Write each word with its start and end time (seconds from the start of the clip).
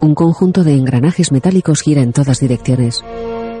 Un 0.00 0.14
conjunto 0.14 0.64
de 0.64 0.72
engranajes 0.72 1.30
metálicos 1.30 1.82
gira 1.82 2.00
en 2.00 2.14
todas 2.14 2.40
direcciones. 2.40 3.04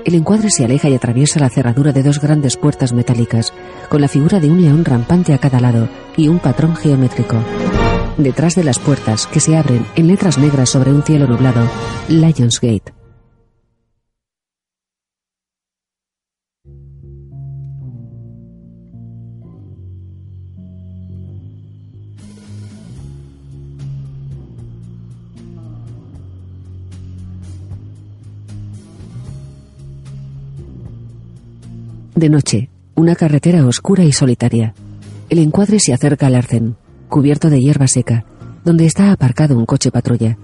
El 0.06 0.14
encuadre 0.14 0.48
se 0.48 0.64
aleja 0.64 0.88
y 0.88 0.94
atraviesa 0.94 1.38
la 1.38 1.50
cerradura 1.50 1.92
de 1.92 2.02
dos 2.02 2.18
grandes 2.18 2.56
puertas 2.56 2.94
metálicas, 2.94 3.52
con 3.90 4.00
la 4.00 4.08
figura 4.08 4.40
de 4.40 4.50
un 4.50 4.62
león 4.62 4.86
rampante 4.86 5.34
a 5.34 5.38
cada 5.38 5.60
lado 5.60 5.90
y 6.16 6.28
un 6.28 6.38
patrón 6.38 6.76
geométrico. 6.76 7.36
Detrás 8.16 8.54
de 8.54 8.64
las 8.64 8.78
puertas, 8.78 9.26
que 9.26 9.40
se 9.40 9.54
abren 9.54 9.84
en 9.96 10.06
letras 10.06 10.38
negras 10.38 10.70
sobre 10.70 10.92
un 10.94 11.02
cielo 11.02 11.26
nublado, 11.26 11.68
Lionsgate. 12.08 12.99
De 32.14 32.28
noche, 32.28 32.70
una 32.94 33.14
carretera 33.14 33.64
oscura 33.64 34.04
y 34.04 34.12
solitaria. 34.12 34.74
El 35.28 35.38
encuadre 35.38 35.78
se 35.78 35.92
acerca 35.92 36.26
al 36.26 36.34
arcén, 36.34 36.76
cubierto 37.08 37.48
de 37.50 37.60
hierba 37.60 37.86
seca, 37.86 38.24
donde 38.64 38.84
está 38.84 39.12
aparcado 39.12 39.56
un 39.56 39.64
coche 39.64 39.90
patrulla. 39.90 40.36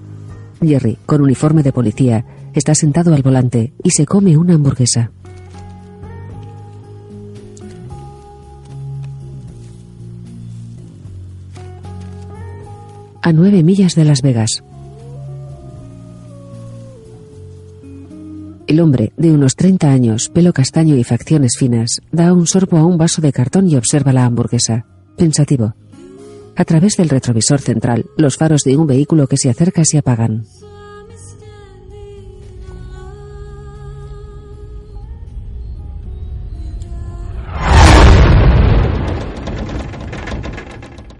Jerry, 0.62 0.96
con 1.06 1.20
uniforme 1.20 1.62
de 1.62 1.72
policía, 1.72 2.24
está 2.54 2.74
sentado 2.74 3.14
al 3.14 3.22
volante 3.22 3.72
y 3.82 3.90
se 3.90 4.06
come 4.06 4.36
una 4.36 4.54
hamburguesa. 4.54 5.10
A 13.22 13.32
nueve 13.32 13.64
millas 13.64 13.96
de 13.96 14.04
Las 14.04 14.22
Vegas. 14.22 14.62
El 18.66 18.80
hombre, 18.80 19.12
de 19.16 19.30
unos 19.30 19.54
30 19.54 19.88
años, 19.88 20.28
pelo 20.28 20.52
castaño 20.52 20.96
y 20.96 21.04
facciones 21.04 21.56
finas, 21.56 22.00
da 22.10 22.32
un 22.32 22.48
sorbo 22.48 22.78
a 22.78 22.84
un 22.84 22.98
vaso 22.98 23.22
de 23.22 23.32
cartón 23.32 23.68
y 23.68 23.76
observa 23.76 24.12
la 24.12 24.24
hamburguesa. 24.24 24.86
Pensativo. 25.16 25.76
A 26.56 26.64
través 26.64 26.96
del 26.96 27.08
retrovisor 27.08 27.60
central, 27.60 28.06
los 28.16 28.36
faros 28.36 28.64
de 28.64 28.76
un 28.76 28.88
vehículo 28.88 29.28
que 29.28 29.36
se 29.36 29.50
acerca 29.50 29.84
se 29.84 29.98
apagan. 29.98 30.46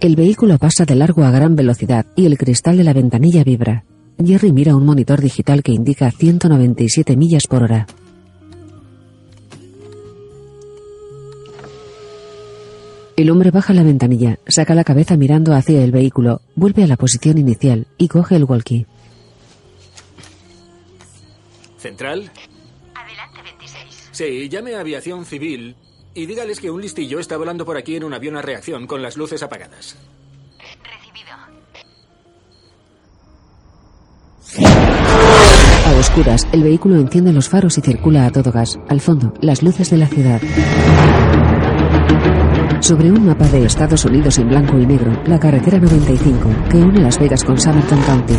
El 0.01 0.17
vehículo 0.17 0.59
pasa 0.59 0.85
de 0.85 0.97
largo 0.97 1.23
a 1.23 1.31
gran 1.31 1.55
velocidad 1.55 2.07
y 2.17 2.27
el 2.27 2.39
cristal 2.39 2.77
de 2.77 2.85
la 2.85 2.93
ventanilla 2.93 3.45
vibra. 3.45 3.85
Jerry 4.25 4.53
mira 4.53 4.75
un 4.75 4.85
monitor 4.85 5.21
digital 5.21 5.63
que 5.63 5.73
indica 5.73 6.11
197 6.11 7.17
millas 7.17 7.47
por 7.47 7.63
hora. 7.63 7.87
El 13.17 13.31
hombre 13.31 13.51
baja 13.51 13.73
la 13.73 13.83
ventanilla, 13.83 14.39
saca 14.47 14.75
la 14.75 14.85
cabeza 14.85 15.17
mirando 15.17 15.55
hacia 15.55 15.83
el 15.83 15.91
vehículo, 15.91 16.43
vuelve 16.55 16.83
a 16.83 16.87
la 16.87 16.97
posición 16.97 17.39
inicial 17.39 17.87
y 17.97 18.09
coge 18.09 18.37
el 18.37 18.45
walkie. 18.45 18.87
¿Central? 21.79 22.31
Adelante, 22.95 23.41
26. 23.43 24.09
Sí, 24.13 24.49
llame 24.51 24.75
a 24.75 24.81
aviación 24.81 25.25
civil 25.25 25.77
y 26.15 26.27
dígales 26.27 26.61
que 26.61 26.71
un 26.71 26.83
listillo 26.83 27.19
está 27.19 27.37
volando 27.37 27.65
por 27.65 27.77
aquí 27.77 27.97
en 27.97 28.05
un 28.05 28.13
avión 28.13 28.37
a 28.37 28.43
reacción 28.43 28.87
con 28.87 29.03
las 29.03 29.17
luces 29.17 29.43
apagadas. 29.43 29.97
A 34.65 35.99
oscuras, 35.99 36.47
el 36.53 36.63
vehículo 36.63 36.97
enciende 36.97 37.33
los 37.33 37.49
faros 37.49 37.77
y 37.79 37.81
circula 37.81 38.27
a 38.27 38.31
todo 38.31 38.53
gas. 38.53 38.79
Al 38.89 39.01
fondo, 39.01 39.33
las 39.41 39.63
luces 39.63 39.91
de 39.91 39.97
la 39.99 40.07
ciudad. 40.07 40.41
Sobre 42.81 43.11
un 43.11 43.27
mapa 43.27 43.49
de 43.49 43.65
Estados 43.65 44.05
Unidos 44.05 44.39
en 44.39 44.49
blanco 44.49 44.79
y 44.79 44.87
negro, 44.87 45.13
la 45.27 45.39
carretera 45.39 45.79
95, 45.79 46.49
que 46.71 46.77
une 46.77 47.01
Las 47.01 47.19
Vegas 47.19 47.43
con 47.43 47.59
Summerton 47.59 48.01
County. 48.03 48.35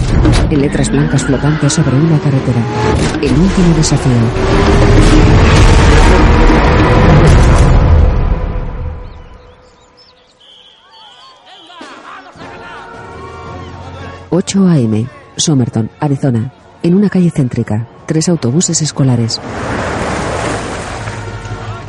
En 0.50 0.62
letras 0.62 0.90
blancas 0.90 1.24
flotantes 1.24 1.74
sobre 1.74 1.96
una 1.98 2.20
carretera. 2.20 2.62
El 3.22 3.32
último 3.32 3.76
desafío. 3.76 4.12
8 14.30 14.68
a.m. 14.68 15.08
Somerton, 15.38 15.90
Arizona. 16.00 16.52
En 16.84 16.96
una 16.96 17.10
calle 17.10 17.32
céntrica. 17.32 17.88
Tres 18.06 18.28
autobuses 18.30 18.82
escolares. 18.82 19.40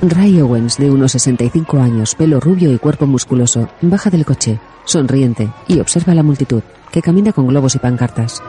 Ray 0.01 0.41
Owens, 0.41 0.77
de 0.77 0.91
unos 0.91 1.13
65 1.13 1.79
años, 1.81 2.15
pelo 2.15 2.39
rubio 2.39 2.73
y 2.73 2.79
cuerpo 2.79 3.07
musculoso, 3.07 3.69
baja 3.81 4.11
del 4.11 4.25
coche, 4.25 4.61
sonriente, 4.85 5.51
y 5.67 5.81
observa 5.81 6.13
a 6.13 6.15
la 6.15 6.23
multitud, 6.23 6.63
que 6.93 7.03
camina 7.03 7.33
con 7.33 7.49
globos 7.49 7.75
y 7.75 7.79
pancartas. 7.79 8.41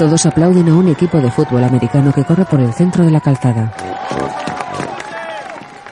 Todos 0.00 0.24
aplauden 0.24 0.66
a 0.66 0.74
un 0.74 0.88
equipo 0.88 1.20
de 1.20 1.30
fútbol 1.30 1.62
americano 1.62 2.10
que 2.10 2.24
corre 2.24 2.46
por 2.46 2.58
el 2.58 2.72
centro 2.72 3.04
de 3.04 3.10
la 3.10 3.20
calzada. 3.20 3.70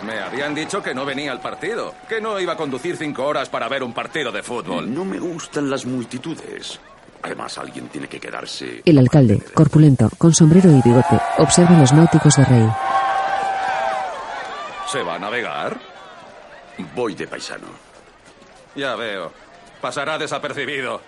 Me 0.02 0.18
habían 0.18 0.54
dicho 0.54 0.82
que 0.82 0.94
no 0.94 1.04
venía 1.04 1.30
al 1.30 1.42
partido, 1.42 1.94
que 2.08 2.18
no 2.18 2.40
iba 2.40 2.54
a 2.54 2.56
conducir 2.56 2.96
cinco 2.96 3.26
horas 3.26 3.50
para 3.50 3.68
ver 3.68 3.82
un 3.82 3.92
partido 3.92 4.32
de 4.32 4.42
fútbol. 4.42 4.94
No 4.94 5.04
me 5.04 5.18
gustan 5.18 5.68
las 5.68 5.84
multitudes. 5.84 6.80
Además, 7.20 7.58
alguien 7.58 7.88
tiene 7.88 8.08
que 8.08 8.18
quedarse. 8.18 8.80
El 8.82 8.96
alcalde, 8.96 9.42
corpulento, 9.52 10.08
con 10.16 10.32
sombrero 10.32 10.70
y 10.70 10.80
bigote, 10.80 11.20
observa 11.36 11.76
a 11.76 11.80
los 11.80 11.92
náuticos 11.92 12.34
de 12.36 12.44
Rey. 12.46 12.68
¿Se 14.86 15.02
va 15.02 15.16
a 15.16 15.18
navegar? 15.18 15.78
Voy 16.96 17.14
de 17.14 17.26
paisano. 17.26 17.66
Ya 18.74 18.96
veo. 18.96 19.30
Pasará 19.82 20.16
desapercibido. 20.16 20.98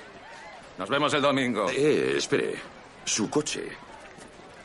Nos 0.77 0.91
vemos 0.91 1.15
el 1.15 1.22
domingo. 1.22 1.71
Eh, 1.71 2.16
espere. 2.19 2.80
Su 3.05 3.28
coche 3.28 3.69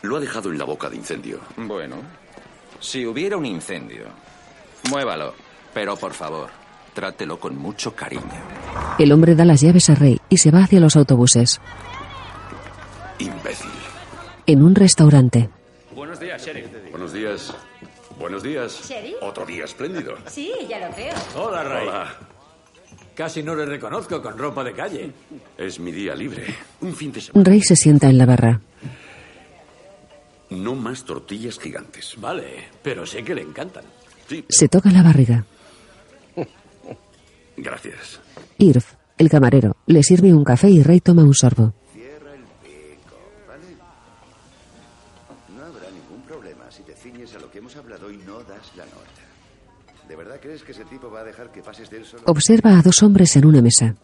lo 0.01 0.17
ha 0.17 0.19
dejado 0.19 0.51
en 0.51 0.57
la 0.57 0.65
boca 0.65 0.89
de 0.89 0.95
incendio. 0.95 1.39
Bueno, 1.57 1.97
si 2.79 3.05
hubiera 3.05 3.37
un 3.37 3.45
incendio, 3.45 4.05
muévalo. 4.89 5.33
Pero 5.73 5.97
por 5.97 6.13
favor, 6.13 6.49
trátelo 6.93 7.39
con 7.39 7.57
mucho 7.57 7.93
cariño. 7.93 8.23
El 8.97 9.11
hombre 9.11 9.35
da 9.35 9.43
las 9.43 9.59
llaves 9.61 9.89
a 9.89 9.95
Rey 9.95 10.21
y 10.29 10.37
se 10.37 10.51
va 10.51 10.63
hacia 10.63 10.79
los 10.79 10.95
autobuses. 10.95 11.59
Imbécil. 13.19 13.71
En 14.45 14.63
un 14.63 14.75
restaurante. 14.75 15.49
Buenos 15.93 16.19
días, 16.19 16.45
Sheriff. 16.45 16.67
Buenos 16.91 17.11
días. 17.11 17.53
Buenos 18.17 18.43
días. 18.43 18.87
¿Sheriff? 18.87 19.15
Otro 19.21 19.45
día 19.45 19.65
espléndido. 19.65 20.15
Sí, 20.27 20.53
ya 20.69 20.87
lo 20.87 20.93
creo. 20.93 21.13
Hola, 21.35 21.63
Ray. 21.63 21.87
Hola. 21.87 22.15
Casi 23.15 23.41
no 23.41 23.55
le 23.55 23.65
reconozco 23.65 24.21
con 24.21 24.37
ropa 24.37 24.63
de 24.63 24.73
calle. 24.73 25.11
Es 25.57 25.79
mi 25.79 25.91
día 25.91 26.13
libre. 26.15 26.43
Un 26.81 26.93
fin 26.93 27.11
de 27.13 27.21
semana. 27.21 27.43
Rey 27.49 27.61
se 27.61 27.75
sienta 27.75 28.09
en 28.09 28.17
la 28.17 28.25
barra. 28.25 28.59
No 30.49 30.75
más 30.75 31.05
tortillas 31.05 31.57
gigantes. 31.57 32.15
Vale, 32.17 32.65
pero 32.83 33.05
sé 33.05 33.23
que 33.23 33.33
le 33.33 33.41
encantan. 33.41 33.85
Sí, 34.27 34.43
Se 34.49 34.67
toca 34.67 34.91
la 34.91 35.01
barriga. 35.01 35.45
gracias. 37.57 38.19
Irv, 38.57 38.83
el 39.17 39.29
camarero, 39.29 39.75
le 39.85 40.03
sirve 40.03 40.33
un 40.33 40.43
café 40.43 40.69
y 40.69 40.83
Rey 40.83 40.99
toma 40.99 41.23
un 41.23 41.33
sorbo. 41.33 41.73
Crees 50.45 50.61
que 50.63 50.73
ese 50.73 50.85
tipo 50.85 51.09
va 51.09 51.21
a 51.21 51.23
dejar 51.23 51.51
que 51.51 51.61
pases 51.63 51.89
de 51.89 51.97
él 51.97 52.05
solo? 52.05 52.21
Observa 52.27 52.77
a 52.77 52.81
dos 52.83 53.01
hombres 53.01 53.35
en 53.35 53.45
una 53.45 53.61
mesa. 53.63 53.95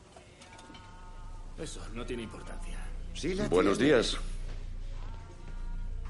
Eso 1.61 1.79
no 1.93 2.03
tiene 2.03 2.23
importancia. 2.23 2.79
Sí 3.13 3.35
la 3.35 3.47
Buenos 3.47 3.77
tiene. 3.77 3.93
días. 3.93 4.17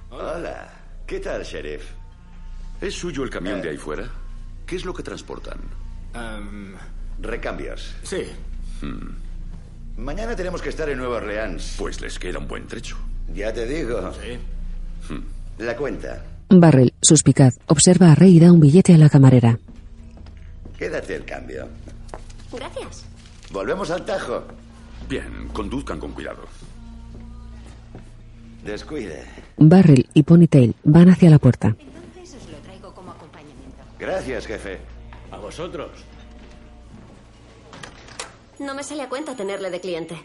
Hola. 0.09 0.69
¿Qué 1.05 1.19
tal, 1.19 1.43
sheriff? 1.43 1.83
¿Es 2.79 2.93
suyo 2.93 3.23
el 3.23 3.29
camión 3.29 3.61
de 3.61 3.69
ahí 3.71 3.77
fuera? 3.77 4.09
¿Qué 4.65 4.77
es 4.77 4.85
lo 4.85 4.93
que 4.93 5.03
transportan? 5.03 5.59
Em, 6.13 6.75
Recambios. 7.19 7.93
sí, 8.03 8.23
Mañana 9.97 10.35
tenemos 10.35 10.61
que 10.61 10.69
estar 10.69 10.89
en 10.89 10.97
Nueva 10.97 11.17
Orleans. 11.17 11.75
Pues 11.77 11.99
les 12.01 12.17
queda 12.17 12.39
un 12.39 12.47
buen 12.47 12.65
trecho. 12.67 12.97
Ya 13.33 13.51
te 13.53 13.65
digo. 13.67 14.11
sí. 14.13 14.39
La 15.59 15.75
cuenta. 15.75 16.23
Barrel, 16.49 16.93
suspicaz, 17.01 17.53
observa 17.67 18.11
a 18.13 18.15
Rey 18.15 18.37
y 18.37 18.39
da 18.39 18.51
un 18.51 18.59
billete 18.61 18.93
a 18.95 18.97
la 18.97 19.09
camarera. 19.09 19.59
Quédate 20.81 21.13
el 21.13 21.25
cambio. 21.25 21.69
Gracias. 22.51 23.05
Volvemos 23.51 23.91
al 23.91 24.03
tajo. 24.03 24.45
Bien, 25.07 25.47
conduzcan 25.53 25.99
con 25.99 26.11
cuidado. 26.11 26.47
Descuide. 28.63 29.23
Barrel 29.57 30.09
y 30.15 30.23
Ponytail 30.23 30.75
van 30.83 31.11
hacia 31.11 31.29
la 31.29 31.37
puerta. 31.37 31.75
Gracias, 33.99 34.47
jefe. 34.47 34.79
A 35.29 35.37
vosotros. 35.37 35.91
No 38.57 38.73
me 38.73 38.81
sale 38.83 39.03
a 39.03 39.09
cuenta 39.09 39.35
tenerle 39.35 39.69
de 39.69 39.79
cliente. 39.81 40.19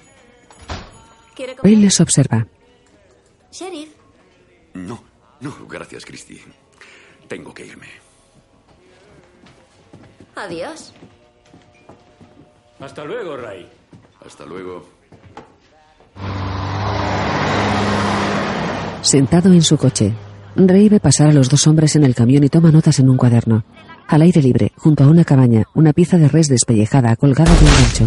¿Quiere 1.35 1.55
comer? 1.55 1.77
les 1.77 2.01
observa. 2.01 2.47
Sheriff, 3.53 3.91
No, 4.73 5.05
no, 5.41 5.67
gracias, 5.69 6.07
Christy. 6.07 6.41
Tengo 7.29 7.53
que 7.53 7.67
irme. 7.67 8.06
Adiós. 10.37 10.93
Hasta 12.81 13.05
luego, 13.05 13.37
Ray. 13.37 13.69
Hasta 14.25 14.45
luego. 14.45 14.87
Sentado 19.03 19.53
en 19.53 19.63
su 19.63 19.77
coche, 19.77 20.15
Ray 20.57 20.89
ve 20.89 21.01
pasar 21.01 21.29
a 21.29 21.33
los 21.33 21.49
dos 21.49 21.67
hombres 21.67 21.97
en 21.97 22.05
el 22.05 22.15
camión 22.15 22.45
y 22.45 22.49
toma 22.49 22.73
notas 22.73 22.99
en 22.99 23.09
un 23.09 23.17
cuaderno. 23.17 23.65
Al 24.09 24.23
aire 24.23 24.43
libre, 24.43 24.73
junto 24.77 25.05
a 25.05 25.09
una 25.09 25.25
cabaña, 25.25 25.65
una 25.75 25.93
pieza 25.93 26.17
de 26.17 26.29
res 26.29 26.49
despellejada 26.49 27.15
colgada 27.17 27.53
de 27.55 27.65
un 27.65 27.73
gancho. 27.75 28.05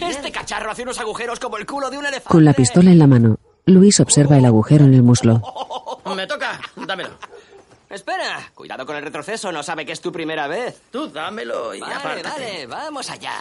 Este 0.08 0.32
cacharro 0.32 0.70
hace 0.70 0.82
unos 0.82 0.98
agujeros 0.98 1.38
como 1.38 1.56
el 1.56 1.66
culo 1.66 1.90
de 1.90 1.98
un 1.98 2.06
elefante. 2.06 2.28
Con 2.28 2.44
la 2.44 2.52
pistola 2.52 2.90
en 2.90 2.98
la 2.98 3.06
mano, 3.06 3.38
Luis 3.66 4.00
observa 4.00 4.36
el 4.36 4.44
agujero 4.44 4.84
en 4.84 4.94
el 4.94 5.02
muslo. 5.02 5.40
Me 6.16 6.26
toca. 6.26 6.60
Dámelo. 6.86 7.10
Espera. 7.92 8.50
Cuidado 8.54 8.86
con 8.86 8.96
el 8.96 9.02
retroceso. 9.04 9.52
No 9.52 9.62
sabe 9.62 9.84
que 9.84 9.92
es 9.92 10.00
tu 10.00 10.10
primera 10.10 10.48
vez. 10.48 10.80
Tú 10.90 11.08
dámelo 11.08 11.74
y 11.74 11.80
Vale, 11.80 11.94
apártate. 11.94 12.66
vale. 12.66 12.66
Vamos 12.66 13.10
allá. 13.10 13.34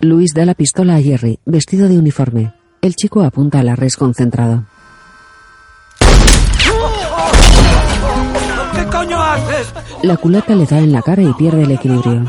Luis 0.00 0.34
da 0.34 0.44
la 0.44 0.54
pistola 0.54 0.96
a 0.96 1.00
Jerry, 1.00 1.38
vestido 1.46 1.88
de 1.88 1.96
uniforme. 1.98 2.52
El 2.82 2.94
chico 2.94 3.22
apunta 3.22 3.60
a 3.60 3.62
la 3.62 3.74
res 3.74 3.96
concentrado. 3.96 4.66
¿Qué 8.74 8.86
coño 8.86 9.22
haces? 9.22 9.72
La 10.02 10.16
culata 10.18 10.54
le 10.54 10.66
da 10.66 10.78
en 10.78 10.92
la 10.92 11.00
cara 11.00 11.22
y 11.22 11.32
pierde 11.32 11.62
el 11.62 11.70
equilibrio. 11.70 12.20
¡Eh, 12.22 12.26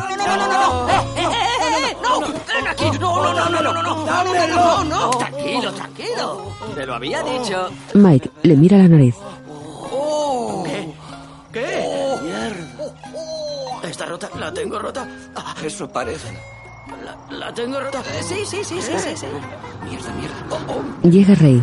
eh, 1.17 1.21
eh, 1.21 1.89
eh! 1.91 1.97
¡No! 2.01 2.19
¡Ven 2.21 2.67
aquí! 2.69 2.97
¡No, 2.99 3.33
no, 3.33 3.49
no, 3.49 3.61
no, 3.61 3.73
no, 3.73 3.83
no! 3.83 4.05
¡Dámelo! 4.05 4.55
¡No, 4.55 4.83
no! 4.85 5.09
Tranquilo, 5.11 5.73
tranquilo. 5.73 6.44
Te 6.85 6.89
lo 6.89 6.97
había 6.97 7.23
dicho. 7.23 7.67
Mike 7.95 8.29
le 8.43 8.55
mira 8.55 8.77
la 8.77 8.87
nariz. 8.87 9.15
¿Qué? 11.51 12.19
Mierda. 12.21 13.89
¿Está 13.89 14.05
rota? 14.05 14.29
¿La 14.39 14.53
tengo 14.53 14.77
rota? 14.77 15.07
Ah, 15.35 15.55
Eso 15.63 15.89
parece. 15.91 16.27
¿La, 17.03 17.37
la 17.39 17.51
tengo 17.55 17.79
rota? 17.79 18.03
Sí, 18.21 18.45
sí, 18.45 18.57
sí, 18.63 18.79
sí, 18.83 18.93
sí, 18.99 19.17
sí. 19.17 19.25
Mierda, 19.89 20.13
mierda. 20.13 20.35
Oh, 20.51 20.59
oh. 21.03 21.09
Llega 21.09 21.33
Rey. 21.33 21.59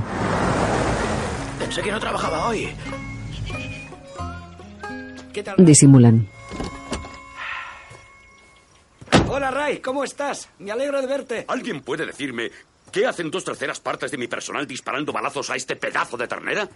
Pensé 1.60 1.82
que 1.82 1.92
no 1.92 2.00
trabajaba 2.00 2.48
hoy. 2.48 2.74
¿Qué 5.32 5.44
tal? 5.44 5.54
Disimulan. 5.64 6.26
Hola, 9.28 9.52
Ray. 9.52 9.78
¿Cómo 9.78 10.02
estás? 10.02 10.48
Me 10.58 10.72
alegro 10.72 11.00
de 11.00 11.06
verte. 11.06 11.44
¿Alguien 11.46 11.80
puede 11.82 12.06
decirme 12.06 12.50
qué 12.92 13.06
hacen 13.06 13.30
dos 13.30 13.44
terceras 13.44 13.80
partes 13.80 14.10
de 14.10 14.18
mi 14.18 14.28
personal 14.28 14.66
disparando 14.66 15.12
balazos 15.12 15.50
a 15.50 15.56
este 15.56 15.74
pedazo 15.76 16.16
de 16.16 16.28
ternera? 16.28 16.68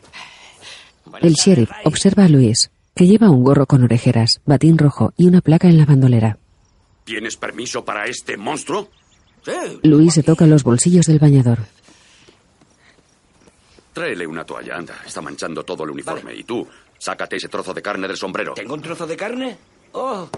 El 1.20 1.34
sheriff 1.34 1.70
observa 1.84 2.24
a 2.24 2.28
Luis, 2.28 2.70
que 2.94 3.06
lleva 3.06 3.30
un 3.30 3.44
gorro 3.44 3.66
con 3.66 3.84
orejeras, 3.84 4.40
batín 4.44 4.78
rojo 4.78 5.12
y 5.16 5.26
una 5.28 5.40
placa 5.40 5.68
en 5.68 5.78
la 5.78 5.84
bandolera. 5.84 6.38
¿Tienes 7.04 7.36
permiso 7.36 7.84
para 7.84 8.06
este 8.06 8.36
monstruo? 8.36 8.90
Sí. 9.44 9.52
Luis 9.84 10.14
se 10.14 10.24
toca 10.24 10.46
los 10.46 10.64
bolsillos 10.64 11.06
del 11.06 11.20
bañador. 11.20 11.58
Tráele 13.92 14.26
una 14.26 14.44
toalla, 14.44 14.76
anda. 14.76 14.94
Está 15.06 15.20
manchando 15.20 15.62
todo 15.62 15.84
el 15.84 15.90
uniforme. 15.90 16.34
Y 16.34 16.42
tú, 16.42 16.66
sácate 16.98 17.36
ese 17.36 17.48
trozo 17.48 17.72
de 17.72 17.80
carne 17.80 18.08
del 18.08 18.16
sombrero. 18.16 18.54
¿Tengo 18.54 18.74
un 18.74 18.82
trozo 18.82 19.06
de 19.06 19.16
carne? 19.16 19.56
Oh. 19.92 20.28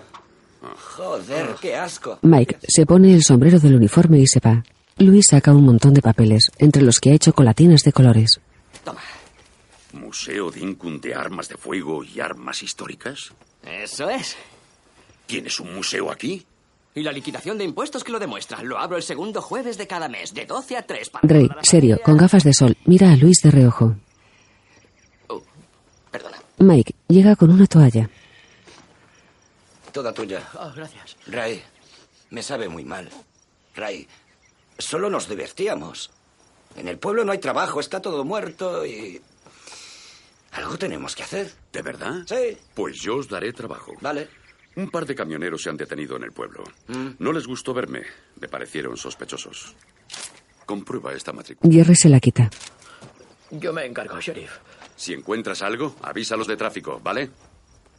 Joder, 0.96 1.56
qué 1.60 1.74
asco. 1.74 2.18
Mike 2.22 2.58
se 2.68 2.84
pone 2.84 3.14
el 3.14 3.22
sombrero 3.22 3.58
del 3.58 3.76
uniforme 3.76 4.18
y 4.18 4.26
se 4.26 4.40
va. 4.40 4.62
Luis 4.98 5.26
saca 5.30 5.52
un 5.52 5.64
montón 5.64 5.94
de 5.94 6.02
papeles, 6.02 6.50
entre 6.58 6.82
los 6.82 6.98
que 6.98 7.10
ha 7.10 7.14
hecho 7.14 7.32
colatinas 7.32 7.82
de 7.82 7.92
colores. 7.92 8.40
Toma. 8.84 9.00
¿Museo 9.92 10.50
de 10.50 10.60
Incun 10.60 11.00
de 11.00 11.14
armas 11.14 11.48
de 11.48 11.56
fuego 11.56 12.02
y 12.02 12.20
armas 12.20 12.62
históricas? 12.62 13.32
Eso 13.64 14.10
es. 14.10 14.36
¿Tienes 15.26 15.60
un 15.60 15.74
museo 15.74 16.10
aquí? 16.10 16.44
Y 16.94 17.02
la 17.02 17.12
liquidación 17.12 17.58
de 17.58 17.64
impuestos 17.64 18.02
que 18.02 18.10
lo 18.10 18.18
demuestra. 18.18 18.62
Lo 18.62 18.78
abro 18.78 18.96
el 18.96 19.02
segundo 19.02 19.40
jueves 19.40 19.78
de 19.78 19.86
cada 19.86 20.08
mes, 20.08 20.34
de 20.34 20.46
12 20.46 20.76
a 20.76 20.82
3. 20.82 21.10
Para 21.10 21.28
Rey, 21.28 21.48
serio, 21.62 22.00
con 22.02 22.16
gafas 22.16 22.42
de 22.42 22.52
sol, 22.52 22.76
mira 22.86 23.12
a 23.12 23.16
Luis 23.16 23.38
de 23.42 23.50
reojo. 23.50 23.96
Oh, 25.28 25.42
perdona. 26.10 26.38
Mike 26.58 26.94
llega 27.06 27.36
con 27.36 27.50
una 27.50 27.66
toalla. 27.66 28.10
Toda 29.92 30.12
tuya. 30.12 30.42
Oh, 30.54 30.72
gracias. 30.74 31.16
Ray, 31.26 31.62
me 32.30 32.42
sabe 32.42 32.68
muy 32.68 32.84
mal. 32.84 33.08
Ray, 33.74 34.08
solo 34.78 35.10
nos 35.10 35.28
divertíamos. 35.28 36.10
En 36.76 36.88
el 36.88 36.98
pueblo 36.98 37.24
no 37.24 37.32
hay 37.32 37.38
trabajo, 37.38 37.80
está 37.80 38.00
todo 38.00 38.24
muerto 38.24 38.86
y... 38.86 39.20
Algo 40.52 40.78
tenemos 40.78 41.14
que 41.14 41.22
hacer. 41.24 41.52
¿De 41.72 41.82
verdad? 41.82 42.22
Sí. 42.26 42.56
Pues 42.74 42.96
yo 43.02 43.16
os 43.16 43.28
daré 43.28 43.52
trabajo. 43.52 43.92
Vale. 44.00 44.28
Un 44.76 44.90
par 44.90 45.04
de 45.06 45.14
camioneros 45.14 45.62
se 45.62 45.68
han 45.70 45.76
detenido 45.76 46.16
en 46.16 46.22
el 46.24 46.32
pueblo. 46.32 46.64
Mm. 46.86 47.08
No 47.18 47.32
les 47.32 47.46
gustó 47.46 47.74
verme. 47.74 48.02
Me 48.40 48.48
parecieron 48.48 48.96
sospechosos. 48.96 49.74
Comprueba 50.64 51.12
esta 51.12 51.32
matrícula. 51.32 51.72
Jerry 51.72 51.96
se 51.96 52.08
la 52.08 52.20
quita. 52.20 52.48
Yo 53.50 53.72
me 53.72 53.84
encargo, 53.84 54.20
sheriff. 54.20 54.52
Si 54.96 55.12
encuentras 55.12 55.62
algo, 55.62 55.96
avísalos 56.02 56.46
de 56.46 56.56
tráfico, 56.56 57.00
¿vale? 57.02 57.30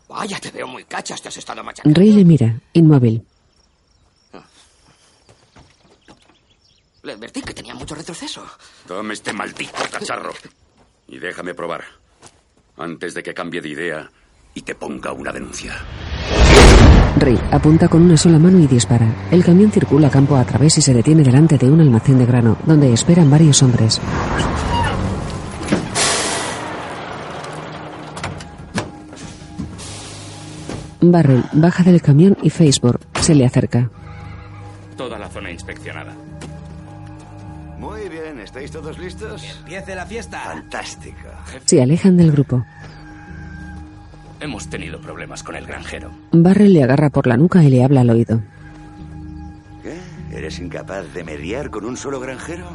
Vaya, 0.08 0.40
te 0.40 0.52
veo 0.52 0.68
muy 0.68 0.86
cachas. 0.86 1.22
Te 1.22 1.28
has 1.28 1.38
estado 1.38 1.64
machacando. 1.64 2.00
Rey 2.00 2.12
le 2.12 2.26
mira, 2.26 2.62
inmóvil. 2.74 3.24
Le 7.09 7.15
advertí 7.15 7.41
que 7.41 7.56
tenía 7.56 7.73
mucho 7.73 7.95
retroceso. 7.95 8.45
Tome 8.85 9.15
este 9.15 9.33
maldito 9.33 9.79
cacharro. 9.91 10.31
Y 11.07 11.17
déjame 11.17 11.56
probar. 11.56 11.83
Antes 12.77 13.15
de 13.15 13.23
que 13.23 13.33
cambie 13.33 13.61
de 13.61 13.69
idea 13.69 14.11
y 14.53 14.61
te 14.61 14.75
ponga 14.75 15.11
una 15.11 15.31
denuncia. 15.31 15.73
Rey 17.17 17.35
apunta 17.51 17.88
con 17.88 18.03
una 18.03 18.15
sola 18.15 18.38
mano 18.38 18.59
y 18.59 18.67
dispara. 18.67 19.27
El 19.31 19.44
camión 19.44 19.71
circula 19.71 20.11
campo 20.11 20.35
a 20.35 20.45
través 20.45 20.77
y 20.77 20.83
se 20.83 20.94
detiene 20.94 21.23
delante 21.23 21.57
de 21.57 21.67
un 21.67 21.81
almacén 21.81 22.19
de 22.19 22.27
grano, 22.27 22.59
donde 22.67 22.94
esperan 22.94 23.31
varios 23.31 23.63
hombres. 23.63 23.99
Barrel 31.01 31.44
baja 31.54 31.81
del 31.81 32.04
camión 32.04 32.37
y 32.44 32.51
Facebook 32.51 32.99
se 33.19 33.33
le 33.33 33.47
acerca. 33.47 33.89
Toda 34.95 35.18
la 35.18 35.28
zona 35.28 35.49
inspeccionada. 35.49 36.29
Bien, 38.40 38.46
¿estáis 38.46 38.72
todos 38.72 38.98
listos? 38.98 39.44
Empiece 39.60 39.94
la 39.96 40.06
fiesta. 40.06 40.40
Fantástico. 40.40 41.28
Se 41.66 41.81
alejan 41.81 42.16
del 42.16 42.31
grupo. 42.31 42.66
Hemos 44.40 44.69
tenido 44.69 45.02
problemas 45.02 45.44
con 45.44 45.58
el 45.58 45.66
granjero. 45.66 46.10
Barrel 46.31 46.72
le 46.72 46.84
agarra 46.84 47.10
por 47.10 47.28
la 47.28 47.36
nuca 47.36 47.62
y 47.66 47.69
le 47.69 47.84
habla 47.84 48.00
al 48.00 48.12
oído. 48.12 48.42
¿Qué? 49.84 49.98
¿Eres 50.31 50.58
incapaz 50.60 51.14
de 51.14 51.26
mediar 51.26 51.69
con 51.69 51.84
un 51.84 51.98
solo 51.98 52.22
granjero? 52.22 52.66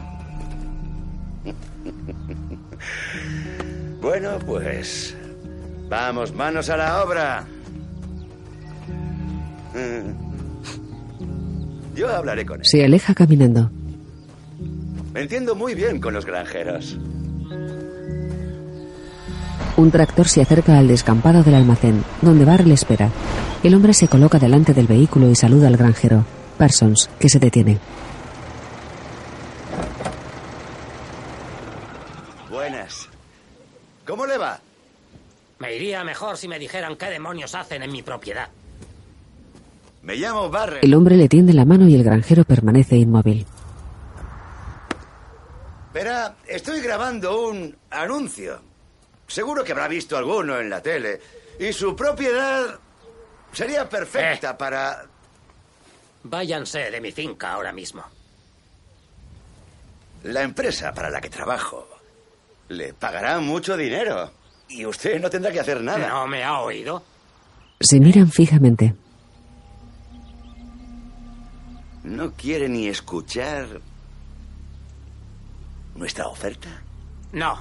bueno, 4.02 4.38
pues... 4.44 5.16
Vamos, 5.88 6.34
manos 6.34 6.68
a 6.68 6.76
la 6.76 7.02
obra. 7.02 7.46
Yo 11.96 12.14
hablaré 12.14 12.44
con 12.44 12.60
él. 12.60 12.66
Se 12.66 12.84
aleja 12.84 13.14
caminando. 13.14 13.70
Me 15.14 15.20
entiendo 15.20 15.54
muy 15.54 15.76
bien 15.76 16.00
con 16.00 16.12
los 16.12 16.26
granjeros. 16.26 16.98
Un 19.76 19.90
tractor 19.92 20.26
se 20.26 20.42
acerca 20.42 20.76
al 20.76 20.88
descampado 20.88 21.44
del 21.44 21.54
almacén, 21.54 22.02
donde 22.20 22.44
Barrel 22.44 22.72
espera. 22.72 23.10
El 23.62 23.76
hombre 23.76 23.94
se 23.94 24.08
coloca 24.08 24.40
delante 24.40 24.74
del 24.74 24.88
vehículo 24.88 25.30
y 25.30 25.36
saluda 25.36 25.68
al 25.68 25.76
granjero, 25.76 26.24
Parsons, 26.58 27.08
que 27.20 27.28
se 27.28 27.38
detiene. 27.38 27.78
Buenas. 32.50 33.08
¿Cómo 34.04 34.26
le 34.26 34.36
va? 34.36 34.58
Me 35.60 35.76
iría 35.76 36.02
mejor 36.02 36.36
si 36.38 36.48
me 36.48 36.58
dijeran 36.58 36.96
qué 36.96 37.06
demonios 37.06 37.54
hacen 37.54 37.84
en 37.84 37.92
mi 37.92 38.02
propiedad. 38.02 38.48
Me 40.02 40.16
llamo 40.16 40.50
Barrel. 40.50 40.80
El 40.82 40.92
hombre 40.92 41.16
le 41.16 41.28
tiende 41.28 41.52
la 41.52 41.64
mano 41.64 41.86
y 41.86 41.94
el 41.94 42.02
granjero 42.02 42.42
permanece 42.42 42.96
inmóvil. 42.96 43.46
Estoy 46.54 46.80
grabando 46.80 47.48
un 47.48 47.76
anuncio. 47.90 48.60
Seguro 49.26 49.64
que 49.64 49.72
habrá 49.72 49.88
visto 49.88 50.16
alguno 50.16 50.58
en 50.58 50.70
la 50.70 50.80
tele. 50.80 51.20
Y 51.58 51.72
su 51.72 51.94
propiedad 51.96 52.78
sería 53.52 53.88
perfecta 53.88 54.56
para... 54.56 55.04
Váyanse 56.22 56.90
de 56.90 57.00
mi 57.00 57.12
finca 57.12 57.52
ahora 57.52 57.72
mismo. 57.72 58.02
La 60.22 60.42
empresa 60.42 60.92
para 60.94 61.10
la 61.10 61.20
que 61.20 61.28
trabajo 61.28 61.86
Le 62.68 62.94
pagará 62.94 63.40
mucho 63.40 63.76
dinero. 63.76 64.30
Y 64.68 64.86
usted 64.86 65.20
no 65.20 65.28
tendrá 65.28 65.52
que 65.52 65.60
hacer 65.60 65.82
nada. 65.82 66.08
¿No 66.08 66.26
me 66.26 66.42
ha 66.42 66.60
oído? 66.60 67.02
Se 67.80 68.00
miran 68.00 68.30
fijamente. 68.30 68.94
¿No 72.04 72.32
quiere 72.32 72.68
ni 72.68 72.88
escuchar 72.88 73.80
nuestra 75.94 76.26
oferta? 76.26 76.68
No. 77.32 77.58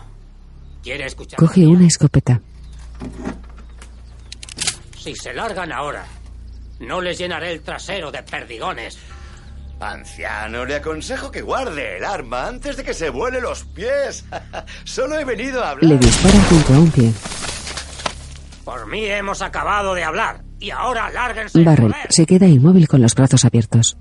¿Quiere 0.82 1.06
escuchar? 1.06 1.40
Coge 1.40 1.66
una 1.66 1.88
escopeta. 1.88 2.42
Si 4.98 5.16
se 5.16 5.34
largan 5.34 5.72
ahora, 5.72 6.06
no 6.80 7.02
les 7.02 7.18
llenaré 7.18 7.52
el 7.52 7.62
trasero 7.62 8.12
de 8.12 8.24
perdigones. 8.24 8.98
Anciano, 9.80 10.66
le 10.66 10.76
aconsejo 10.76 11.30
que 11.30 11.42
guarde 11.42 11.98
el 11.98 12.06
arma 12.06 12.48
antes 12.48 12.78
de 12.78 12.84
que 12.84 12.94
se 12.94 13.10
vuele 13.10 13.42
los 13.42 13.66
pies. 13.66 14.26
Solo 14.86 15.20
he 15.20 15.26
venido 15.26 15.64
a 15.64 15.72
hablar. 15.72 15.92
Le 15.92 15.98
dispara 15.98 16.40
junto 16.50 16.74
a 16.74 16.80
un 16.80 16.92
pie. 16.92 17.14
Por 18.64 18.88
mí 18.88 19.06
hemos 19.06 19.42
acabado 19.42 19.94
de 19.94 20.04
hablar. 20.04 20.42
Y 20.60 20.72
ahora 20.72 21.10
lárguense. 21.10 21.62
Barrel 21.64 21.94
se 22.10 22.26
queda 22.26 22.48
inmóvil 22.48 22.88
con 22.88 23.02
los 23.02 23.14
brazos 23.14 23.44
abiertos. 23.44 23.98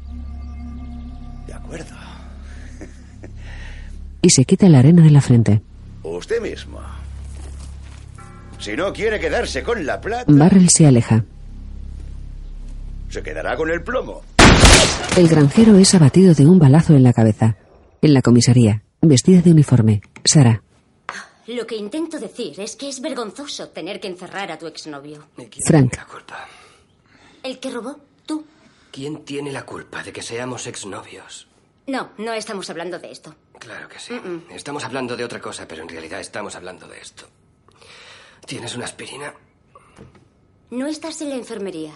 Y 4.23 4.31
se 4.31 4.45
quita 4.45 4.69
la 4.69 4.79
arena 4.79 5.02
de 5.02 5.11
la 5.11 5.21
frente. 5.21 5.62
Usted 6.02 6.41
mismo. 6.41 6.81
Si 8.59 8.76
no 8.76 8.93
quiere 8.93 9.19
quedarse 9.19 9.62
con 9.62 9.85
la 9.85 10.00
plata, 10.00 10.25
Barrel 10.29 10.69
se 10.71 10.87
aleja. 10.87 11.25
se 13.11 13.23
quedará 13.23 13.57
con 13.57 13.71
el 13.71 13.83
plomo. 13.83 14.23
El 15.17 15.29
granjero 15.29 15.76
es 15.76 15.95
abatido 15.95 16.35
de 16.35 16.47
un 16.47 16.59
balazo 16.59 16.95
en 16.95 17.02
la 17.02 17.12
cabeza. 17.12 17.57
En 18.00 18.14
la 18.14 18.23
comisaría, 18.23 18.83
vestida 19.00 19.43
de 19.43 19.50
uniforme, 19.50 20.00
Sara. 20.25 20.62
Lo 21.49 21.67
que 21.67 21.76
intento 21.76 22.19
decir 22.21 22.59
es 22.61 22.76
que 22.76 22.88
es 22.88 23.00
vergonzoso 23.00 23.69
tener 23.71 23.99
que 24.00 24.07
encerrar 24.09 24.50
a 24.52 24.59
tu 24.59 24.67
exnovio. 24.69 25.26
Frank. 25.67 25.97
La 25.97 26.05
culpa. 26.07 26.47
¿El 27.43 27.59
que 27.59 27.71
robó? 27.71 27.99
¿Tú? 28.25 28.45
¿Quién 28.93 29.25
tiene 29.25 29.50
la 29.52 29.67
culpa 29.67 30.02
de 30.05 30.12
que 30.12 30.23
seamos 30.23 30.67
exnovios? 30.69 31.49
No, 31.88 32.11
no 32.19 32.33
estamos 32.33 32.71
hablando 32.71 33.00
de 33.00 33.11
esto. 33.11 33.35
Claro 33.62 33.88
que 33.88 34.00
sí. 34.00 34.21
Estamos 34.50 34.83
hablando 34.85 35.16
de 35.16 35.25
otra 35.25 35.40
cosa, 35.40 35.69
pero 35.69 35.83
en 35.83 35.88
realidad 35.88 36.19
estamos 36.19 36.57
hablando 36.57 36.88
de 36.88 37.00
esto. 37.00 37.28
¿Tienes 38.45 38.75
una 38.75 38.87
aspirina? 38.87 39.33
No 40.71 40.88
estás 40.88 41.21
en 41.23 41.28
la 41.28 41.37
enfermería. 41.37 41.95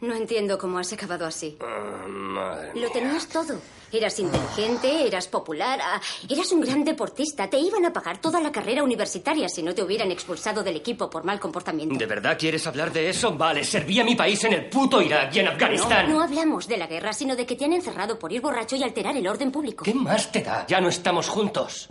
No 0.00 0.14
entiendo 0.14 0.56
cómo 0.56 0.78
has 0.78 0.92
acabado 0.92 1.26
así. 1.26 1.58
Ah, 1.60 2.06
madre 2.08 2.72
Lo 2.74 2.90
tenías 2.90 3.28
todo. 3.28 3.60
Eras 3.92 4.18
inteligente, 4.20 5.06
eras 5.06 5.26
popular, 5.26 5.80
ah, 5.82 6.00
eras 6.28 6.52
un 6.52 6.60
gran 6.60 6.84
deportista. 6.84 7.50
Te 7.50 7.58
iban 7.58 7.84
a 7.84 7.92
pagar 7.92 8.18
toda 8.18 8.40
la 8.40 8.52
carrera 8.52 8.82
universitaria 8.82 9.48
si 9.48 9.62
no 9.62 9.74
te 9.74 9.82
hubieran 9.82 10.10
expulsado 10.10 10.62
del 10.62 10.76
equipo 10.76 11.10
por 11.10 11.24
mal 11.24 11.38
comportamiento. 11.40 11.98
¿De 11.98 12.06
verdad 12.06 12.38
quieres 12.38 12.66
hablar 12.66 12.92
de 12.92 13.10
eso? 13.10 13.36
Vale, 13.36 13.64
serví 13.64 13.98
a 14.00 14.04
mi 14.04 14.14
país 14.14 14.42
en 14.44 14.54
el 14.54 14.70
puto 14.70 15.02
Irak 15.02 15.34
y 15.34 15.40
en 15.40 15.48
Afganistán. 15.48 16.08
No, 16.08 16.18
no 16.18 16.22
hablamos 16.22 16.66
de 16.68 16.76
la 16.78 16.86
guerra, 16.86 17.12
sino 17.12 17.34
de 17.36 17.44
que 17.44 17.56
te 17.56 17.64
han 17.64 17.72
encerrado 17.72 18.18
por 18.18 18.32
ir 18.32 18.40
borracho 18.40 18.76
y 18.76 18.82
alterar 18.84 19.16
el 19.16 19.26
orden 19.26 19.50
público. 19.50 19.84
¿Qué 19.84 19.92
más 19.92 20.30
te 20.30 20.40
da? 20.40 20.64
Ya 20.66 20.80
no 20.80 20.88
estamos 20.88 21.28
juntos. 21.28 21.88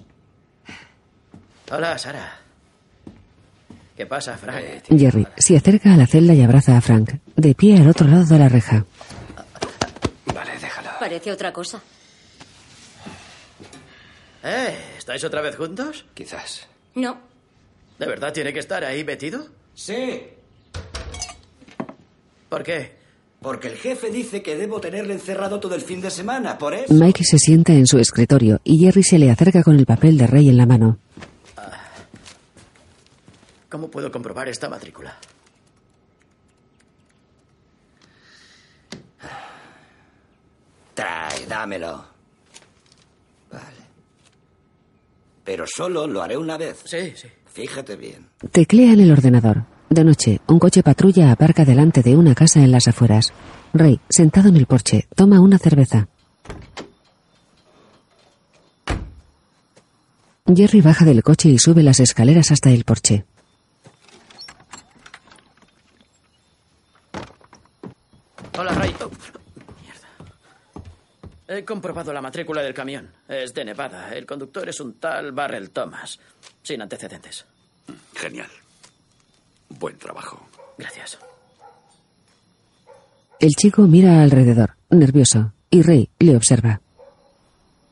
Hola, 1.72 1.98
Sara. 1.98 2.42
¿Qué 4.00 4.06
pasa, 4.06 4.38
Frank? 4.38 4.64
Jerry 4.98 5.28
se 5.36 5.58
acerca 5.58 5.94
a 5.94 5.98
la 5.98 6.08
celda 6.08 6.34
y 6.34 6.42
abraza 6.42 6.78
a 6.78 6.80
Frank, 6.80 7.16
de 7.36 7.54
pie 7.54 7.76
al 7.80 7.90
otro 7.90 8.08
lado 8.08 8.24
de 8.24 8.40
la 8.40 8.48
reja. 8.48 8.86
Vale, 10.34 10.52
déjala. 10.54 10.98
Parece 10.98 11.30
otra 11.34 11.52
cosa. 11.52 11.82
¿Eh? 14.42 14.74
¿Estáis 14.98 15.22
otra 15.26 15.42
vez 15.42 15.58
juntos? 15.58 16.06
Quizás. 16.14 16.66
No. 16.96 17.18
¿De 18.00 18.06
verdad 18.06 18.32
tiene 18.32 18.54
que 18.54 18.60
estar 18.60 18.86
ahí 18.86 19.04
metido? 19.04 19.48
Sí, 19.74 20.22
¿Por 22.48 22.64
qué? 22.64 22.98
porque 23.42 23.70
el 23.70 23.76
jefe 23.78 24.10
dice 24.12 24.42
que 24.42 24.58
debo 24.58 24.82
tenerle 24.82 25.14
encerrado 25.14 25.60
todo 25.60 25.76
el 25.76 25.82
fin 25.82 26.02
de 26.02 26.10
semana, 26.10 26.58
por 26.58 26.74
eso. 26.74 26.94
Mike 26.94 27.24
se 27.24 27.38
sienta 27.38 27.74
en 27.74 27.88
su 27.88 27.98
escritorio 27.98 28.60
y 28.66 28.80
Jerry 28.80 29.04
se 29.04 29.18
le 29.18 29.32
acerca 29.32 29.64
con 29.64 29.78
el 29.78 29.86
papel 29.86 30.18
de 30.18 30.28
rey 30.28 30.50
en 30.50 30.58
la 30.58 30.66
mano. 30.66 31.00
¿Cómo 33.70 33.90
puedo 33.90 34.12
comprobar 34.12 34.50
esta 34.50 34.68
matrícula? 34.68 35.16
Trae, 40.94 41.46
dámelo. 41.48 42.06
Vale. 43.52 43.64
Pero 45.44 45.66
solo 45.68 46.08
lo 46.08 46.22
haré 46.22 46.36
una 46.38 46.58
vez. 46.58 46.82
Sí, 46.86 47.14
sí. 47.16 47.28
Fíjate 47.48 47.96
bien. 47.96 48.28
Teclea 48.52 48.94
en 48.94 49.00
el 49.02 49.12
ordenador. 49.12 49.64
De 49.90 50.04
noche, 50.04 50.40
un 50.48 50.60
coche 50.60 50.84
patrulla 50.84 51.32
aparca 51.32 51.66
delante 51.66 52.04
de 52.04 52.16
una 52.16 52.36
casa 52.36 52.60
en 52.60 52.72
las 52.72 52.88
afueras. 52.88 53.34
Rey, 53.74 54.00
sentado 54.10 54.50
en 54.50 54.56
el 54.56 54.66
porche, 54.66 55.08
toma 55.16 55.40
una 55.40 55.58
cerveza. 55.58 56.08
Jerry 60.48 60.82
baja 60.82 61.06
del 61.06 61.22
coche 61.24 61.50
y 61.50 61.60
sube 61.60 61.84
las 61.84 62.00
escaleras 62.00 62.52
hasta 62.52 62.72
el 62.72 62.84
porche. 62.84 63.26
Hola, 68.58 68.74
Ray. 68.74 68.94
Oh, 69.02 69.10
mierda. 69.82 70.08
He 71.60 71.66
comprobado 71.66 72.14
la 72.14 72.22
matrícula 72.22 72.62
del 72.62 72.74
camión. 72.74 73.12
Es 73.28 73.54
de 73.54 73.66
Nevada. 73.66 74.16
El 74.16 74.26
conductor 74.26 74.70
es 74.70 74.80
un 74.80 74.94
tal 74.94 75.34
Barrel 75.34 75.72
Thomas. 75.72 76.18
Sin 76.64 76.82
antecedentes. 76.82 77.46
Genial. 78.16 78.50
Buen 79.68 79.98
trabajo. 79.98 80.48
Gracias. 80.78 81.20
El 83.42 83.50
chico 83.50 83.82
mira 83.82 84.24
alrededor, 84.24 84.78
nervioso, 84.90 85.52
y 85.70 85.82
Rey 85.82 86.10
le 86.20 86.38
observa. 86.38 86.80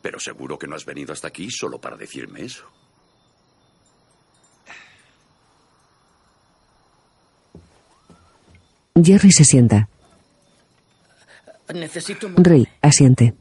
Pero 0.01 0.17
seguro 0.17 0.57
que 0.57 0.67
no 0.67 0.77
has 0.77 0.85
venido 0.85 1.11
hasta 1.11 1.27
aquí 1.27 1.51
solo 1.51 1.81
para 1.81 1.97
decirme 1.97 2.43
eso. 2.45 2.63
Jerry 8.95 9.31
se 9.33 9.43
sienta. 9.43 9.89
Necesito... 11.73 12.29
Rey 12.37 12.65
asiente. 12.81 13.33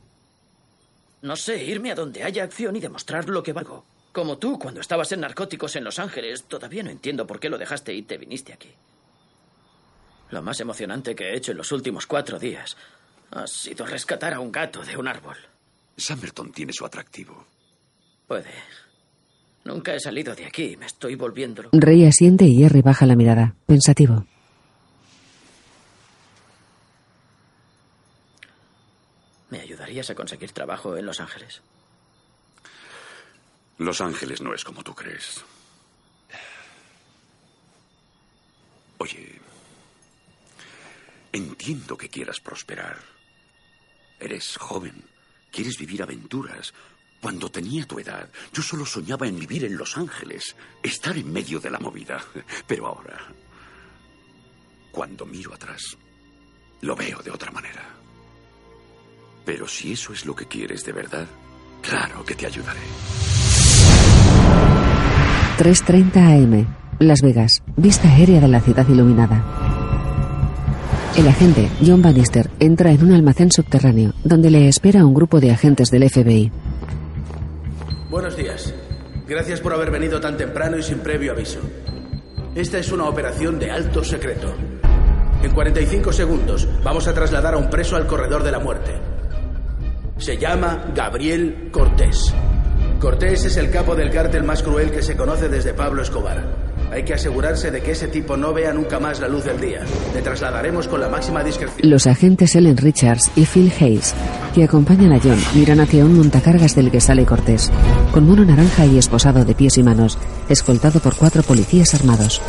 No 1.23 1.37
sé, 1.37 1.65
irme 1.65 1.91
a 1.91 1.95
donde 1.95 2.23
haya 2.23 2.45
acción 2.45 2.77
y 2.77 2.81
demostrar 2.81 3.29
lo 3.29 3.43
que 3.43 3.53
valgo. 3.53 3.85
Como 4.13 4.39
tú, 4.39 4.59
cuando 4.59 4.81
estabas 4.81 5.13
en 5.13 5.21
narcóticos 5.21 5.77
en 5.77 5.85
Los 5.85 5.99
Ángeles, 5.99 6.45
todavía 6.45 6.83
no 6.83 6.91
entiendo 6.91 7.27
por 7.27 7.41
qué 7.41 7.49
lo 7.49 7.59
dejaste 7.59 7.93
y 7.95 8.03
te 8.03 8.17
viniste 8.17 8.53
aquí. 8.53 8.73
Lo 10.31 10.43
más 10.43 10.61
emocionante 10.61 11.15
que 11.15 11.25
he 11.31 11.37
hecho 11.37 11.53
en 11.53 11.59
los 11.59 11.71
últimos 11.73 12.07
cuatro 12.07 12.39
días 12.39 12.77
ha 13.31 13.47
sido 13.47 13.87
rescatar 13.87 14.35
a 14.35 14.41
un 14.41 14.53
gato 14.53 14.83
de 14.83 14.97
un 14.97 15.09
árbol. 15.09 15.37
Summerton 15.97 16.53
tiene 16.53 16.73
su 16.73 16.85
atractivo. 16.85 17.47
Puede. 18.27 18.53
Nunca 19.65 19.95
he 19.95 20.01
salido 20.01 20.35
de 20.35 20.47
aquí, 20.47 20.77
me 20.77 20.87
estoy 20.87 21.17
volviendo... 21.17 21.63
loco. 21.63 21.77
Rey 21.79 22.05
asiente 22.05 22.45
y 22.45 22.57
Jerry 22.57 22.83
baja 22.83 23.05
la 23.07 23.17
mirada, 23.17 23.55
pensativo. 23.67 24.27
¿Me 29.51 29.61
ayudarías 29.87 30.11
a 30.11 30.15
conseguir 30.17 30.51
trabajo 30.51 30.97
en 30.97 31.07
Los 31.07 31.21
Ángeles? 31.21 31.63
Los 33.79 34.01
Ángeles 34.01 34.41
no 34.41 34.53
es 34.53 34.65
como 34.65 34.83
tú 34.83 34.95
crees. 34.95 35.45
Oye, 38.99 39.41
entiendo 41.33 41.97
que 41.97 42.09
quieras 42.09 42.41
prosperar. 42.41 42.99
Eres 44.19 44.57
joven, 44.57 45.05
quieres 45.53 45.79
vivir 45.79 46.03
aventuras. 46.03 46.75
Cuando 47.21 47.51
tenía 47.51 47.87
tu 47.87 48.01
edad, 48.01 48.29
yo 48.53 48.63
solo 48.63 48.85
soñaba 48.85 49.29
en 49.29 49.39
vivir 49.39 49.65
en 49.65 49.77
Los 49.77 49.97
Ángeles, 49.97 50.57
estar 50.83 51.17
en 51.17 51.33
medio 51.33 51.61
de 51.61 51.71
la 51.71 51.79
movida. 51.79 52.25
Pero 52.67 52.87
ahora, 52.89 53.19
cuando 54.91 55.27
miro 55.27 55.55
atrás, 55.55 55.97
lo 56.81 56.97
veo 56.97 57.23
de 57.23 57.31
otra 57.31 57.53
manera. 57.53 57.96
Pero 59.47 59.69
si 59.69 59.93
eso 59.93 60.13
es 60.13 60.27
lo 60.27 60.35
que 60.35 60.47
quieres 60.47 60.85
de 60.85 60.93
verdad, 60.93 61.25
claro 61.81 62.25
que 62.25 62.35
te 62.35 62.47
ayudaré. 62.47 62.81
3.30 65.59 66.17
am. 66.17 66.67
Las 66.99 67.23
Vegas. 67.23 67.63
Vista 67.77 68.09
aérea 68.09 68.41
de 68.41 68.49
la 68.49 68.61
ciudad 68.61 68.87
iluminada. 68.89 69.45
El 71.17 71.29
agente, 71.29 71.71
John 71.87 72.03
Bannister, 72.03 72.51
entra 72.59 72.91
en 72.91 73.05
un 73.05 73.13
almacén 73.13 73.53
subterráneo, 73.53 74.13
donde 74.25 74.51
le 74.51 74.67
espera 74.69 75.07
un 75.07 75.15
grupo 75.15 75.39
de 75.39 75.53
agentes 75.53 75.91
del 75.91 76.11
FBI. 76.11 76.51
Buenos 78.11 78.37
días. 78.37 78.75
Gracias 79.29 79.61
por 79.61 79.73
haber 79.73 79.93
venido 79.93 80.21
tan 80.21 80.37
temprano 80.37 80.77
y 80.77 80.83
sin 80.83 80.99
previo 80.99 81.33
aviso. 81.33 81.61
Esta 82.57 82.79
es 82.79 82.91
una 82.91 83.09
operación 83.09 83.61
de 83.61 83.71
alto 83.71 84.03
secreto. 84.03 84.53
En 85.43 85.53
45 85.53 86.13
segundos 86.13 86.69
vamos 86.83 87.07
a 87.07 87.15
trasladar 87.15 87.55
a 87.55 87.59
un 87.59 87.71
preso 87.71 87.95
al 87.95 88.09
corredor 88.09 88.43
de 88.43 88.51
la 88.51 88.59
muerte. 88.59 89.16
Se 90.19 90.39
llama 90.39 90.93
Gabriel 90.95 91.69
Cortés. 91.71 92.33
Cortés 92.99 93.45
es 93.45 93.57
el 93.59 93.71
capo 93.71 93.95
del 93.95 94.11
cártel 94.11 94.45
más 94.45 94.63
cruel 94.63 94.91
que 94.91 95.03
se 95.03 95.15
conoce 95.15 95.51
desde 95.51 95.75
Pablo 95.75 96.03
Escobar. 96.03 96.43
Hay 96.91 97.05
que 97.05 97.13
asegurarse 97.13 97.71
de 97.71 97.83
que 97.83 97.91
ese 97.91 98.09
tipo 98.09 98.35
no 98.37 98.55
vea 98.55 98.73
nunca 98.73 98.99
más 98.99 99.21
la 99.21 99.29
luz 99.29 99.45
del 99.45 99.61
día. 99.61 99.85
Le 100.15 100.23
trasladaremos 100.23 100.89
con 100.89 101.01
la 101.01 101.09
máxima 101.11 101.45
discreción. 101.45 101.91
Los 101.91 102.07
agentes 102.07 102.57
Ellen 102.57 102.79
Richards 102.79 103.31
y 103.37 103.45
Phil 103.45 103.71
Hayes, 103.79 104.15
que 104.55 104.65
acompañan 104.65 105.13
a 105.13 105.21
John, 105.21 105.39
miran 105.55 105.81
hacia 105.81 106.05
un 106.05 106.17
montacargas 106.17 106.75
del 106.75 106.91
que 106.91 107.01
sale 107.03 107.27
Cortés, 107.27 107.71
con 108.13 108.27
mono 108.27 108.45
naranja 108.45 108.87
y 108.87 108.97
esposado 108.97 109.45
de 109.45 109.55
pies 109.55 109.77
y 109.77 109.83
manos, 109.83 110.17
escoltado 110.49 111.01
por 111.01 111.15
cuatro 111.15 111.43
policías 111.43 111.95
armados. 111.95 112.41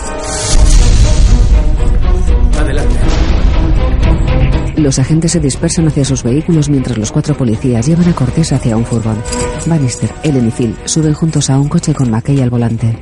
Los 4.77 4.99
agentes 4.99 5.31
se 5.31 5.39
dispersan 5.39 5.87
hacia 5.87 6.05
sus 6.05 6.21
vehículos 6.21 6.69
mientras 6.69 6.99
los 6.99 7.11
cuatro 7.11 7.35
policías 7.35 7.87
llevan 7.87 8.09
a 8.09 8.13
Cortés 8.13 8.53
hacia 8.53 8.77
un 8.77 8.85
furgón. 8.85 9.17
Bannister, 9.65 10.13
Ellen 10.21 10.47
y 10.47 10.87
suben 10.87 11.15
juntos 11.15 11.49
a 11.49 11.59
un 11.59 11.67
coche 11.67 11.95
con 11.95 12.11
McKay 12.11 12.41
al 12.41 12.51
volante. 12.51 12.95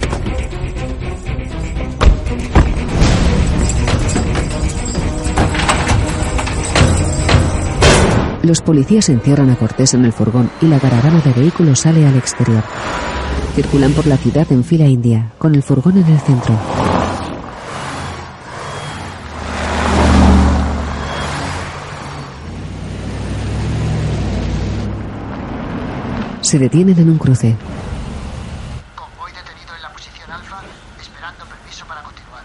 Los 8.41 8.62
policías 8.62 9.10
encierran 9.10 9.50
a 9.50 9.58
Cortés 9.58 9.96
en 9.96 10.05
el 10.05 10.13
furgón 10.13 10.50
y 10.62 10.67
la 10.67 10.79
caravana 10.79 11.20
de 11.20 11.34
vehículos 11.34 11.82
sale 11.82 12.08
al 12.08 12.15
exterior. 12.15 12.63
Circulan 13.53 13.91
por 13.91 14.08
la 14.08 14.15
ciudad 14.15 14.48
en 14.50 14.63
fila 14.63 14.86
india, 14.86 15.34
con 15.38 15.53
el 15.53 15.62
furgón 15.62 15.98
en 15.98 16.05
el 16.05 16.20
centro. 16.20 16.55
Se 26.55 26.59
detienen 26.59 26.97
en 26.97 27.09
un 27.09 27.17
cruce. 27.17 27.53
Convoy 28.95 29.29
detenido 29.33 29.75
en 29.75 29.81
la 29.81 29.91
posición 29.91 30.31
alfa, 30.31 30.62
esperando 31.01 31.43
permiso 31.43 31.85
para 31.85 32.01
continuar. 32.01 32.43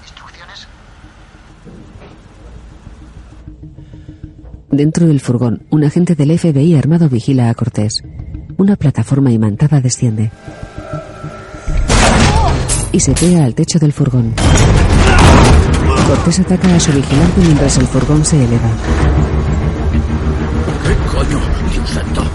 ¿Instrucciones? 0.00 0.66
Dentro 4.70 5.06
del 5.06 5.20
furgón, 5.20 5.66
un 5.68 5.84
agente 5.84 6.14
del 6.14 6.38
FBI 6.38 6.74
armado 6.74 7.10
vigila 7.10 7.50
a 7.50 7.54
Cortés. 7.54 8.02
Una 8.56 8.76
plataforma 8.76 9.30
imantada 9.30 9.82
desciende. 9.82 10.30
Y 12.92 13.00
se 13.00 13.12
pega 13.12 13.44
al 13.44 13.54
techo 13.54 13.78
del 13.78 13.92
furgón. 13.92 14.32
Cortés 16.06 16.40
ataca 16.40 16.76
a 16.76 16.80
su 16.80 16.92
vigilante 16.92 17.42
mientras 17.42 17.76
el 17.76 17.86
furgón 17.88 18.24
se 18.24 18.42
eleva. 18.42 18.70
¿Qué 20.82 20.94
coño? 21.14 21.40
Dios 21.74 21.90
santo. 21.90 22.29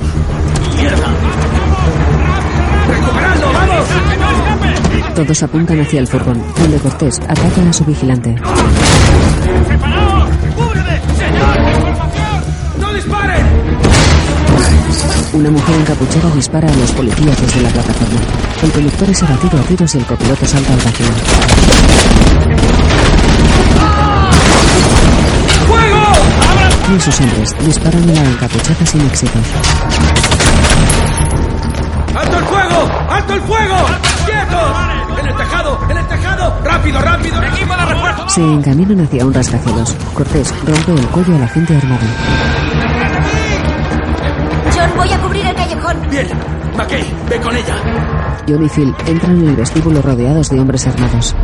Todos 5.16 5.44
apuntan 5.44 5.80
hacia 5.80 6.02
el 6.02 6.08
furgón, 6.08 6.44
donde 6.60 6.78
Cortés 6.78 7.22
ataca 7.22 7.70
a 7.70 7.74
su 7.74 7.86
vigilante. 7.86 8.36
¡No 12.78 12.94
disparen! 12.94 13.46
Una 15.32 15.52
mujer 15.52 15.76
encapuchada 15.76 16.30
dispara 16.36 16.68
a 16.68 16.76
los 16.76 16.92
policías 16.92 17.42
desde 17.42 17.62
la 17.62 17.70
plataforma. 17.70 18.20
El 18.62 18.72
conductor 18.72 19.10
es 19.10 19.24
abatido 19.24 19.58
a 19.58 19.62
tiros 19.64 19.96
y 19.96 19.98
el 20.00 20.06
copiloto 20.06 20.46
salta 20.46 20.74
al 20.74 20.80
vacío. 20.80 21.06
Y 26.94 27.00
sus 27.00 27.22
hombres 27.22 27.56
disparan 27.66 28.04
a 28.10 28.14
la 28.14 28.30
encapuchada 28.30 28.86
sin 28.86 29.02
éxito. 29.02 29.40
¡Alto 32.16 32.38
el 32.38 32.46
fuego! 32.46 32.90
¡Alto 33.10 33.34
el 33.34 33.42
fuego! 33.42 33.76
¡Quietos! 34.26 34.95
¡Rápido, 36.86 37.02
rápido! 37.02 37.42
¡Equipo 37.42 37.76
de 37.76 37.86
refuerzo! 37.86 38.30
Se 38.30 38.42
encaminan 38.42 39.00
hacia 39.02 39.26
un 39.26 39.34
rascacielos. 39.34 39.96
Cortés 40.14 40.54
rompe 40.68 41.02
el 41.02 41.08
cuello 41.08 41.36
a 41.36 41.40
la 41.40 41.48
gente 41.48 41.76
armada. 41.76 42.02
John, 44.72 44.92
voy 44.96 45.12
a 45.12 45.18
cubrir 45.20 45.46
el 45.48 45.56
callejón. 45.56 45.98
Bien. 46.12 46.28
McKay, 46.78 47.04
ve 47.28 47.40
con 47.40 47.56
ella. 47.56 47.76
John 48.48 48.64
y 48.64 48.70
Phil 48.70 48.94
entran 49.08 49.40
en 49.40 49.48
el 49.50 49.56
vestíbulo 49.56 50.00
rodeados 50.04 50.52
de 50.52 50.60
hombres 50.60 50.86
armados. 50.86 51.36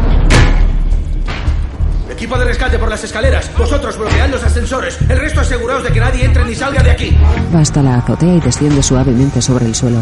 Equipo 2.21 2.38
de 2.38 2.45
rescate 2.45 2.77
por 2.77 2.88
las 2.88 3.03
escaleras. 3.03 3.49
Vosotros 3.57 3.97
bloquead 3.97 4.29
los 4.29 4.43
ascensores. 4.43 4.95
El 5.10 5.17
resto 5.17 5.39
aseguraos 5.39 5.84
de 5.84 5.91
que 5.91 5.99
nadie 5.99 6.23
entre 6.23 6.45
ni 6.45 6.53
salga 6.53 6.84
de 6.84 6.91
aquí. 6.91 7.17
Va 7.51 7.62
hasta 7.62 7.81
la 7.81 7.95
azotea 7.95 8.36
y 8.36 8.39
desciende 8.39 8.84
suavemente 8.84 9.41
sobre 9.41 9.65
el 9.65 9.73
suelo. 9.73 9.97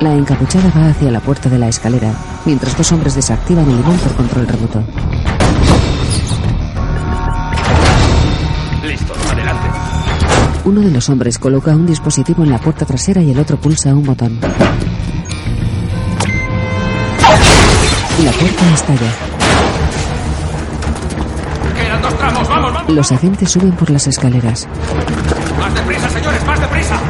La 0.00 0.12
encapuchada 0.12 0.70
va 0.76 0.90
hacia 0.90 1.10
la 1.10 1.20
puerta 1.20 1.48
de 1.48 1.58
la 1.58 1.68
escalera, 1.68 2.12
mientras 2.44 2.76
dos 2.76 2.92
hombres 2.92 3.14
desactivan 3.14 3.64
el 3.70 3.80
imán 3.80 3.96
por 3.96 4.14
control 4.16 4.48
remoto. 4.48 4.84
Listo, 8.84 9.14
adelante. 9.32 9.68
Uno 10.66 10.82
de 10.82 10.90
los 10.90 11.08
hombres 11.08 11.38
coloca 11.38 11.70
un 11.70 11.86
dispositivo 11.86 12.44
en 12.44 12.50
la 12.50 12.58
puerta 12.58 12.84
trasera 12.84 13.22
y 13.22 13.30
el 13.30 13.38
otro 13.38 13.56
pulsa 13.56 13.94
un 13.94 14.04
botón. 14.04 14.38
La 18.22 18.32
puerta 18.32 18.74
estalla. 18.74 19.31
Los 22.88 23.12
agentes 23.12 23.50
suben 23.50 23.72
por 23.72 23.90
las 23.90 24.06
escaleras. 24.06 24.68
Más 25.58 25.74
deprisa, 25.74 26.08
señores, 26.10 26.44
más 26.46 26.60
deprisa. 26.60 27.00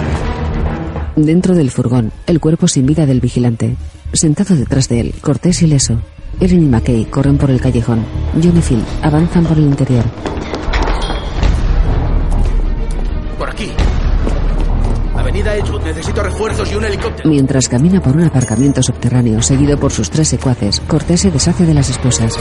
Dentro 1.17 1.55
del 1.55 1.71
furgón, 1.71 2.13
el 2.27 2.41
cuerpo 2.41 2.69
sin 2.69 2.87
vida 2.87 3.07
del 3.07 3.21
vigilante. 3.21 3.77
Sentado 4.13 4.55
detrás 4.55 4.89
de 4.89 5.01
él, 5.01 5.15
Cortés 5.21 5.63
ileso. 5.63 6.01
Ellen 6.41 6.65
y 6.65 6.67
McKay 6.67 7.05
corren 7.07 7.39
por 7.39 7.51
el 7.51 7.61
callejón. 7.61 8.05
John 8.43 8.57
y 8.57 8.61
Phil 8.61 8.83
avanzan 9.03 9.45
por 9.45 9.59
el 9.59 9.65
interior. 9.65 10.05
Mientras 17.25 17.69
camina 17.69 18.01
por 18.01 18.17
un 18.17 18.25
aparcamiento 18.25 18.83
subterráneo 18.83 19.43
seguido 19.43 19.79
por 19.79 19.93
sus 19.93 20.11
tres 20.11 20.29
secuaces, 20.29 20.81
Cortés 20.81 21.21
se 21.21 21.31
deshace 21.31 21.65
de 21.65 21.75
las 21.75 21.91
esposas. 21.91 22.37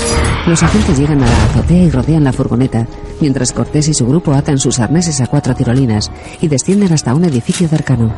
Los 0.48 0.64
agentes 0.64 0.98
llegan 0.98 1.22
a 1.22 1.26
la 1.26 1.44
azotea 1.46 1.84
y 1.84 1.90
rodean 1.90 2.24
la 2.24 2.34
furgoneta, 2.34 2.88
mientras 3.20 3.52
Cortés 3.52 3.88
y 3.90 3.94
su 3.94 4.08
grupo 4.08 4.34
atan 4.34 4.58
sus 4.58 4.80
arneses 4.80 5.22
a 5.22 5.28
cuatro 5.28 5.54
tirolinas 5.56 6.12
y 6.42 6.48
descienden 6.48 6.94
hasta 6.94 7.14
un 7.14 7.26
edificio 7.26 7.68
cercano. 7.68 8.14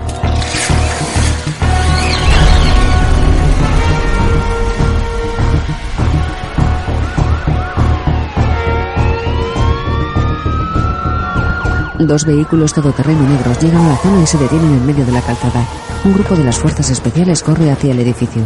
Dos 12.07 12.25
vehículos 12.25 12.73
todoterreno 12.73 13.21
negros 13.21 13.59
llegan 13.59 13.85
a 13.85 13.89
la 13.89 13.97
zona 13.97 14.21
y 14.21 14.27
se 14.27 14.37
detienen 14.37 14.73
en 14.73 14.85
medio 14.85 15.05
de 15.05 15.11
la 15.13 15.21
calzada. 15.21 15.65
Un 16.03 16.13
grupo 16.13 16.35
de 16.35 16.43
las 16.43 16.59
fuerzas 16.59 16.89
especiales 16.89 17.41
corre 17.41 17.71
hacia 17.71 17.91
el 17.91 17.99
edificio. 17.99 18.41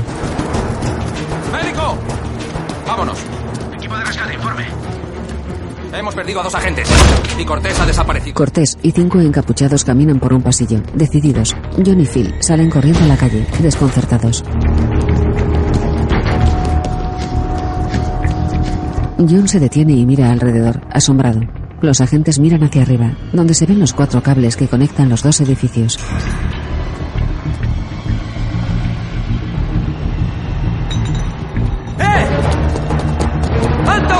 ¡Médico! 1.51 1.97
¡Vámonos! 2.85 3.17
Equipo 3.73 3.97
de 3.97 4.03
rescate, 4.05 4.35
informe. 4.35 4.65
Hemos 5.91 6.13
perdido 6.13 6.39
a 6.39 6.43
dos 6.43 6.53
agentes. 6.53 6.87
Y 7.39 7.45
Cortés 7.45 7.79
ha 7.79 7.85
desaparecido. 7.87 8.35
Cortés 8.35 8.77
y 8.83 8.91
cinco 8.91 9.19
encapuchados 9.19 9.83
caminan 9.83 10.19
por 10.19 10.33
un 10.33 10.43
pasillo, 10.43 10.81
decididos. 10.93 11.55
John 11.83 11.99
y 11.99 12.05
Phil 12.05 12.35
salen 12.39 12.69
corriendo 12.69 13.03
a 13.03 13.07
la 13.07 13.17
calle, 13.17 13.47
desconcertados. 13.59 14.43
John 19.17 19.47
se 19.47 19.59
detiene 19.59 19.93
y 19.93 20.05
mira 20.05 20.31
alrededor, 20.31 20.79
asombrado. 20.91 21.41
Los 21.81 22.01
agentes 22.01 22.39
miran 22.39 22.63
hacia 22.63 22.81
arriba, 22.81 23.13
donde 23.33 23.53
se 23.53 23.67
ven 23.67 23.79
los 23.79 23.93
cuatro 23.93 24.23
cables 24.23 24.55
que 24.55 24.67
conectan 24.67 25.09
los 25.09 25.21
dos 25.21 25.39
edificios. 25.41 25.99
¡Alto! 33.85 34.15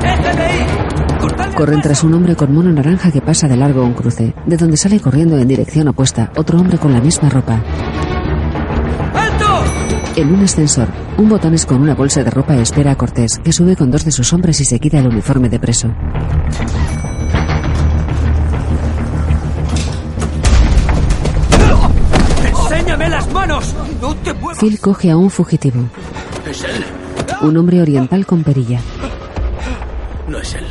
¡FBI! 0.00 1.54
Corren 1.56 1.80
tras 1.80 2.02
un 2.02 2.14
hombre 2.14 2.34
con 2.34 2.52
mono 2.52 2.72
naranja 2.72 3.12
que 3.12 3.20
pasa 3.20 3.46
de 3.46 3.56
largo 3.56 3.84
un 3.84 3.94
cruce, 3.94 4.34
de 4.46 4.56
donde 4.56 4.76
sale 4.76 4.98
corriendo 4.98 5.38
en 5.38 5.46
dirección 5.46 5.86
opuesta 5.88 6.32
otro 6.36 6.58
hombre 6.58 6.78
con 6.78 6.92
la 6.92 7.00
misma 7.00 7.28
ropa. 7.28 7.62
¡Alto! 9.14 9.46
En 10.16 10.34
un 10.34 10.42
ascensor, 10.42 10.88
un 11.16 11.28
botones 11.28 11.64
con 11.64 11.80
una 11.80 11.94
bolsa 11.94 12.24
de 12.24 12.30
ropa 12.30 12.56
espera 12.56 12.90
a 12.90 12.96
Cortés, 12.96 13.38
que 13.38 13.52
sube 13.52 13.76
con 13.76 13.90
dos 13.90 14.04
de 14.04 14.10
sus 14.10 14.32
hombres 14.32 14.60
y 14.60 14.64
se 14.64 14.80
quita 14.80 14.98
el 14.98 15.06
uniforme 15.06 15.48
de 15.48 15.60
preso. 15.60 15.94
Phil 24.60 24.78
coge 24.80 25.10
a 25.10 25.16
un 25.16 25.30
fugitivo, 25.30 25.84
¿Es 26.48 26.62
él? 26.64 26.84
un 27.42 27.56
hombre 27.56 27.80
oriental 27.82 28.26
con 28.26 28.42
perilla. 28.42 28.80
No 30.28 30.38
es 30.38 30.54
él. 30.54 30.64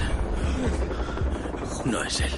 No 1.86 2.04
es 2.04 2.22
él. 2.22 2.30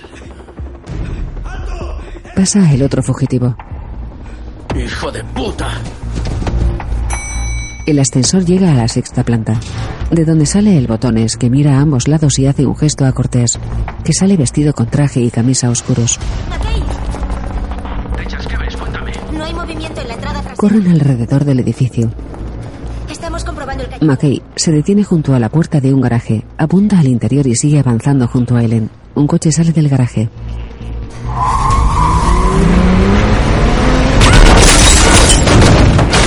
Pasa 2.36 2.72
el 2.72 2.84
otro 2.84 3.02
fugitivo. 3.04 3.56
¡Hijo 4.76 5.12
de 5.12 5.24
puta! 5.24 5.68
El 7.86 8.00
ascensor 8.00 8.46
llega 8.46 8.72
a 8.72 8.76
la 8.76 8.88
sexta 8.88 9.24
planta, 9.24 9.60
de 10.12 10.24
donde 10.24 10.46
sale 10.46 10.78
el 10.78 10.86
botones 10.88 11.36
que 11.38 11.50
mira 11.50 11.78
a 11.78 11.82
ambos 11.82 12.08
lados 12.08 12.38
y 12.38 12.46
hace 12.46 12.66
un 12.66 12.76
gesto 12.78 13.06
a 13.06 13.12
Cortés, 13.12 13.60
que 14.04 14.14
sale 14.14 14.38
vestido 14.38 14.74
con 14.74 14.86
traje 14.88 15.22
y 15.22 15.32
camisa 15.32 15.70
oscuros. 15.72 16.20
Corren 20.60 20.88
alrededor 20.90 21.46
del 21.46 21.62
edificio. 21.62 22.12
Estamos 23.10 23.46
comprobando 23.46 23.82
el 23.84 23.90
callejón. 23.92 24.10
McKay 24.10 24.42
se 24.58 24.74
detiene 24.74 25.06
junto 25.06 25.34
a 25.34 25.40
la 25.40 25.48
puerta 25.48 25.80
de 25.80 25.94
un 25.94 26.02
garaje, 26.02 26.44
apunta 26.58 27.00
al 27.00 27.08
interior 27.08 27.48
y 27.48 27.56
sigue 27.56 27.80
avanzando 27.80 28.28
junto 28.28 28.58
a 28.58 28.64
Ellen. 28.66 28.90
Un 29.16 29.26
coche 29.26 29.54
sale 29.54 29.72
del 29.72 29.88
garaje. 29.88 30.28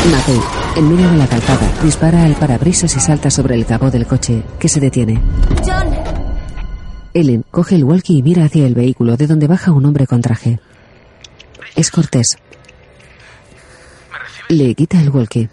McKay, 0.06 0.40
en 0.76 0.88
medio 0.88 1.10
de 1.10 1.16
la 1.18 1.26
calzada, 1.26 1.70
dispara 1.84 2.24
al 2.24 2.32
parabrisas 2.32 2.96
y 2.96 3.00
salta 3.00 3.28
sobre 3.28 3.54
el 3.56 3.66
capó 3.66 3.90
del 3.90 4.06
coche, 4.06 4.42
que 4.58 4.70
se 4.70 4.80
detiene. 4.80 5.20
John, 5.62 5.94
Ellen 7.12 7.44
coge 7.50 7.74
el 7.74 7.84
walkie 7.84 8.16
y 8.16 8.22
mira 8.22 8.46
hacia 8.46 8.66
el 8.66 8.74
vehículo, 8.74 9.18
de 9.18 9.26
donde 9.26 9.46
baja 9.46 9.72
un 9.72 9.84
hombre 9.84 10.06
con 10.06 10.22
traje. 10.22 10.58
Es 11.76 11.90
Cortés. 11.90 12.38
Le 14.52 14.74
quita 14.74 15.00
el 15.00 15.08
walkie. 15.08 15.48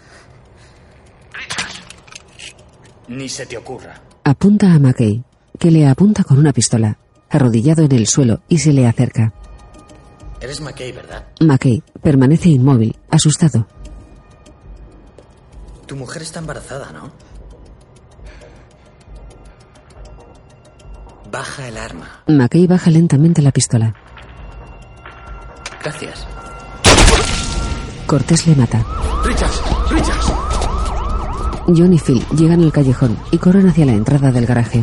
Ni 3.08 3.30
se 3.30 3.46
te 3.46 3.56
ocurra. 3.56 3.98
Apunta 4.24 4.74
a 4.74 4.78
McKay, 4.78 5.24
que 5.58 5.70
le 5.70 5.88
apunta 5.88 6.22
con 6.22 6.38
una 6.38 6.52
pistola, 6.52 6.98
arrodillado 7.30 7.82
en 7.82 7.92
el 7.92 8.06
suelo, 8.06 8.42
y 8.46 8.58
se 8.58 8.74
le 8.74 8.86
acerca. 8.86 9.32
Eres 10.38 10.60
McKay, 10.60 10.92
¿verdad? 10.92 11.24
McKay 11.40 11.82
permanece 12.02 12.50
inmóvil, 12.50 12.94
asustado. 13.10 13.66
Tu 15.86 15.96
mujer 15.96 16.20
está 16.20 16.40
embarazada, 16.40 16.92
¿no? 16.92 17.10
Baja 21.32 21.68
el 21.68 21.78
arma. 21.78 22.22
McKay 22.26 22.66
baja 22.66 22.90
lentamente 22.90 23.40
la 23.40 23.50
pistola. 23.50 23.94
Gracias. 25.82 26.26
Cortés 28.10 28.44
le 28.48 28.56
mata. 28.56 28.84
Richards, 29.24 29.62
Richards. 29.88 30.32
John 31.68 31.92
y 31.92 31.98
Phil 32.00 32.20
llegan 32.36 32.60
al 32.60 32.72
callejón 32.72 33.16
y 33.30 33.38
corren 33.38 33.68
hacia 33.68 33.86
la 33.86 33.92
entrada 33.92 34.32
del 34.32 34.46
garaje. 34.46 34.82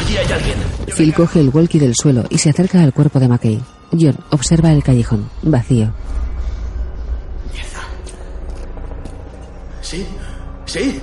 Allí 0.00 0.16
hay 0.16 0.32
alguien. 0.32 0.58
Phil 0.96 1.14
coge 1.14 1.38
el 1.38 1.50
walkie 1.50 1.78
del 1.78 1.94
suelo 1.94 2.24
y 2.28 2.38
se 2.38 2.50
acerca 2.50 2.82
al 2.82 2.92
cuerpo 2.92 3.20
de 3.20 3.28
McKay. 3.28 3.62
John 3.92 4.16
observa 4.30 4.72
el 4.72 4.82
callejón, 4.82 5.30
vacío. 5.42 5.92
¿Sí? 9.80 10.04
¿Sí? 10.66 11.00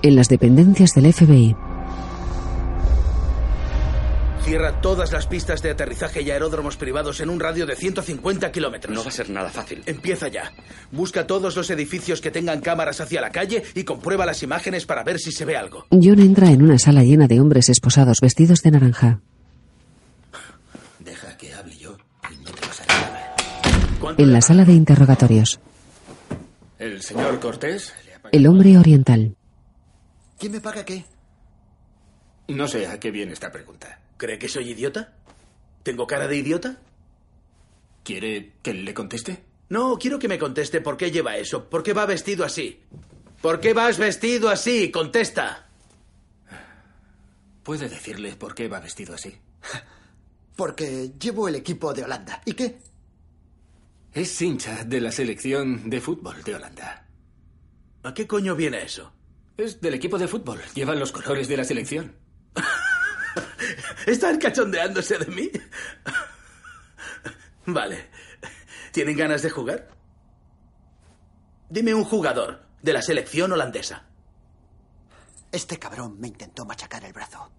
En 0.00 0.16
las 0.16 0.28
dependencias 0.28 0.92
del 0.94 1.12
FBI, 1.12 1.54
Cierra 4.50 4.80
todas 4.80 5.12
las 5.12 5.28
pistas 5.28 5.62
de 5.62 5.70
aterrizaje 5.70 6.22
y 6.22 6.30
aeródromos 6.32 6.76
privados 6.76 7.20
en 7.20 7.30
un 7.30 7.38
radio 7.38 7.66
de 7.66 7.76
150 7.76 8.50
kilómetros. 8.50 8.92
No 8.92 9.04
va 9.04 9.08
a 9.10 9.12
ser 9.12 9.30
nada 9.30 9.48
fácil. 9.48 9.80
Empieza 9.86 10.26
ya. 10.26 10.50
Busca 10.90 11.24
todos 11.24 11.54
los 11.54 11.70
edificios 11.70 12.20
que 12.20 12.32
tengan 12.32 12.60
cámaras 12.60 13.00
hacia 13.00 13.20
la 13.20 13.30
calle 13.30 13.62
y 13.76 13.84
comprueba 13.84 14.26
las 14.26 14.42
imágenes 14.42 14.86
para 14.86 15.04
ver 15.04 15.20
si 15.20 15.30
se 15.30 15.44
ve 15.44 15.56
algo. 15.56 15.86
John 15.92 16.18
entra 16.18 16.50
en 16.50 16.62
una 16.62 16.80
sala 16.80 17.04
llena 17.04 17.28
de 17.28 17.38
hombres 17.38 17.68
esposados 17.68 18.16
vestidos 18.20 18.60
de 18.62 18.72
naranja. 18.72 19.20
Deja 20.98 21.36
que 21.36 21.54
hable 21.54 21.76
yo 21.78 21.96
y 22.28 22.36
no 22.42 22.50
te 22.50 22.66
vas 22.66 22.80
a 22.80 22.86
nada. 22.86 24.16
En 24.18 24.32
la 24.32 24.40
sala 24.40 24.64
de 24.64 24.72
interrogatorios, 24.72 25.60
¿El 26.80 27.00
señor 27.02 27.38
Cortés? 27.38 27.92
el 28.32 28.48
hombre 28.48 28.76
oriental. 28.76 29.36
¿Quién 30.40 30.50
me 30.50 30.60
paga 30.60 30.84
qué? 30.84 31.04
No 32.48 32.66
sé 32.66 32.88
a 32.88 32.98
qué 32.98 33.12
viene 33.12 33.32
esta 33.32 33.52
pregunta. 33.52 34.00
¿Cree 34.20 34.38
que 34.38 34.50
soy 34.50 34.72
idiota? 34.72 35.14
¿Tengo 35.82 36.06
cara 36.06 36.28
de 36.28 36.36
idiota? 36.36 36.76
¿Quiere 38.04 38.52
que 38.62 38.74
le 38.74 38.92
conteste? 38.92 39.42
No, 39.70 39.96
quiero 39.98 40.18
que 40.18 40.28
me 40.28 40.38
conteste 40.38 40.82
por 40.82 40.98
qué 40.98 41.10
lleva 41.10 41.38
eso. 41.38 41.70
¿Por 41.70 41.82
qué 41.82 41.94
va 41.94 42.04
vestido 42.04 42.44
así? 42.44 42.82
¿Por 43.40 43.60
qué 43.60 43.72
vas 43.72 43.96
vestido 43.96 44.50
así? 44.50 44.90
Contesta. 44.90 45.70
¿Puede 47.62 47.88
decirle 47.88 48.36
por 48.36 48.54
qué 48.54 48.68
va 48.68 48.80
vestido 48.80 49.14
así? 49.14 49.34
Porque 50.54 51.12
llevo 51.18 51.48
el 51.48 51.54
equipo 51.54 51.94
de 51.94 52.04
Holanda. 52.04 52.42
¿Y 52.44 52.52
qué? 52.52 52.78
Es 54.12 54.42
hincha 54.42 54.84
de 54.84 55.00
la 55.00 55.12
selección 55.12 55.88
de 55.88 55.98
fútbol 55.98 56.42
de 56.42 56.56
Holanda. 56.56 57.08
¿A 58.02 58.12
qué 58.12 58.26
coño 58.26 58.54
viene 58.54 58.82
eso? 58.82 59.14
Es 59.56 59.80
del 59.80 59.94
equipo 59.94 60.18
de 60.18 60.28
fútbol. 60.28 60.60
Llevan 60.74 61.00
los 61.00 61.10
colores 61.10 61.48
de 61.48 61.56
la 61.56 61.64
selección. 61.64 62.28
¿Están 64.06 64.38
cachondeándose 64.38 65.18
de 65.18 65.26
mí? 65.26 65.50
Vale. 67.66 68.10
¿Tienen 68.92 69.16
ganas 69.16 69.42
de 69.42 69.50
jugar? 69.50 69.88
Dime 71.68 71.94
un 71.94 72.04
jugador 72.04 72.66
de 72.82 72.92
la 72.92 73.02
selección 73.02 73.52
holandesa. 73.52 74.04
Este 75.52 75.78
cabrón 75.78 76.18
me 76.18 76.28
intentó 76.28 76.64
machacar 76.64 77.04
el 77.04 77.12
brazo. 77.12 77.50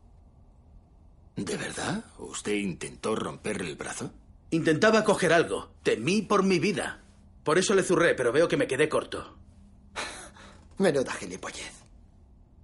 ¿De 1.36 1.58
verdad? 1.58 2.04
¿Usted 2.18 2.54
intentó 2.54 3.16
romperle 3.16 3.70
el 3.70 3.76
brazo? 3.78 4.12
Intentaba 4.50 5.04
coger 5.04 5.32
algo. 5.32 5.74
Temí 5.84 6.22
por 6.22 6.44
mi 6.44 6.60
vida. 6.60 7.04
Por 7.44 7.58
eso 7.58 7.74
le 7.74 7.84
zurré, 7.84 8.14
pero 8.16 8.32
veo 8.32 8.48
que 8.48 8.58
me 8.58 8.68
quedé 8.68 8.90
corto. 8.90 9.38
Menuda 10.78 11.14
gilipollez. 11.14 11.84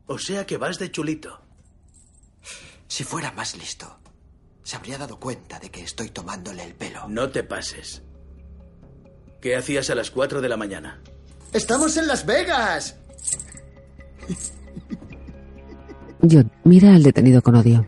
O 0.07 0.17
sea 0.17 0.45
que 0.45 0.57
vas 0.57 0.79
de 0.79 0.91
chulito. 0.91 1.46
Si 2.87 3.03
fuera 3.03 3.31
más 3.31 3.55
listo, 3.57 3.99
se 4.63 4.75
habría 4.75 4.97
dado 4.97 5.19
cuenta 5.19 5.59
de 5.59 5.69
que 5.69 5.81
estoy 5.81 6.09
tomándole 6.09 6.63
el 6.63 6.73
pelo. 6.73 7.07
No 7.07 7.29
te 7.29 7.43
pases. 7.43 8.01
¿Qué 9.41 9.55
hacías 9.55 9.89
a 9.89 9.95
las 9.95 10.11
4 10.11 10.41
de 10.41 10.49
la 10.49 10.57
mañana? 10.57 11.01
¡Estamos 11.53 11.95
en 11.97 12.07
Las 12.07 12.25
Vegas! 12.25 12.97
John 16.21 16.51
mira 16.63 16.95
al 16.95 17.03
detenido 17.03 17.41
con 17.41 17.55
odio. 17.55 17.87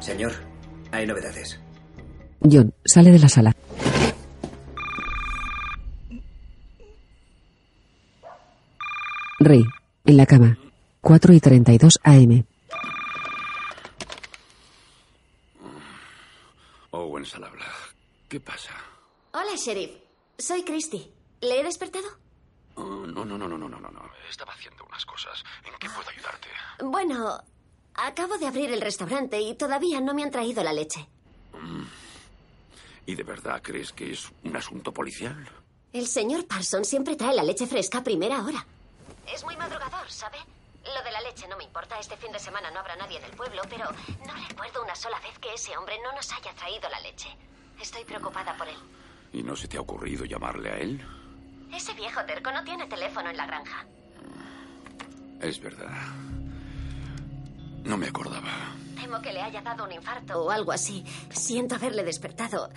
Señor, 0.00 0.32
hay 0.90 1.06
novedades. 1.06 1.60
John 2.40 2.74
sale 2.84 3.10
de 3.10 3.18
la 3.18 3.28
sala. 3.28 3.54
Rey, 9.38 9.64
en 10.06 10.16
la 10.16 10.26
cama. 10.26 10.58
4 11.04 11.34
y 11.34 11.40
32 11.40 12.00
AM. 12.02 12.46
Owen 16.92 17.26
Salabla, 17.26 17.66
¿qué 18.26 18.40
pasa? 18.40 18.70
Hola, 19.32 19.54
sheriff. 19.54 19.90
Soy 20.38 20.64
Christy. 20.64 21.12
¿Le 21.42 21.60
he 21.60 21.62
despertado? 21.62 22.06
Oh, 22.76 23.06
no, 23.06 23.22
no, 23.22 23.36
no, 23.36 23.46
no, 23.46 23.58
no, 23.58 23.68
no, 23.68 23.78
no. 23.78 24.10
Estaba 24.30 24.54
haciendo 24.54 24.82
unas 24.86 25.04
cosas. 25.04 25.44
¿En 25.66 25.74
qué 25.78 25.90
puedo 25.90 26.08
ayudarte? 26.08 26.48
Bueno, 26.82 27.38
acabo 27.94 28.38
de 28.38 28.46
abrir 28.46 28.72
el 28.72 28.80
restaurante 28.80 29.38
y 29.38 29.54
todavía 29.56 30.00
no 30.00 30.14
me 30.14 30.22
han 30.22 30.30
traído 30.30 30.64
la 30.64 30.72
leche. 30.72 31.06
Mm. 31.52 31.84
¿Y 33.04 33.14
de 33.14 33.22
verdad 33.24 33.60
crees 33.62 33.92
que 33.92 34.10
es 34.10 34.32
un 34.42 34.56
asunto 34.56 34.90
policial? 34.90 35.36
El 35.92 36.06
señor 36.06 36.46
Parson 36.46 36.86
siempre 36.86 37.14
trae 37.14 37.34
la 37.34 37.42
leche 37.44 37.66
fresca 37.66 37.98
a 37.98 38.04
primera 38.04 38.42
hora. 38.42 38.66
Es 39.30 39.44
muy 39.44 39.56
madrugador, 39.58 40.10
¿sabe? 40.10 40.38
Lo 40.92 41.02
de 41.02 41.12
la 41.12 41.20
leche 41.22 41.46
no 41.48 41.56
me 41.56 41.64
importa. 41.64 41.98
Este 41.98 42.16
fin 42.16 42.32
de 42.32 42.38
semana 42.38 42.70
no 42.70 42.80
habrá 42.80 42.96
nadie 42.96 43.18
en 43.18 43.24
el 43.24 43.30
pueblo, 43.32 43.62
pero 43.68 43.86
no 44.26 44.34
recuerdo 44.48 44.82
una 44.82 44.94
sola 44.94 45.18
vez 45.20 45.38
que 45.38 45.54
ese 45.54 45.76
hombre 45.76 45.96
no 46.02 46.12
nos 46.12 46.30
haya 46.32 46.52
traído 46.54 46.88
la 46.90 47.00
leche. 47.00 47.28
Estoy 47.80 48.04
preocupada 48.04 48.56
por 48.56 48.68
él. 48.68 48.76
¿Y 49.32 49.42
no 49.42 49.56
se 49.56 49.66
te 49.68 49.78
ha 49.78 49.80
ocurrido 49.80 50.24
llamarle 50.24 50.70
a 50.70 50.76
él? 50.76 51.04
Ese 51.72 51.92
viejo 51.94 52.24
terco 52.24 52.52
no 52.52 52.62
tiene 52.62 52.86
teléfono 52.86 53.30
en 53.30 53.36
la 53.36 53.46
granja. 53.46 53.84
Es 55.40 55.60
verdad. 55.60 55.90
No 57.82 57.96
me 57.96 58.06
acordaba. 58.08 58.72
Temo 58.98 59.20
que 59.20 59.32
le 59.32 59.42
haya 59.42 59.60
dado 59.60 59.84
un 59.84 59.92
infarto 59.92 60.42
o 60.44 60.50
algo 60.50 60.72
así. 60.72 61.04
Siento 61.30 61.74
haberle 61.74 62.04
despertado. 62.04 62.70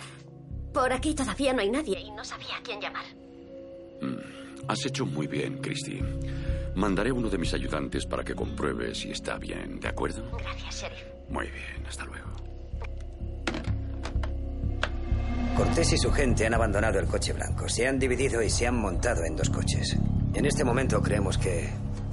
Por 0.74 0.92
aquí 0.92 1.14
todavía 1.14 1.52
no 1.52 1.62
hay 1.62 1.70
nadie 1.70 2.00
y 2.00 2.10
no 2.10 2.24
sabía 2.24 2.56
a 2.56 2.62
quién 2.62 2.80
llamar. 2.80 3.06
Has 4.68 4.84
hecho 4.84 5.06
muy 5.06 5.26
bien, 5.26 5.58
Christy. 5.58 6.00
Mandaré 6.74 7.10
a 7.10 7.14
uno 7.14 7.28
de 7.30 7.38
mis 7.38 7.54
ayudantes 7.54 8.06
para 8.06 8.22
que 8.22 8.34
compruebe 8.34 8.94
si 8.94 9.10
está 9.10 9.38
bien, 9.38 9.80
¿de 9.80 9.88
acuerdo? 9.88 10.22
Gracias, 10.38 10.82
sheriff. 10.82 11.04
Muy 11.30 11.46
bien, 11.46 11.86
hasta 11.86 12.04
luego. 12.04 12.28
Cortés 15.56 15.92
y 15.92 15.98
su 15.98 16.10
gente 16.12 16.46
han 16.46 16.54
abandonado 16.54 17.00
el 17.00 17.06
coche 17.06 17.32
blanco. 17.32 17.68
Se 17.68 17.86
han 17.86 17.98
dividido 17.98 18.40
y 18.42 18.48
se 18.50 18.66
han 18.66 18.76
montado 18.76 19.24
en 19.24 19.34
dos 19.34 19.50
coches. 19.50 19.96
En 20.34 20.44
este 20.44 20.62
momento 20.62 21.02
creemos 21.02 21.36
que 21.36 21.68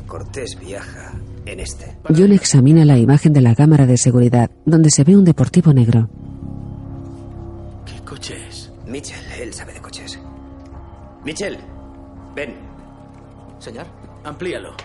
Cortés 0.08 0.58
viaja 0.60 1.14
en 1.46 1.60
este. 1.60 1.96
John 2.10 2.32
examina 2.32 2.86
la 2.86 2.98
imagen 2.98 3.34
de 3.34 3.42
la 3.42 3.54
cámara 3.54 3.86
de 3.86 3.98
seguridad, 3.98 4.50
donde 4.66 4.90
se 4.90 5.04
ve 5.04 5.16
un 5.16 5.26
deportivo 5.26 5.74
negro. 5.74 6.10
¿Qué 7.86 8.04
coche 8.04 8.36
es? 8.48 8.72
Mitchell, 8.88 9.24
él 9.40 9.54
sabe 9.54 9.74
de 9.74 9.82
coches. 9.82 10.20
Michel, 11.24 11.58
ven. 12.36 12.56
Señor. 13.60 13.88
Amplíalo. 14.24 14.76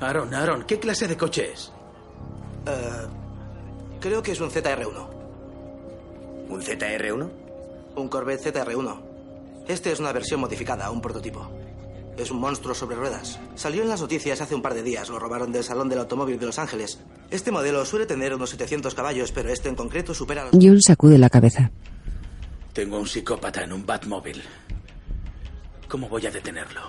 Aaron, 0.00 0.34
Aaron, 0.34 0.64
¿qué 0.64 0.78
clase 0.78 1.08
de 1.08 1.16
coche 1.16 1.52
es? 1.52 1.72
Eh, 2.66 3.06
creo 4.00 4.22
que 4.22 4.32
es 4.32 4.40
un 4.40 4.50
ZR1. 4.50 5.08
¿Un 6.48 6.60
ZR1? 6.60 7.30
Un 7.96 8.08
Corvette 8.08 8.52
ZR1. 8.52 9.00
Este 9.66 9.92
es 9.92 10.00
una 10.00 10.12
versión 10.12 10.40
modificada, 10.40 10.90
un 10.90 11.00
prototipo. 11.00 11.48
Es 12.18 12.30
un 12.30 12.38
monstruo 12.38 12.74
sobre 12.74 12.96
ruedas. 12.96 13.40
Salió 13.54 13.82
en 13.82 13.88
las 13.88 14.00
noticias 14.00 14.40
hace 14.40 14.54
un 14.54 14.62
par 14.62 14.74
de 14.74 14.82
días. 14.82 15.08
Lo 15.08 15.18
robaron 15.18 15.50
del 15.52 15.64
Salón 15.64 15.88
del 15.88 16.00
Automóvil 16.00 16.38
de 16.38 16.46
Los 16.46 16.58
Ángeles. 16.58 17.00
Este 17.30 17.50
modelo 17.50 17.84
suele 17.84 18.06
tener 18.06 18.34
unos 18.34 18.50
700 18.50 18.94
caballos, 18.94 19.32
pero 19.32 19.48
este 19.48 19.68
en 19.68 19.74
concreto 19.74 20.14
supera 20.14 20.44
los... 20.44 20.52
John 20.52 20.80
sacude 20.80 21.18
la 21.18 21.30
cabeza. 21.30 21.72
Tengo 22.72 22.98
un 22.98 23.06
psicópata 23.06 23.64
en 23.64 23.72
un 23.72 23.86
Batmóvil. 23.86 24.42
¿Cómo 25.88 26.08
voy 26.08 26.26
a 26.26 26.30
detenerlo? 26.30 26.80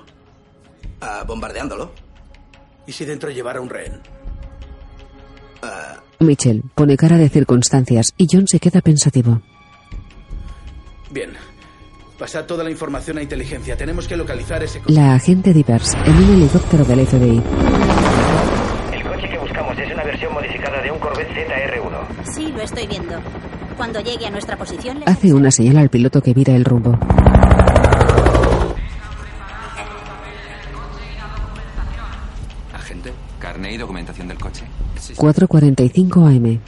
Ah, 1.01 1.23
bombardeándolo. 1.27 1.91
¿Y 2.87 2.91
si 2.91 3.05
dentro 3.05 3.29
llevara 3.29 3.59
un 3.61 3.69
rehén? 3.69 3.99
Ah, 5.61 5.97
Mitchell 6.19 6.63
pone 6.73 6.95
cara 6.97 7.17
de 7.17 7.29
circunstancias 7.29 8.13
y 8.17 8.27
John 8.31 8.47
se 8.47 8.59
queda 8.59 8.81
pensativo. 8.81 9.41
Bien. 11.11 11.31
Pasad 12.17 12.45
toda 12.45 12.63
la 12.63 12.71
información 12.71 13.17
a 13.17 13.21
inteligencia. 13.21 13.75
Tenemos 13.75 14.07
que 14.07 14.15
localizar 14.15 14.63
ese 14.63 14.79
coche. 14.79 14.93
La 14.93 15.15
agente 15.15 15.51
Divers 15.53 15.93
en 16.05 16.15
un 16.15 16.35
helicóptero 16.35 16.85
del 16.85 17.05
FBI. 17.05 17.43
El 18.93 19.03
coche 19.03 19.29
que 19.29 19.37
buscamos 19.37 19.77
es 19.77 19.91
una 19.93 20.03
versión 20.03 20.33
modificada 20.33 20.81
de 20.81 20.91
un 20.91 20.99
Corvette 20.99 21.29
ZR1. 21.29 22.33
Sí, 22.33 22.53
lo 22.55 22.61
estoy 22.61 22.87
viendo. 22.87 23.15
Cuando 23.75 23.99
llegue 23.99 24.25
a 24.25 24.29
nuestra 24.29 24.55
posición, 24.57 24.99
le... 25.01 25.05
Hace 25.05 25.33
una 25.33 25.51
señal 25.51 25.77
al 25.77 25.89
piloto 25.89 26.21
que 26.21 26.33
vira 26.33 26.55
el 26.55 26.63
rumbo. 26.63 26.97
4.45 35.15 36.27
am. 36.27 36.59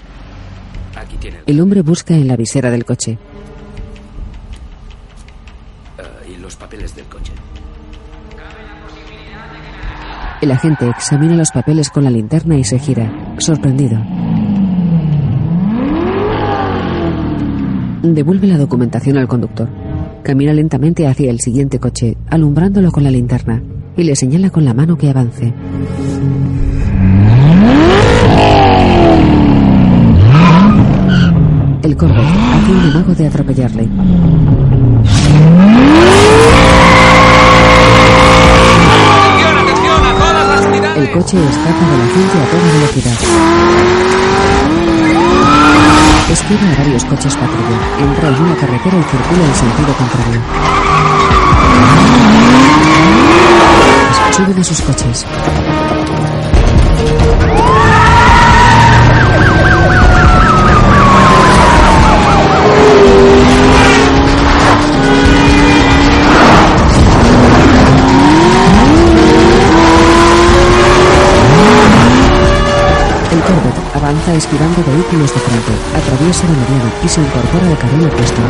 Aquí 0.96 1.18
tiene. 1.18 1.38
El 1.46 1.62
hombre 1.62 1.82
busca 1.82 2.16
en 2.16 2.28
la 2.28 2.36
visera 2.36 2.72
del 2.72 2.86
coche. 2.86 3.18
Ah, 5.98 6.28
y 6.28 6.38
los 6.38 6.56
papeles 6.56 6.96
del 6.96 7.06
coche. 7.06 7.34
El 10.42 10.52
agente 10.52 10.88
examina 10.88 11.36
los 11.36 11.52
papeles 11.52 11.90
con 11.90 12.04
la 12.04 12.12
linterna 12.12 12.58
y 12.58 12.64
se 12.64 12.78
gira, 12.78 13.12
sorprendido. 13.40 14.00
Devuelve 18.04 18.48
la 18.48 18.58
documentación 18.58 19.18
al 19.18 19.28
conductor. 19.28 19.68
Camina 20.24 20.54
lentamente 20.54 21.08
hacia 21.08 21.32
el 21.32 21.40
siguiente 21.40 21.80
coche, 21.80 22.18
alumbrándolo 22.30 22.92
con 22.92 23.04
la 23.04 23.12
linterna, 23.12 23.64
y 23.96 24.04
le 24.04 24.16
señala 24.16 24.52
con 24.52 24.64
la 24.64 24.74
mano 24.74 24.98
que 24.98 25.10
avance. 25.10 25.54
Hace 31.98 32.72
un 32.72 32.92
amago 32.92 33.16
de 33.16 33.26
atropellarle. 33.26 33.90
El 40.96 41.12
coche 41.12 41.38
escapa 41.50 41.86
de 41.90 41.98
la 41.98 42.06
gente 42.14 42.38
a 42.38 42.46
toda 42.52 42.72
velocidad. 42.72 43.18
Esquiva 46.32 46.72
a 46.72 46.78
varios 46.78 47.04
coches 47.06 47.36
patrulla. 47.36 47.80
Entra 48.00 48.28
en 48.30 48.44
una 48.44 48.56
carretera 48.58 48.98
y 48.98 49.04
circula 49.04 49.44
en 49.44 49.56
sentido 49.56 49.94
contrario. 49.98 50.42
Suben 54.34 54.60
a 54.60 54.64
sus 54.64 54.82
coches. 54.82 55.26
Esquivando 74.38 74.84
vehículos 74.86 75.34
de 75.34 75.40
frente, 75.40 75.72
atraviesa 75.96 76.48
la 76.48 76.54
mediana 76.54 76.94
y 77.04 77.08
se 77.10 77.22
incorpora 77.22 77.68
al 77.68 77.78
carril 77.78 78.08
opuesto. 78.08 78.42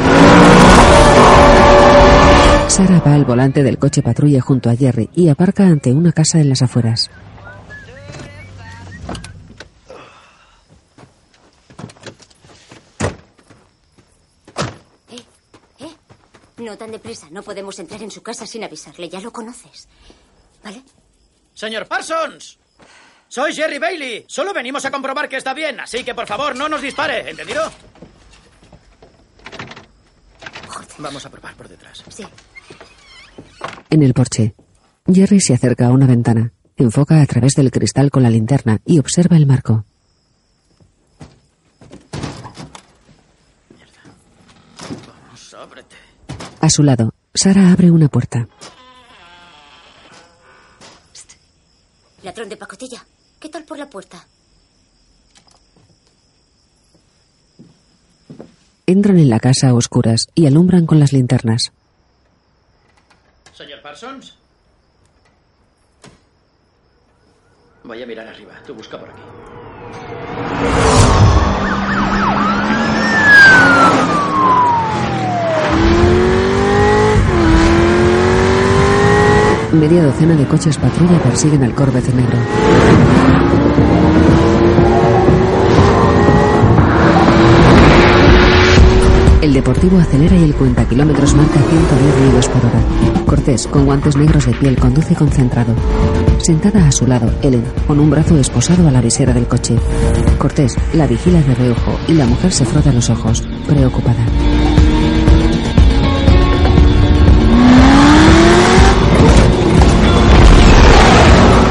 Sara 2.67 2.99
va 2.99 3.13
al 3.15 3.25
volante 3.25 3.63
del 3.63 3.77
coche 3.77 4.03
patrulla 4.03 4.41
junto 4.41 4.69
a 4.69 4.75
Jerry 4.75 5.09
y 5.15 5.29
aparca 5.29 5.63
ante 5.65 5.93
una 5.93 6.11
casa 6.11 6.39
en 6.39 6.49
las 6.49 6.61
afueras. 6.61 7.09
No 16.57 16.77
tan 16.77 16.91
deprisa. 16.91 17.27
No 17.31 17.43
podemos 17.43 17.79
entrar 17.79 18.01
en 18.01 18.11
su 18.11 18.21
casa 18.21 18.45
sin 18.45 18.63
avisarle. 18.63 19.07
Ya 19.07 19.21
lo 19.21 19.31
conoces. 19.31 19.87
¿Vale? 20.63 20.83
Señor 21.53 21.87
Parsons. 21.87 22.59
Soy 23.29 23.53
Jerry 23.53 23.77
Bailey. 23.77 24.25
Solo 24.27 24.53
venimos 24.53 24.85
a 24.85 24.91
comprobar 24.91 25.27
que 25.27 25.37
está 25.37 25.53
bien, 25.53 25.79
así 25.79 26.03
que 26.03 26.15
por 26.15 26.27
favor 26.27 26.55
no 26.55 26.69
nos 26.69 26.81
dispare, 26.81 27.29
¿entendido? 27.29 27.69
Vamos 30.99 31.25
a 31.25 31.29
probar 31.29 31.55
por 31.55 31.67
detrás. 31.67 32.03
Sí. 32.09 32.23
En 33.89 34.03
el 34.03 34.13
porche, 34.13 34.55
Jerry 35.11 35.39
se 35.39 35.53
acerca 35.53 35.87
a 35.87 35.91
una 35.91 36.07
ventana, 36.07 36.51
enfoca 36.75 37.21
a 37.21 37.25
través 37.25 37.53
del 37.53 37.71
cristal 37.71 38.09
con 38.09 38.23
la 38.23 38.29
linterna 38.29 38.79
y 38.85 38.99
observa 38.99 39.37
el 39.37 39.45
marco. 39.45 39.85
Vamos, 45.07 45.53
ábrete. 45.53 45.95
A 46.61 46.69
su 46.69 46.83
lado, 46.83 47.13
Sara 47.33 47.71
abre 47.71 47.91
una 47.91 48.07
puerta. 48.07 48.47
Ladrón 52.23 52.49
de 52.49 52.57
pacotilla. 52.57 53.05
¿Qué 53.39 53.49
tal 53.49 53.63
por 53.63 53.77
la 53.77 53.89
puerta? 53.89 54.25
Entran 58.85 59.19
en 59.19 59.29
la 59.29 59.39
casa 59.39 59.69
a 59.69 59.73
oscuras 59.73 60.27
y 60.33 60.47
alumbran 60.47 60.85
con 60.85 60.99
las 60.99 61.13
linternas. 61.13 61.71
Señor 63.53 63.81
Parsons. 63.81 64.35
Voy 67.83 68.01
a 68.01 68.05
mirar 68.05 68.27
arriba. 68.27 68.53
Tú 68.65 68.73
busca 68.73 68.99
por 68.99 69.09
aquí. 69.09 69.21
Media 79.73 80.01
docena 80.03 80.35
de 80.35 80.45
coches 80.45 80.77
patrulla 80.77 81.19
persiguen 81.19 81.63
al 81.63 81.75
Corvette 81.75 82.13
negro. 82.13 82.37
El 89.41 89.53
deportivo 89.77 90.01
acelera 90.01 90.35
y 90.35 90.43
el 90.43 90.55
cuenta 90.55 90.89
kilómetros 90.89 91.35
marca 91.35 91.59
110 91.59 92.21
millas 92.25 92.47
por 92.47 92.65
hora. 92.65 93.25
Cortés, 93.27 93.67
con 93.67 93.85
guantes 93.85 94.17
negros 94.17 94.47
de 94.47 94.53
piel, 94.53 94.75
conduce 94.75 95.13
concentrado. 95.13 95.75
Sentada 96.39 96.87
a 96.87 96.91
su 96.91 97.05
lado, 97.05 97.31
Ellen, 97.43 97.63
con 97.85 97.99
un 97.99 98.09
brazo 98.09 98.39
esposado 98.39 98.87
a 98.87 98.91
la 98.91 99.01
visera 99.01 99.33
del 99.33 99.47
coche. 99.47 99.75
Cortés 100.39 100.75
la 100.93 101.05
vigila 101.05 101.41
de 101.41 101.53
reojo 101.53 101.99
y 102.07 102.13
la 102.13 102.25
mujer 102.25 102.51
se 102.51 102.65
frota 102.65 102.91
los 102.91 103.07
ojos, 103.11 103.43
preocupada. 103.67 104.25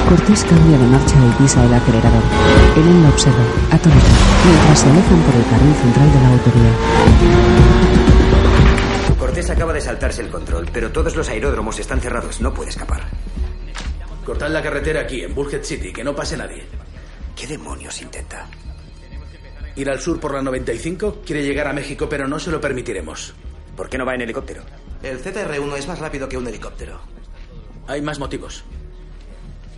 Cortés 0.09 0.45
cambia 0.45 0.79
de 0.79 0.87
marcha 0.87 1.17
y 1.17 1.43
pisa 1.43 1.65
el 1.65 1.75
acelerador. 1.75 2.23
Ellen 2.77 3.03
lo 3.03 3.09
observa, 3.09 3.43
atónita, 3.73 4.07
mientras 4.47 4.79
se 4.79 4.91
alejan 4.91 5.21
por 5.23 5.35
el 5.35 5.45
carril 5.51 5.75
central 5.83 6.13
de 6.13 6.21
la 6.21 6.29
autovía. 6.29 7.96
Cortés 9.37 9.51
acaba 9.51 9.75
de 9.75 9.83
saltarse 9.83 10.23
el 10.23 10.31
control, 10.31 10.67
pero 10.73 10.91
todos 10.91 11.15
los 11.15 11.29
aeródromos 11.29 11.79
están 11.79 12.01
cerrados. 12.01 12.41
No 12.41 12.55
puede 12.55 12.71
escapar. 12.71 13.03
Cortad 14.25 14.49
la 14.49 14.63
carretera 14.63 15.03
aquí, 15.03 15.23
en 15.23 15.35
Bullhead 15.35 15.63
City, 15.63 15.93
que 15.93 16.03
no 16.03 16.17
pase 16.17 16.39
nadie. 16.39 16.65
¿Qué 17.37 17.47
demonios 17.47 18.01
intenta? 18.01 18.47
Ir 19.75 19.91
al 19.91 20.01
sur 20.01 20.19
por 20.19 20.33
la 20.33 20.41
95 20.41 21.21
quiere 21.23 21.43
llegar 21.43 21.67
a 21.67 21.75
México, 21.75 22.09
pero 22.09 22.27
no 22.27 22.39
se 22.39 22.51
lo 22.51 22.63
permitiremos. 22.63 23.35
¿Por 23.77 23.91
qué 23.91 23.99
no 23.99 24.07
va 24.07 24.15
en 24.15 24.23
helicóptero? 24.23 24.63
El 25.03 25.23
ZR1 25.23 25.77
es 25.77 25.87
más 25.87 25.99
rápido 25.99 26.31
que 26.31 26.39
un 26.39 26.47
helicóptero. 26.47 26.99
Hay 27.89 28.01
más 28.01 28.19
motivos. 28.19 28.65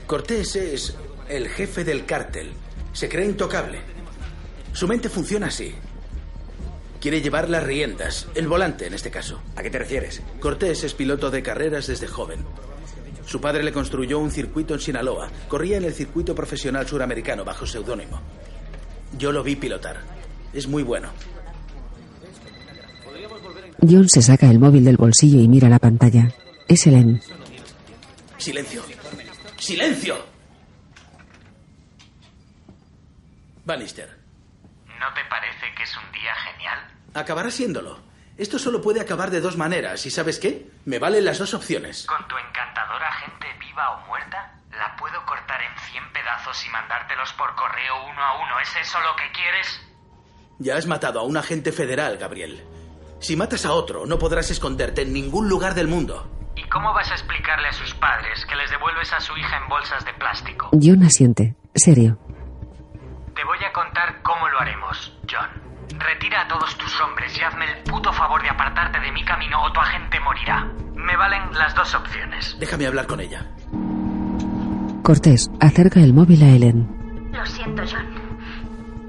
Cortés 0.07 0.55
es 0.55 0.97
el 1.29 1.49
jefe 1.49 1.83
del 1.83 2.07
cártel. 2.07 2.53
Se 2.93 3.09
cree 3.09 3.25
intocable. 3.25 3.81
Su 4.73 4.87
mente 4.87 5.09
funciona 5.09 5.49
así. 5.49 5.75
Quiere 7.01 7.21
llevar 7.23 7.49
las 7.49 7.63
riendas, 7.63 8.27
el 8.35 8.49
volante 8.49 8.87
en 8.87 8.95
este 8.95 9.11
caso. 9.11 9.41
¿A 9.55 9.63
qué 9.63 9.71
te 9.71 9.79
refieres? 9.79 10.21
Cortés 10.41 10.83
es 10.83 10.95
piloto 10.95 11.31
de 11.31 11.43
carreras 11.43 11.87
desde 11.87 12.09
joven. 12.09 12.41
Su 13.25 13.41
padre 13.41 13.63
le 13.63 13.73
construyó 13.73 14.19
un 14.19 14.31
circuito 14.31 14.75
en 14.75 14.81
Sinaloa. 14.81 15.31
Corría 15.49 15.77
en 15.77 15.85
el 15.85 15.95
circuito 15.95 16.35
profesional 16.35 16.89
suramericano 16.89 17.45
bajo 17.45 17.67
seudónimo. 17.67 18.21
Yo 19.17 19.33
lo 19.33 19.45
vi 19.45 19.55
pilotar. 19.55 19.99
Es 20.53 20.67
muy 20.67 20.83
bueno. 20.83 21.11
John 23.81 24.09
se 24.09 24.23
saca 24.23 24.51
el 24.51 24.59
móvil 24.59 24.85
del 24.85 24.97
bolsillo 24.97 25.41
y 25.41 25.47
mira 25.47 25.69
la 25.69 25.79
pantalla. 25.79 26.35
Es 26.67 26.87
Helen. 26.87 27.21
Silencio. 28.39 28.83
¡Silencio! 29.59 30.17
Bannister. 33.65 34.18
¿No 34.99 35.13
te 35.15 35.25
parece 35.29 35.75
que 35.77 35.83
es 35.83 35.97
un 35.97 36.11
día 36.13 36.35
genial? 36.35 36.79
Acabará 37.15 37.51
siéndolo. 37.51 38.01
Esto 38.37 38.59
solo 38.59 38.81
puede 38.81 39.01
acabar 39.01 39.31
de 39.31 39.41
dos 39.41 39.57
maneras. 39.57 40.07
¿Y 40.07 40.11
sabes 40.11 40.39
qué? 40.39 40.71
Me 40.85 40.99
valen 40.99 41.25
las 41.25 41.39
dos 41.39 41.55
opciones. 41.55 42.07
¿Con 42.07 42.27
tu 42.29 42.37
encantadora 42.37 43.11
gente 43.15 43.47
viva 43.59 43.91
o 43.97 44.07
muerta? 44.07 44.55
La 44.71 44.95
puedo 44.97 45.25
cortar 45.27 45.61
en 45.63 45.77
100 45.91 46.13
pedazos 46.13 46.65
y 46.65 46.71
mandártelos 46.71 47.33
por 47.33 47.55
correo 47.57 47.95
uno 48.05 48.23
a 48.23 48.45
uno. 48.45 48.61
¿Es 48.61 48.77
eso 48.81 48.99
lo 49.01 49.17
que 49.17 49.31
quieres? 49.33 49.81
Ya 50.61 50.77
has 50.77 50.87
matado 50.87 51.21
a 51.21 51.25
un 51.25 51.37
agente 51.37 51.73
federal, 51.73 52.17
Gabriel. 52.17 52.63
Si 53.21 53.35
matas 53.35 53.67
a 53.67 53.73
otro, 53.73 54.07
no 54.07 54.19
podrás 54.19 54.51
esconderte 54.51 55.03
en 55.03 55.13
ningún 55.13 55.49
lugar 55.49 55.75
del 55.75 55.89
mundo. 55.89 56.31
¿Y 56.55 56.69
cómo 56.69 56.93
vas 56.93 57.11
a 57.11 57.15
explicarle 57.15 57.69
a 57.69 57.73
sus 57.73 57.95
padres 57.95 58.45
que 58.47 58.55
les 58.55 58.71
devuelves 58.71 59.13
a 59.13 59.21
su 59.21 59.37
hija 59.37 59.57
en 59.57 59.69
bolsas 59.69 60.05
de 60.05 60.13
plástico? 60.15 60.71
John 60.81 61.03
asiente. 61.03 61.57
Serio. 61.75 62.19
Te 63.39 63.45
voy 63.45 63.59
a 63.65 63.73
contar 63.73 64.21
cómo 64.25 64.49
lo 64.49 64.59
haremos, 64.59 65.17
John. 65.31 65.49
Retira 65.97 66.43
a 66.43 66.49
todos 66.49 66.77
tus 66.77 67.01
hombres 67.01 67.39
y 67.39 67.41
hazme 67.41 67.67
el 67.67 67.85
puto 67.85 68.13
favor 68.13 68.43
de 68.43 68.51
apartarte 68.51 68.99
de 68.99 69.13
mi 69.13 69.25
camino 69.25 69.63
o 69.63 69.71
tu 69.71 69.79
agente 69.79 70.19
morirá. 70.19 70.65
Me 70.97 71.17
valen 71.17 71.53
las 71.53 71.73
dos 71.73 71.95
opciones. 71.95 72.57
Déjame 72.59 72.89
hablar 72.89 73.07
con 73.07 73.21
ella. 73.21 73.47
Cortés 75.05 75.49
acerca 75.61 76.01
el 76.01 76.15
móvil 76.15 76.43
a 76.43 76.49
Helen. 76.49 77.31
Lo 77.31 77.47
siento, 77.47 77.85
John. 77.89 78.09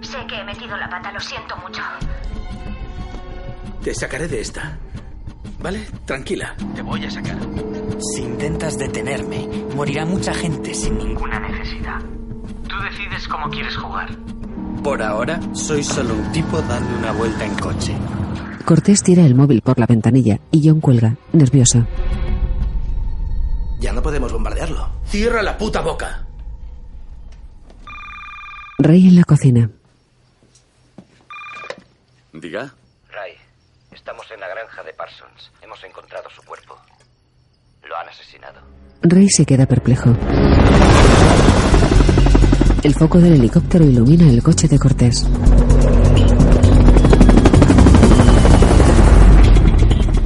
Sé 0.02 0.24
que 0.28 0.36
he 0.36 0.44
metido 0.44 0.78
la 0.78 0.88
pata, 0.88 1.12
lo 1.12 1.20
siento 1.20 1.58
mucho. 1.58 1.82
Te 3.84 3.96
sacaré 3.96 4.28
de 4.28 4.42
esta. 4.42 4.78
¿Vale? 5.60 5.88
Tranquila. 6.06 6.56
Te 6.76 6.84
voy 6.84 7.04
a 7.04 7.10
sacar. 7.10 7.40
Si 8.14 8.22
intentas 8.22 8.78
detenerme, 8.78 9.48
morirá 9.76 10.06
mucha 10.06 10.36
gente 10.36 10.76
sin 10.76 11.00
ninguna 11.00 11.40
necesidad. 11.40 12.00
Tú 12.70 12.76
decides 12.84 13.28
cómo 13.28 13.50
quieres 13.50 13.76
jugar. 13.76 14.10
Por 14.84 15.02
ahora, 15.02 15.40
soy 15.54 15.84
solo 15.84 16.14
un 16.14 16.32
tipo 16.32 16.62
dando 16.62 16.98
una 17.00 17.12
vuelta 17.12 17.46
en 17.46 17.56
coche. 17.56 17.96
Cortés 18.64 19.02
tira 19.04 19.26
el 19.26 19.36
móvil 19.36 19.62
por 19.62 19.80
la 19.80 19.88
ventanilla 19.88 20.40
y 20.52 20.68
John 20.68 20.80
cuelga, 20.80 21.16
nervioso. 21.34 21.86
Ya 23.80 23.92
no 23.94 24.02
podemos 24.02 24.32
bombardearlo. 24.32 24.90
Cierra 25.06 25.42
la 25.42 25.58
puta 25.58 25.82
boca. 25.82 26.26
Rey 28.78 29.08
en 29.08 29.16
la 29.16 29.24
cocina. 29.24 29.70
Diga. 32.32 32.74
Ray, 33.12 33.34
estamos 33.92 34.30
en 34.32 34.40
la 34.40 34.48
granja 34.48 34.84
de 34.84 34.94
Parsons. 34.94 35.52
Hemos 35.62 35.84
encontrado 35.84 36.30
su 36.30 36.42
cuerpo. 36.44 36.78
Lo 37.88 37.98
han 37.98 38.08
asesinado. 38.10 38.62
Rey 39.02 39.28
se 39.30 39.46
queda 39.46 39.66
perplejo. 39.66 40.16
El 42.82 42.96
foco 42.96 43.20
del 43.20 43.34
helicóptero 43.34 43.84
ilumina 43.84 44.30
el 44.30 44.42
coche 44.42 44.70
de 44.70 44.80
Cortés. 44.80 45.28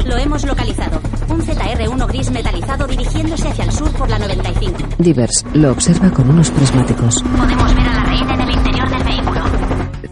Lo 0.05 0.17
hemos 0.17 0.45
localizado. 0.45 1.01
Un 1.29 1.41
ZR-1 1.41 2.07
gris 2.07 2.29
metalizado 2.29 2.85
dirigiéndose 2.85 3.47
hacia 3.47 3.65
el 3.65 3.71
sur 3.71 3.91
por 3.93 4.07
la 4.07 4.19
95. 4.19 4.77
Divers 4.99 5.43
lo 5.55 5.71
observa 5.71 6.11
con 6.11 6.29
unos 6.29 6.51
prismáticos. 6.51 7.23
Podemos 7.23 7.75
ver 7.75 7.87
a 7.87 7.93
la 7.95 8.03
reina 8.03 8.33
en 8.35 8.41
el 8.41 8.51
interior 8.51 8.89
del 8.89 9.03
vehículo. 9.03 9.41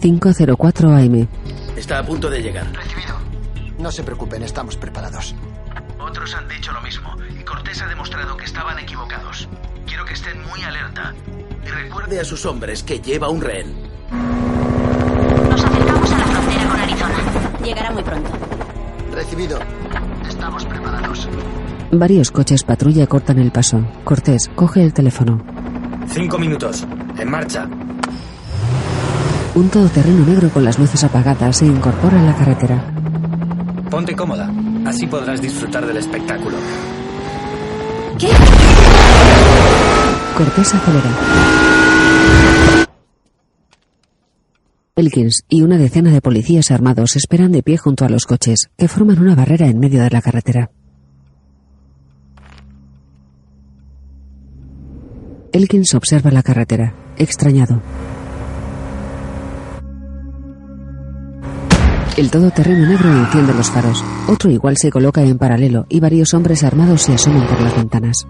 504 0.02 0.96
AM. 0.96 1.28
Está 1.78 2.00
a 2.00 2.04
punto 2.04 2.28
de 2.28 2.42
llegar. 2.42 2.66
Recibido. 2.74 3.16
No 3.78 3.92
se 3.92 4.04
preocupen, 4.04 4.42
estamos 4.42 4.78
preparados. 4.78 5.36
Otros 6.00 6.34
han 6.34 6.48
dicho 6.48 6.72
lo 6.72 6.82
mismo 6.82 7.16
y 7.40 7.44
Cortés 7.44 7.84
ha 7.84 7.88
demostrado 7.88 8.36
que 8.36 8.46
estaban 8.46 8.80
equivocados. 8.80 9.48
Quiero 9.86 10.06
que 10.06 10.14
estén 10.14 10.42
muy 10.44 10.64
alerta 10.64 11.14
recuerde 11.84 12.20
a 12.20 12.24
sus 12.24 12.46
hombres 12.46 12.84
que 12.84 13.00
lleva 13.00 13.30
un 13.30 13.42
rehén. 13.42 13.74
Nos 15.50 15.64
acercamos 15.64 16.12
a 16.12 16.18
la 16.18 16.26
frontera 16.26 16.68
con 16.70 16.80
Arizona. 16.80 17.16
Llegará 17.64 17.92
muy 17.92 18.04
pronto. 18.04 18.30
Recibido. 19.14 19.60
Estamos 20.28 20.66
preparados. 20.66 21.28
Varios 21.92 22.32
coches 22.32 22.64
patrulla 22.64 23.08
cortan 23.08 23.40
el 23.40 23.52
paso. 23.52 23.86
Cortés 24.04 24.50
coge 24.56 24.84
el 24.84 24.94
teléfono. 24.94 25.44
Cinco 26.08 26.38
minutos. 26.38 26.86
En 27.18 27.30
marcha. 27.30 27.68
Un 29.54 29.70
todoterreno 29.70 30.26
negro 30.26 30.50
con 30.50 30.64
las 30.64 30.80
luces 30.80 31.04
apagadas 31.04 31.58
se 31.58 31.66
incorpora 31.66 32.20
a 32.20 32.24
la 32.24 32.36
carretera. 32.36 32.84
Ponte 33.90 34.16
cómoda. 34.16 34.50
Así 34.86 35.08
podrás 35.08 35.42
disfrutar 35.42 35.86
del 35.86 35.98
espectáculo. 35.98 36.58
¿Qué? 38.18 38.30
Cortés 40.38 40.74
acelera. 40.74 41.71
Elkins 45.02 45.46
y 45.50 45.64
una 45.64 45.80
decena 45.80 46.12
de 46.12 46.22
policías 46.22 46.70
armados 46.70 47.16
esperan 47.16 47.52
de 47.52 47.64
pie 47.64 47.76
junto 47.78 48.06
a 48.06 48.10
los 48.10 48.28
coches, 48.28 48.70
que 48.78 48.88
forman 48.88 49.18
una 49.18 49.34
barrera 49.34 49.66
en 49.66 49.80
medio 49.80 50.04
de 50.04 50.12
la 50.12 50.22
carretera. 50.22 50.70
Elkins 55.54 55.96
observa 55.96 56.30
la 56.30 56.44
carretera, 56.44 56.94
extrañado. 57.18 57.82
El 62.16 62.30
todoterreno 62.30 62.86
negro 62.86 63.12
enciende 63.12 63.56
los 63.56 63.72
faros. 63.72 64.04
Otro 64.28 64.52
igual 64.52 64.78
se 64.78 64.92
coloca 64.92 65.24
en 65.24 65.40
paralelo 65.40 65.88
y 65.90 66.00
varios 66.00 66.36
hombres 66.36 66.64
armados 66.64 67.02
se 67.02 67.14
asoman 67.14 67.48
por 67.48 67.60
las 67.60 67.76
ventanas. 67.76 68.28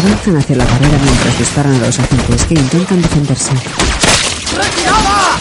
Avanzan 0.00 0.36
hacia 0.38 0.56
la 0.56 0.64
barrera 0.64 0.98
mientras 1.04 1.38
disparan 1.38 1.74
a 1.74 1.78
los 1.78 1.98
agentes 1.98 2.44
que 2.44 2.54
intentan 2.54 3.02
defenderse. 3.02 3.52
¡Retirada! 4.56 5.36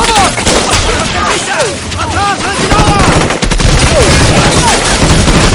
¡Atrás! 0.00 0.32
¡Atrás, 1.98 2.38
retirada! 2.42 2.96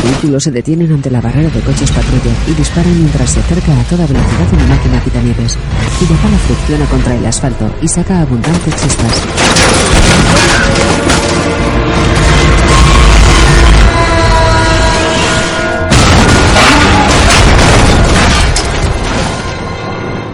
Vehículos 0.04 0.44
se 0.44 0.52
detienen 0.52 0.92
ante 0.92 1.10
la 1.10 1.20
barrera 1.20 1.50
de 1.50 1.62
coches 1.62 1.90
patrulla 1.90 2.36
y 2.46 2.54
disparan 2.54 2.96
mientras 2.96 3.32
se 3.32 3.40
acerca 3.40 3.72
a 3.72 3.84
toda 3.86 4.06
velocidad 4.06 4.54
una 4.54 4.68
máquina 4.68 5.04
quitanieves, 5.04 5.58
cuya 5.98 6.16
pala 6.22 6.38
fricciona 6.38 6.86
contra 6.86 7.16
el 7.16 7.26
asfalto 7.26 7.74
y 7.82 7.88
saca 7.88 8.22
abundantes 8.22 8.76
chispas. 8.76 9.14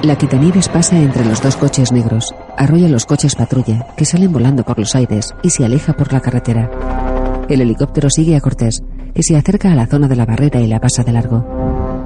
La 0.03 0.17
quitanieves 0.17 0.67
pasa 0.67 0.97
entre 0.97 1.23
los 1.23 1.43
dos 1.43 1.55
coches 1.57 1.91
negros, 1.91 2.33
arrolla 2.57 2.87
los 2.87 3.05
coches 3.05 3.35
patrulla, 3.35 3.85
que 3.95 4.03
salen 4.03 4.33
volando 4.33 4.63
por 4.63 4.79
los 4.79 4.95
aires, 4.95 5.35
y 5.43 5.51
se 5.51 5.63
aleja 5.63 5.93
por 5.93 6.11
la 6.11 6.21
carretera. 6.21 6.71
El 7.47 7.61
helicóptero 7.61 8.09
sigue 8.09 8.35
a 8.35 8.41
Cortés, 8.41 8.81
que 9.13 9.21
se 9.21 9.37
acerca 9.37 9.71
a 9.71 9.75
la 9.75 9.85
zona 9.85 10.07
de 10.07 10.15
la 10.15 10.25
barrera 10.25 10.59
y 10.59 10.65
la 10.65 10.79
pasa 10.79 11.03
de 11.03 11.11
largo. 11.11 11.45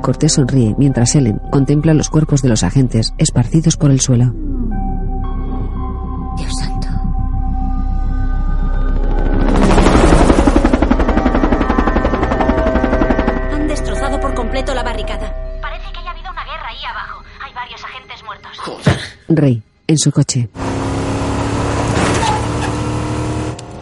Cortés 0.01 0.33
sonríe 0.33 0.75
mientras 0.77 1.15
Ellen 1.15 1.39
contempla 1.51 1.93
los 1.93 2.09
cuerpos 2.09 2.41
de 2.41 2.49
los 2.49 2.63
agentes 2.63 3.13
esparcidos 3.17 3.77
por 3.77 3.91
el 3.91 4.01
suelo. 4.01 4.35
Rey, 19.27 19.61
en 19.87 19.97
su 19.97 20.11
coche. 20.11 20.49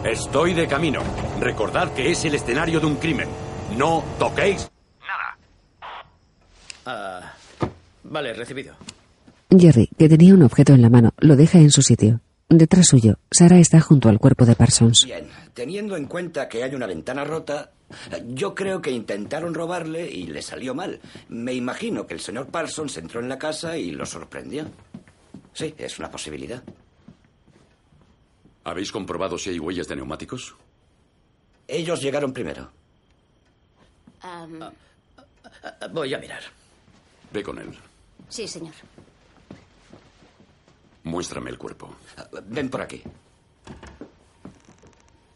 Estoy 0.04 0.54
de 0.54 0.66
camino. 0.66 1.02
Recordad 1.40 1.92
que 1.92 2.10
es 2.10 2.24
el 2.24 2.34
escenario 2.34 2.80
de 2.80 2.86
un 2.86 2.96
crimen. 2.96 3.28
No 3.76 4.04
toquéis. 4.18 4.70
Ah, 6.86 7.32
vale, 8.04 8.32
recibido. 8.34 8.74
Jerry, 9.50 9.88
que 9.98 10.08
tenía 10.08 10.34
un 10.34 10.42
objeto 10.42 10.72
en 10.72 10.82
la 10.82 10.90
mano, 10.90 11.12
lo 11.18 11.36
deja 11.36 11.58
en 11.58 11.70
su 11.70 11.82
sitio. 11.82 12.20
Detrás 12.48 12.86
suyo, 12.86 13.18
Sara 13.30 13.58
está 13.58 13.80
junto 13.80 14.08
al 14.08 14.18
cuerpo 14.18 14.44
de 14.44 14.54
Parsons. 14.54 15.04
Bien, 15.06 15.26
teniendo 15.54 15.96
en 15.96 16.06
cuenta 16.06 16.48
que 16.48 16.62
hay 16.62 16.74
una 16.74 16.86
ventana 16.86 17.24
rota, 17.24 17.70
yo 18.28 18.54
creo 18.54 18.80
que 18.82 18.90
intentaron 18.90 19.54
robarle 19.54 20.10
y 20.10 20.26
le 20.26 20.42
salió 20.42 20.74
mal. 20.74 21.00
Me 21.28 21.54
imagino 21.54 22.06
que 22.06 22.14
el 22.14 22.20
señor 22.20 22.48
Parsons 22.48 22.96
entró 22.98 23.20
en 23.20 23.28
la 23.28 23.38
casa 23.38 23.76
y 23.76 23.90
lo 23.90 24.04
sorprendió. 24.04 24.66
Sí, 25.54 25.74
es 25.78 25.98
una 25.98 26.10
posibilidad. 26.10 26.62
¿Habéis 28.64 28.92
comprobado 28.92 29.38
si 29.38 29.50
hay 29.50 29.58
huellas 29.58 29.88
de 29.88 29.96
neumáticos? 29.96 30.54
Ellos 31.66 32.02
llegaron 32.02 32.32
primero. 32.32 32.70
Am, 34.20 34.60
Voy 35.92 36.12
a 36.12 36.18
mirar. 36.18 36.42
Ve 37.32 37.42
con 37.42 37.58
él. 37.58 37.68
sí, 38.28 38.46
señor. 38.46 38.74
Muéstrame 41.04 41.50
el 41.50 41.58
cuerpo. 41.58 41.94
Ven 42.48 42.68
por 42.70 42.80
aquí. 42.82 43.02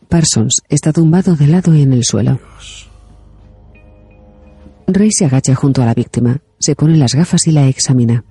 Parsons 0.09 0.63
está 0.69 0.93
tumbado 0.93 1.35
de 1.37 1.47
lado 1.47 1.75
en 1.75 1.93
el 1.93 2.05
suelo. 2.05 2.39
Ray 4.87 5.13
se 5.13 5.27
agacha 5.27 5.55
junto 5.55 5.83
a 5.83 5.87
la 5.87 5.93
víctima, 5.93 6.39
se 6.59 6.75
pone 6.75 6.97
las 6.97 7.15
gafas 7.15 7.47
y 7.47 7.53
la 7.53 7.69
examina. 7.69 8.25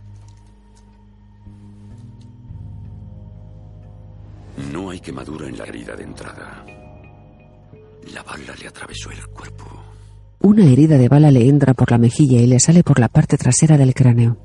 Herida 10.87 10.97
de 10.97 11.09
bala 11.09 11.31
le 11.31 11.47
entra 11.47 11.73
por 11.73 11.91
la 11.91 11.97
mejilla 11.97 12.39
y 12.39 12.47
le 12.47 12.59
sale 12.59 12.81
por 12.81 12.99
la 12.99 13.09
parte 13.09 13.37
trasera 13.37 13.77
del 13.77 13.93
cráneo. 13.93 14.37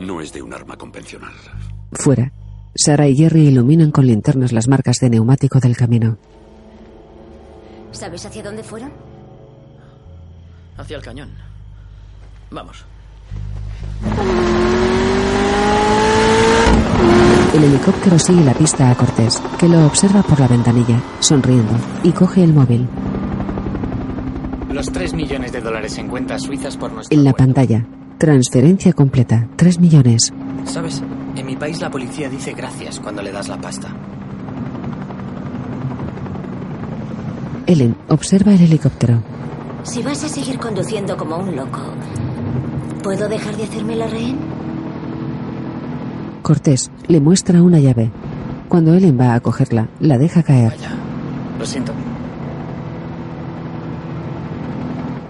No 0.00 0.20
es 0.20 0.32
de 0.32 0.42
un 0.42 0.54
arma 0.54 0.76
convencional. 0.76 1.32
Fuera, 1.92 2.32
Sara 2.74 3.08
y 3.08 3.16
Jerry 3.16 3.48
iluminan 3.48 3.90
con 3.90 4.06
linternas 4.06 4.52
las 4.52 4.68
marcas 4.68 4.98
de 5.00 5.10
neumático 5.10 5.58
del 5.58 5.76
camino. 5.76 6.18
¿Sabes 7.90 8.24
hacia 8.24 8.42
dónde 8.42 8.62
fueron? 8.62 8.92
Hacia 10.76 10.96
el 10.96 11.02
cañón. 11.02 11.30
Vamos. 12.50 12.84
El 17.54 17.64
helicóptero 17.64 18.18
sigue 18.18 18.44
la 18.44 18.54
pista 18.54 18.90
a 18.90 18.94
Cortés, 18.94 19.42
que 19.58 19.68
lo 19.68 19.84
observa 19.84 20.22
por 20.22 20.40
la 20.40 20.48
ventanilla, 20.48 21.02
sonriendo, 21.20 21.74
y 22.02 22.12
coge 22.12 22.42
el 22.42 22.54
móvil. 22.54 22.88
Los 24.72 24.90
3 24.90 25.12
millones 25.12 25.52
de 25.52 25.60
dólares 25.60 25.98
en 25.98 26.08
cuentas 26.08 26.42
suizas 26.42 26.78
por 26.78 26.90
nuestro 26.92 27.16
En 27.16 27.24
la 27.24 27.34
pantalla, 27.34 27.84
transferencia 28.16 28.94
completa, 28.94 29.46
3 29.56 29.78
millones. 29.80 30.32
¿Sabes? 30.64 31.02
En 31.36 31.44
mi 31.44 31.56
país 31.56 31.80
la 31.82 31.90
policía 31.90 32.30
dice 32.30 32.54
gracias 32.54 32.98
cuando 32.98 33.20
le 33.20 33.32
das 33.32 33.48
la 33.48 33.60
pasta. 33.60 33.94
Ellen 37.66 37.96
observa 38.08 38.54
el 38.54 38.62
helicóptero. 38.62 39.22
Si 39.82 40.02
vas 40.02 40.24
a 40.24 40.28
seguir 40.28 40.58
conduciendo 40.58 41.18
como 41.18 41.36
un 41.36 41.54
loco, 41.54 41.80
¿puedo 43.02 43.28
dejar 43.28 43.56
de 43.56 43.64
hacerme 43.64 43.94
la 43.94 44.06
rehén? 44.06 44.38
Cortés 46.40 46.90
le 47.08 47.20
muestra 47.20 47.62
una 47.62 47.78
llave. 47.78 48.10
Cuando 48.70 48.94
Ellen 48.94 49.20
va 49.20 49.34
a 49.34 49.40
cogerla, 49.40 49.88
la 50.00 50.16
deja 50.16 50.42
caer. 50.42 50.74
Lo 51.58 51.66
siento. 51.66 51.92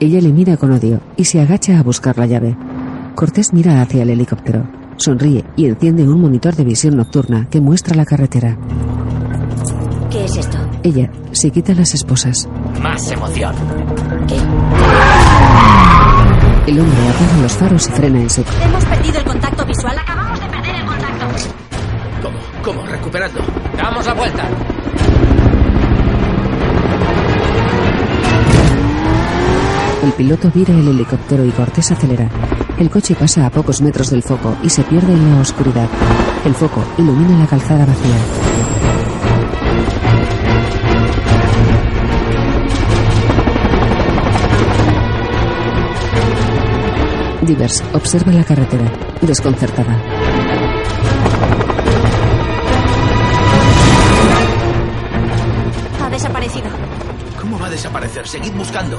Ella 0.02 0.20
le 0.20 0.32
mira 0.32 0.56
con 0.56 0.72
odio 0.72 1.00
y 1.16 1.26
se 1.26 1.40
agacha 1.40 1.78
a 1.78 1.82
buscar 1.84 2.18
la 2.18 2.26
llave. 2.26 2.56
Cortés 3.14 3.52
mira 3.52 3.80
hacia 3.80 4.02
el 4.02 4.10
helicóptero, 4.10 4.66
sonríe 4.96 5.44
y 5.54 5.66
enciende 5.66 6.02
un 6.02 6.20
monitor 6.20 6.56
de 6.56 6.64
visión 6.64 6.96
nocturna 6.96 7.46
que 7.48 7.60
muestra 7.60 7.94
la 7.94 8.04
carretera. 8.04 8.58
¿Qué 10.10 10.24
es 10.24 10.36
esto? 10.36 10.58
Ella 10.82 11.08
se 11.30 11.52
quita 11.52 11.72
las 11.74 11.94
esposas. 11.94 12.48
Más 12.82 13.12
emoción. 13.12 13.54
El 16.66 16.80
hombre 16.80 17.08
apaga 17.08 17.36
los 17.40 17.52
faros 17.52 17.88
y 17.88 17.92
frena 17.92 18.22
en 18.22 18.30
seco. 18.30 18.50
Hemos 18.60 18.84
perdido 18.84 19.18
el 19.18 19.24
contacto 19.24 19.64
visual. 19.66 19.96
Acabamos 20.00 20.40
de 20.40 20.46
perder 20.46 20.74
el 20.74 20.84
contacto. 20.84 21.26
¿Cómo? 22.22 22.38
¿Cómo? 22.64 22.86
Recuperando. 22.90 23.40
Damos 23.76 24.04
la 24.04 24.14
vuelta. 24.14 24.48
El 30.02 30.12
piloto 30.14 30.50
vira 30.52 30.74
el 30.74 30.88
helicóptero 30.88 31.44
y 31.44 31.50
Cortés 31.50 31.92
acelera. 31.92 32.28
El 32.76 32.90
coche 32.90 33.14
pasa 33.14 33.46
a 33.46 33.50
pocos 33.50 33.80
metros 33.80 34.10
del 34.10 34.24
foco 34.24 34.56
y 34.64 34.68
se 34.68 34.82
pierde 34.82 35.12
en 35.12 35.30
la 35.30 35.40
oscuridad. 35.40 35.88
El 36.44 36.54
foco 36.54 36.82
ilumina 36.98 37.38
la 37.38 37.46
calzada 37.46 37.86
vacía. 37.86 38.16
Divers 47.42 47.84
observa 47.92 48.32
la 48.32 48.44
carretera, 48.44 48.90
desconcertada. 49.20 49.96
Ha 56.00 56.10
desaparecido. 56.10 56.70
¿Cómo 57.40 57.56
va 57.58 57.66
a 57.66 57.70
desaparecer? 57.70 58.26
Seguid 58.26 58.52
buscando. 58.54 58.98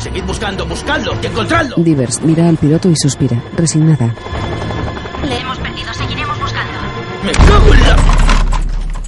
Seguid 0.00 0.24
buscando, 0.24 0.66
buscadlo 0.66 1.12
y 1.22 1.26
encontradlo. 1.26 1.76
Divers 1.76 2.22
mira 2.22 2.48
al 2.48 2.56
piloto 2.56 2.90
y 2.90 2.96
suspira, 2.96 3.42
resignada. 3.54 4.14
Le 5.28 5.38
hemos 5.38 5.58
perdido. 5.58 5.92
Seguiremos 5.92 6.40
buscando. 6.40 6.72
¡Me 7.22 7.32
cago 7.32 7.74
en 7.74 7.80
la... 7.82 7.96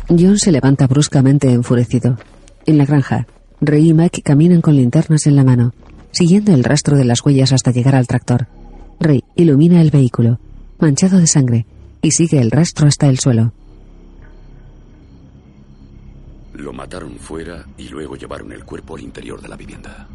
John 0.08 0.38
se 0.38 0.52
levanta 0.52 0.86
bruscamente 0.86 1.50
enfurecido. 1.50 2.18
En 2.66 2.76
la 2.76 2.84
granja, 2.84 3.26
Ray 3.62 3.88
y 3.88 3.94
Mike 3.94 4.20
caminan 4.20 4.60
con 4.60 4.76
linternas 4.76 5.26
en 5.26 5.34
la 5.34 5.44
mano, 5.44 5.72
siguiendo 6.10 6.52
el 6.52 6.62
rastro 6.62 6.98
de 6.98 7.06
las 7.06 7.24
huellas 7.24 7.52
hasta 7.52 7.70
llegar 7.70 7.94
al 7.94 8.06
tractor. 8.06 8.48
Ray 9.00 9.24
ilumina 9.34 9.80
el 9.80 9.90
vehículo, 9.90 10.40
manchado 10.78 11.18
de 11.18 11.26
sangre, 11.26 11.64
y 12.02 12.10
sigue 12.10 12.38
el 12.38 12.50
rastro 12.50 12.86
hasta 12.86 13.06
el 13.08 13.18
suelo. 13.18 13.52
Lo 16.52 16.74
mataron 16.74 17.16
fuera 17.16 17.64
y 17.78 17.88
luego 17.88 18.14
llevaron 18.14 18.52
el 18.52 18.64
cuerpo 18.66 18.96
al 18.96 19.02
interior 19.02 19.40
de 19.40 19.48
la 19.48 19.56
vivienda. 19.56 20.06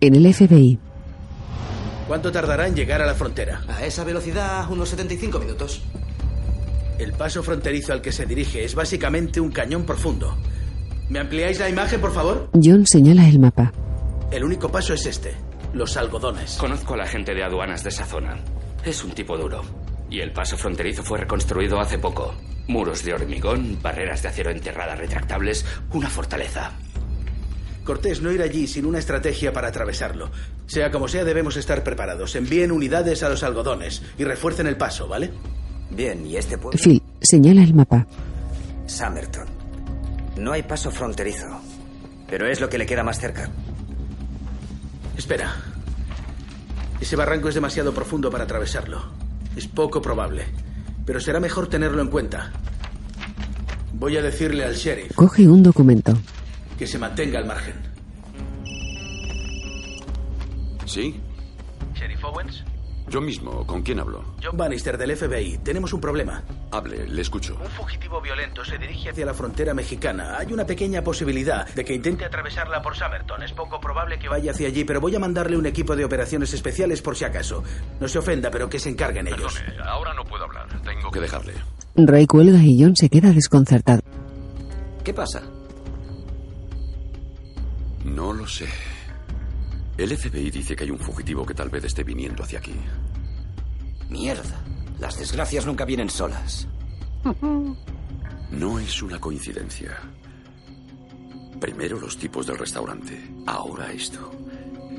En 0.00 0.14
el 0.14 0.32
FBI, 0.32 0.78
¿Cuánto 2.06 2.30
tardará 2.32 2.66
en 2.68 2.74
llegar 2.74 3.02
a 3.02 3.06
la 3.06 3.14
frontera? 3.14 3.62
A 3.68 3.84
esa 3.84 4.02
velocidad, 4.04 4.70
unos 4.70 4.88
75 4.88 5.38
minutos. 5.40 5.82
El 6.98 7.12
paso 7.12 7.42
fronterizo 7.42 7.92
al 7.92 8.00
que 8.00 8.12
se 8.12 8.24
dirige 8.24 8.64
es 8.64 8.74
básicamente 8.74 9.40
un 9.40 9.50
cañón 9.50 9.84
profundo. 9.84 10.34
¿Me 11.10 11.18
ampliáis 11.18 11.58
la 11.58 11.68
imagen, 11.68 12.00
por 12.00 12.14
favor? 12.14 12.48
John 12.62 12.86
señala 12.86 13.28
el 13.28 13.38
mapa. 13.38 13.72
El 14.30 14.44
único 14.44 14.70
paso 14.70 14.94
es 14.94 15.04
este. 15.04 15.34
Los 15.74 15.96
algodones. 15.96 16.56
Conozco 16.56 16.94
a 16.94 16.98
la 16.98 17.06
gente 17.06 17.34
de 17.34 17.44
aduanas 17.44 17.82
de 17.82 17.90
esa 17.90 18.06
zona. 18.06 18.38
Es 18.84 19.04
un 19.04 19.10
tipo 19.10 19.36
duro. 19.36 19.62
Y 20.08 20.20
el 20.20 20.32
paso 20.32 20.56
fronterizo 20.56 21.02
fue 21.02 21.18
reconstruido 21.18 21.78
hace 21.78 21.98
poco. 21.98 22.34
Muros 22.68 23.04
de 23.04 23.14
hormigón, 23.14 23.78
barreras 23.82 24.22
de 24.22 24.28
acero 24.28 24.50
enterradas 24.50 24.98
retractables, 24.98 25.66
una 25.92 26.08
fortaleza. 26.08 26.72
Cortés 27.88 28.20
no 28.20 28.30
ir 28.30 28.42
allí 28.42 28.66
sin 28.66 28.84
una 28.84 28.98
estrategia 28.98 29.50
para 29.50 29.68
atravesarlo. 29.68 30.30
Sea 30.66 30.90
como 30.90 31.08
sea, 31.08 31.24
debemos 31.24 31.56
estar 31.56 31.82
preparados. 31.82 32.36
Envíen 32.36 32.70
unidades 32.70 33.22
a 33.22 33.30
los 33.30 33.42
algodones 33.42 34.02
y 34.18 34.24
refuercen 34.24 34.66
el 34.66 34.76
paso, 34.76 35.08
¿vale? 35.08 35.30
Bien, 35.90 36.26
¿y 36.26 36.36
este 36.36 36.58
pueblo? 36.58 36.78
Phil 36.78 37.02
señala 37.22 37.62
el 37.62 37.72
mapa. 37.72 38.06
Summerton. 38.84 39.46
No 40.36 40.52
hay 40.52 40.64
paso 40.64 40.90
fronterizo, 40.90 41.46
pero 42.28 42.46
es 42.46 42.60
lo 42.60 42.68
que 42.68 42.76
le 42.76 42.84
queda 42.84 43.02
más 43.02 43.20
cerca. 43.20 43.48
Espera. 45.16 45.56
Ese 47.00 47.16
barranco 47.16 47.48
es 47.48 47.54
demasiado 47.54 47.94
profundo 47.94 48.30
para 48.30 48.44
atravesarlo. 48.44 49.02
Es 49.56 49.66
poco 49.66 50.02
probable, 50.02 50.44
pero 51.06 51.20
será 51.20 51.40
mejor 51.40 51.68
tenerlo 51.68 52.02
en 52.02 52.08
cuenta. 52.08 52.52
Voy 53.94 54.18
a 54.18 54.20
decirle 54.20 54.66
al 54.66 54.74
sheriff 54.74 55.14
Coge 55.14 55.48
un 55.48 55.62
documento. 55.62 56.18
Que 56.78 56.86
se 56.86 56.98
mantenga 56.98 57.38
al 57.40 57.46
margen. 57.46 57.74
¿Sí? 60.86 61.20
¿Sheriff 61.94 62.24
Owens? 62.24 62.64
Yo 63.08 63.20
mismo. 63.20 63.66
¿Con 63.66 63.82
quién 63.82 64.00
hablo? 64.00 64.22
John 64.42 64.56
Bannister 64.56 64.96
del 64.98 65.16
FBI. 65.16 65.58
Tenemos 65.58 65.92
un 65.94 66.00
problema. 66.00 66.42
Hable, 66.70 67.08
le 67.08 67.22
escucho. 67.22 67.56
Un 67.62 67.70
fugitivo 67.70 68.20
violento 68.20 68.64
se 68.64 68.76
dirige 68.76 69.10
hacia 69.10 69.24
la 69.24 69.32
frontera 69.34 69.72
mexicana. 69.72 70.36
Hay 70.38 70.52
una 70.52 70.66
pequeña 70.66 71.02
posibilidad 71.02 71.66
de 71.74 71.84
que 71.84 71.94
intente 71.94 72.26
atravesarla 72.26 72.82
por 72.82 72.94
Summerton. 72.94 73.42
Es 73.42 73.52
poco 73.52 73.80
probable 73.80 74.18
que 74.18 74.28
vaya 74.28 74.52
hacia 74.52 74.68
allí, 74.68 74.84
pero 74.84 75.00
voy 75.00 75.16
a 75.16 75.18
mandarle 75.18 75.56
un 75.56 75.66
equipo 75.66 75.96
de 75.96 76.04
operaciones 76.04 76.52
especiales 76.52 77.00
por 77.00 77.16
si 77.16 77.24
acaso. 77.24 77.64
No 77.98 78.08
se 78.08 78.18
ofenda, 78.18 78.50
pero 78.50 78.68
que 78.68 78.78
se 78.78 78.90
encarguen 78.90 79.26
ellos. 79.26 79.58
ahora 79.84 80.12
no 80.12 80.24
puedo 80.24 80.44
hablar. 80.44 80.68
Tengo 80.82 81.10
que 81.10 81.20
dejarle. 81.20 81.54
Ray 81.96 82.26
cuelga 82.26 82.58
y 82.62 82.82
John 82.82 82.94
se 82.94 83.08
queda 83.08 83.32
desconcertado. 83.32 84.02
¿Qué 85.02 85.14
pasa? 85.14 85.42
No 88.14 88.32
lo 88.32 88.46
sé. 88.46 88.66
El 89.96 90.16
FBI 90.16 90.50
dice 90.50 90.76
que 90.76 90.84
hay 90.84 90.90
un 90.90 90.98
fugitivo 90.98 91.44
que 91.44 91.54
tal 91.54 91.68
vez 91.68 91.84
esté 91.84 92.04
viniendo 92.04 92.42
hacia 92.42 92.58
aquí. 92.58 92.74
Mierda. 94.08 94.62
Las 95.00 95.18
desgracias 95.18 95.66
nunca 95.66 95.84
vienen 95.84 96.10
solas. 96.10 96.66
No 98.50 98.78
es 98.78 99.02
una 99.02 99.18
coincidencia. 99.20 99.96
Primero 101.60 102.00
los 102.00 102.16
tipos 102.16 102.46
del 102.46 102.58
restaurante, 102.58 103.30
ahora 103.46 103.92
esto. 103.92 104.30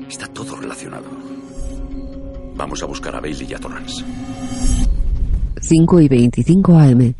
Está 0.08 0.26
todo 0.28 0.56
relacionado. 0.56 1.06
Vamos 2.54 2.82
a 2.82 2.86
buscar 2.86 3.16
a 3.16 3.20
Bailey 3.20 3.48
y 3.50 3.54
a 3.54 3.58
Torrance. 3.58 4.04
5 5.60 6.00
y 6.00 6.08
25 6.08 6.78
AM. 6.78 7.14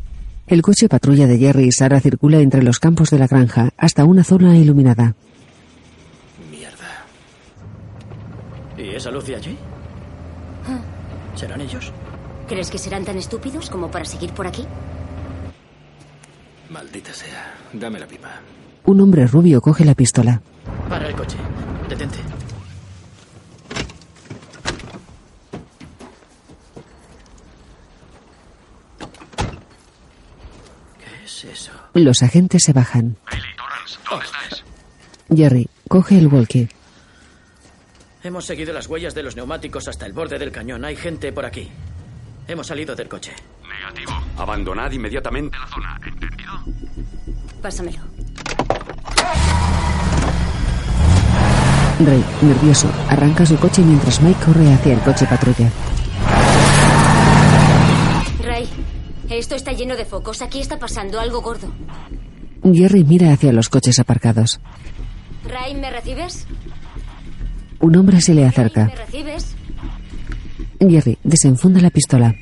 El 0.47 0.61
coche 0.61 0.89
patrulla 0.89 1.27
de 1.27 1.37
Jerry 1.37 1.65
y 1.65 1.71
Sara 1.71 1.99
circula 1.99 2.39
entre 2.39 2.63
los 2.63 2.79
campos 2.79 3.09
de 3.09 3.19
la 3.19 3.27
granja 3.27 3.71
hasta 3.77 4.05
una 4.05 4.23
zona 4.23 4.57
iluminada. 4.57 5.15
¿Y 8.77 8.90
esa 9.01 9.09
luz 9.09 9.25
de 9.25 9.35
allí? 9.35 9.57
¿Serán 11.35 11.59
ellos? 11.59 11.91
¿Crees 12.47 12.69
que 12.69 12.77
serán 12.77 13.03
tan 13.03 13.17
estúpidos 13.17 13.67
como 13.69 13.89
para 13.89 14.05
seguir 14.05 14.31
por 14.31 14.45
aquí? 14.45 14.63
Maldita 16.69 17.11
sea. 17.11 17.55
Dame 17.73 17.99
la 17.99 18.05
pipa. 18.05 18.29
Un 18.85 19.01
hombre 19.01 19.25
rubio 19.25 19.59
coge 19.59 19.85
la 19.85 19.95
pistola. 19.95 20.39
Para 20.87 21.07
el 21.07 21.15
coche. 21.15 21.37
Detente. 21.89 22.19
¿Qué 30.99 31.25
es 31.25 31.45
eso? 31.45 31.71
Los 31.93 32.21
agentes 32.21 32.63
se 32.63 32.73
bajan. 32.73 33.17
¿Dónde 34.09 34.25
estáis? 34.25 34.63
Jerry 35.35 35.67
coge 35.87 36.19
el 36.19 36.27
walkie. 36.27 36.69
Hemos 38.23 38.45
seguido 38.45 38.71
las 38.71 38.87
huellas 38.87 39.15
de 39.15 39.23
los 39.23 39.35
neumáticos 39.35 39.87
hasta 39.87 40.05
el 40.05 40.13
borde 40.13 40.37
del 40.37 40.51
cañón. 40.51 40.85
Hay 40.85 40.95
gente 40.95 41.31
por 41.33 41.45
aquí. 41.45 41.69
Hemos 42.47 42.67
salido 42.67 42.95
del 42.95 43.09
coche. 43.09 43.33
Negativo. 43.67 44.11
Abandonad 44.37 44.91
inmediatamente 44.91 45.57
la 45.57 45.67
zona. 45.67 45.99
¿Entendido? 46.05 46.51
Pásamelo. 47.61 47.99
Ray, 51.99 52.23
nervioso, 52.41 52.91
arranca 53.09 53.45
su 53.45 53.57
coche 53.57 53.81
mientras 53.83 54.21
Mike 54.21 54.43
corre 54.43 54.73
hacia 54.73 54.93
el 54.93 54.99
coche 55.01 55.25
patrulla. 55.27 55.71
Ray, 58.43 58.67
esto 59.29 59.55
está 59.55 59.71
lleno 59.71 59.95
de 59.95 60.05
focos. 60.05 60.41
Aquí 60.41 60.59
está 60.59 60.77
pasando 60.79 61.19
algo 61.19 61.41
gordo. 61.41 61.71
Jerry 62.63 63.03
mira 63.03 63.33
hacia 63.33 63.51
los 63.51 63.69
coches 63.69 63.99
aparcados. 63.99 64.59
Ray, 65.47 65.75
¿me 65.75 65.89
recibes? 65.89 66.47
Un 67.81 67.95
hombre 67.95 68.21
se 68.21 68.33
le 68.33 68.45
acerca. 68.45 68.85
¿Me 68.85 68.95
recibes? 68.95 69.55
Jerry 70.79 71.17
desenfunda 71.23 71.81
la 71.81 71.89
pistola. 71.89 72.35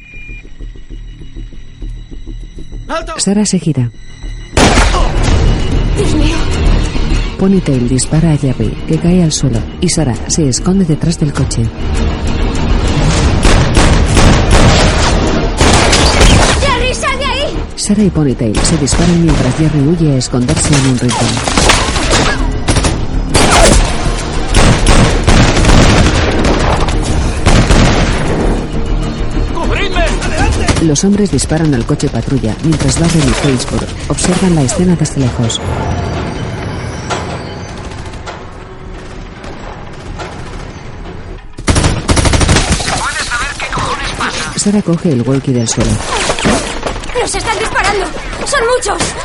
Sara 3.17 3.45
se 3.45 3.59
gira. 3.59 3.91
Dios 5.97 6.15
mío. 6.15 6.35
Ponytail 7.37 7.87
dispara 7.87 8.33
a 8.33 8.37
Jerry, 8.37 8.69
que 8.87 8.97
cae 8.97 9.23
al 9.23 9.31
suelo, 9.31 9.59
y 9.79 9.87
Sara 9.87 10.15
se 10.27 10.49
esconde 10.49 10.83
detrás 10.83 11.19
del 11.19 11.31
coche. 11.31 11.63
¡Jerry, 16.61 16.93
sal 16.93 17.17
de 17.17 17.25
ahí! 17.25 17.57
Sara 17.75 18.03
y 18.03 18.09
Ponytail 18.09 18.55
se 18.57 18.77
disparan 18.77 19.23
mientras 19.23 19.55
Jerry 19.55 19.79
huye 19.87 20.11
a 20.11 20.17
esconderse 20.17 20.73
en 20.73 20.87
un 20.87 20.99
rincón. 20.99 21.27
Los 30.81 31.03
hombres 31.03 31.31
disparan 31.31 31.73
al 31.73 31.85
coche 31.85 32.07
patrulla 32.07 32.55
mientras 32.63 32.99
Barry 32.99 33.19
y 33.19 33.33
Facebook 33.33 33.85
observan 34.07 34.55
la 34.55 34.61
escena 34.63 34.95
desde 34.95 35.19
lejos. 35.19 35.59
Sara 44.55 44.81
coge 44.81 45.11
el 45.11 45.21
walkie 45.21 45.53
del 45.53 45.67
suelo. 45.67 45.91
¡Nos 47.21 47.35
están 47.35 47.59
disparando! 47.59 48.05
¡Son 48.45 48.59
muchos! 48.75 49.15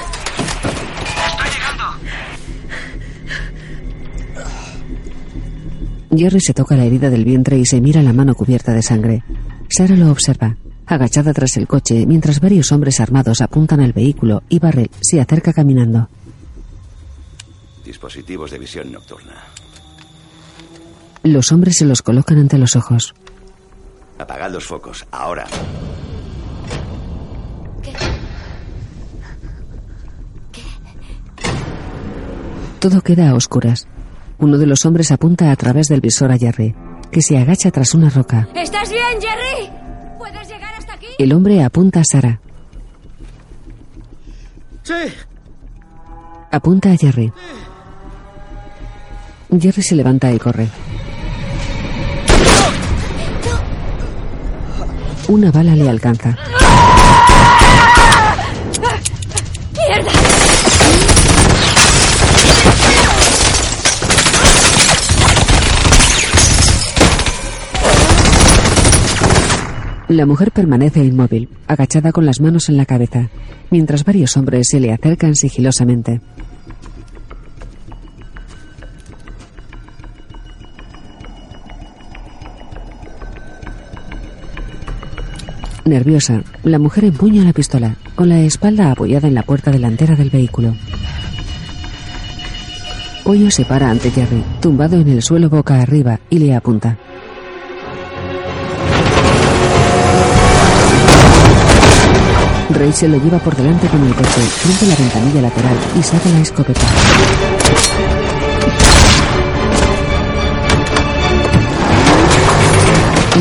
Jerry 6.17 6.41
se 6.41 6.55
toca 6.55 6.77
la 6.77 6.85
herida 6.85 7.11
del 7.11 7.25
vientre 7.25 7.59
y 7.59 7.67
se 7.67 7.81
mira 7.81 8.03
la 8.03 8.13
mano 8.13 8.35
cubierta 8.35 8.73
de 8.73 8.83
sangre. 8.83 9.25
Sara 9.69 9.97
lo 9.97 10.11
observa, 10.11 10.57
agachada 10.87 11.33
tras 11.33 11.57
el 11.57 11.67
coche, 11.67 12.07
mientras 12.07 12.41
varios 12.41 12.73
hombres 12.73 13.01
armados 13.01 13.41
apuntan 13.41 13.81
al 13.81 13.93
vehículo 13.93 14.43
y 14.49 14.59
Barrel 14.59 14.91
se 15.01 15.21
acerca 15.21 15.53
caminando. 15.53 16.09
Dispositivos 17.85 18.51
de 18.51 18.59
visión 18.59 18.93
nocturna. 18.93 19.35
Los 21.23 21.53
hombres 21.53 21.77
se 21.79 21.87
los 21.87 22.03
colocan 22.03 22.39
ante 22.39 22.59
los 22.59 22.77
ojos. 22.77 23.15
Apagad 24.19 24.51
los 24.51 24.65
focos, 24.65 25.07
ahora. 25.11 25.47
Todo 32.79 33.01
queda 33.01 33.31
a 33.31 33.35
oscuras. 33.35 33.87
Uno 34.39 34.59
de 34.59 34.67
los 34.67 34.85
hombres 34.85 35.11
apunta 35.11 35.51
a 35.51 35.57
través 35.57 35.89
del 35.89 36.03
visor 36.03 36.31
a 36.31 36.37
Jerry, 36.37 36.75
que 37.11 37.23
se 37.23 37.39
agacha 37.39 37.71
tras 37.71 37.95
una 37.95 38.11
roca. 38.11 38.47
¿Estás 38.55 38.91
bien, 38.91 39.21
Jerry? 39.21 39.84
El 41.19 41.33
hombre 41.33 41.63
apunta 41.63 42.01
a 42.01 42.05
Sara. 42.05 42.41
Sí. 44.83 44.93
Apunta 46.51 46.91
a 46.91 46.97
Jerry. 46.97 47.33
Jerry 49.59 49.83
se 49.83 49.95
levanta 49.95 50.33
y 50.33 50.39
corre. 50.39 50.69
Una 55.29 55.51
bala 55.51 55.75
le 55.75 55.89
alcanza. 55.89 56.37
¡Mierda! 59.73 60.34
La 70.09 70.27
mujer 70.27 70.51
permanece 70.53 71.03
inmóvil, 71.03 71.49
agachada 71.67 72.13
con 72.13 72.27
las 72.27 72.41
manos 72.41 72.69
en 72.69 72.77
la 72.77 72.85
cabeza, 72.85 73.31
mientras 73.71 74.05
varios 74.05 74.37
hombres 74.37 74.69
se 74.69 74.79
le 74.79 74.93
acercan 74.93 75.35
sigilosamente. 75.35 76.21
Nerviosa, 85.87 86.43
la 86.65 86.79
mujer 86.79 87.05
empuña 87.05 87.45
la 87.45 87.53
pistola, 87.53 87.97
con 88.15 88.29
la 88.29 88.41
espalda 88.41 88.91
apoyada 88.91 89.29
en 89.29 89.35
la 89.35 89.43
puerta 89.43 89.71
delantera 89.71 90.17
del 90.17 90.31
vehículo. 90.31 90.75
Pollo 93.23 93.51
se 93.51 93.65
para 93.65 93.91
ante 93.91 94.11
Jerry, 94.11 94.45
tumbado 94.61 95.01
en 95.01 95.09
el 95.09 95.23
suelo 95.23 95.49
boca 95.49 95.81
arriba, 95.81 96.21
y 96.29 96.39
le 96.39 96.55
apunta. 96.55 96.99
Ray 102.71 102.93
se 102.93 103.09
lo 103.09 103.19
lleva 103.19 103.39
por 103.39 103.55
delante 103.55 103.87
con 103.89 104.03
el 104.05 104.15
coche, 104.15 104.41
frente 104.41 104.85
a 104.87 104.89
la 104.89 104.97
ventanilla 104.97 105.43
lateral 105.43 105.77
y 105.99 106.03
saca 106.03 106.29
la 106.31 106.41
escopeta. 106.41 106.81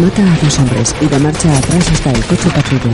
Mata 0.02 0.22
a 0.22 0.44
dos 0.44 0.60
hombres 0.60 0.96
y 1.00 1.06
da 1.08 1.20
marcha 1.20 1.58
atrás 1.58 1.90
hasta 1.90 2.12
el 2.12 2.26
coche 2.26 2.50
patrulla. 2.50 2.94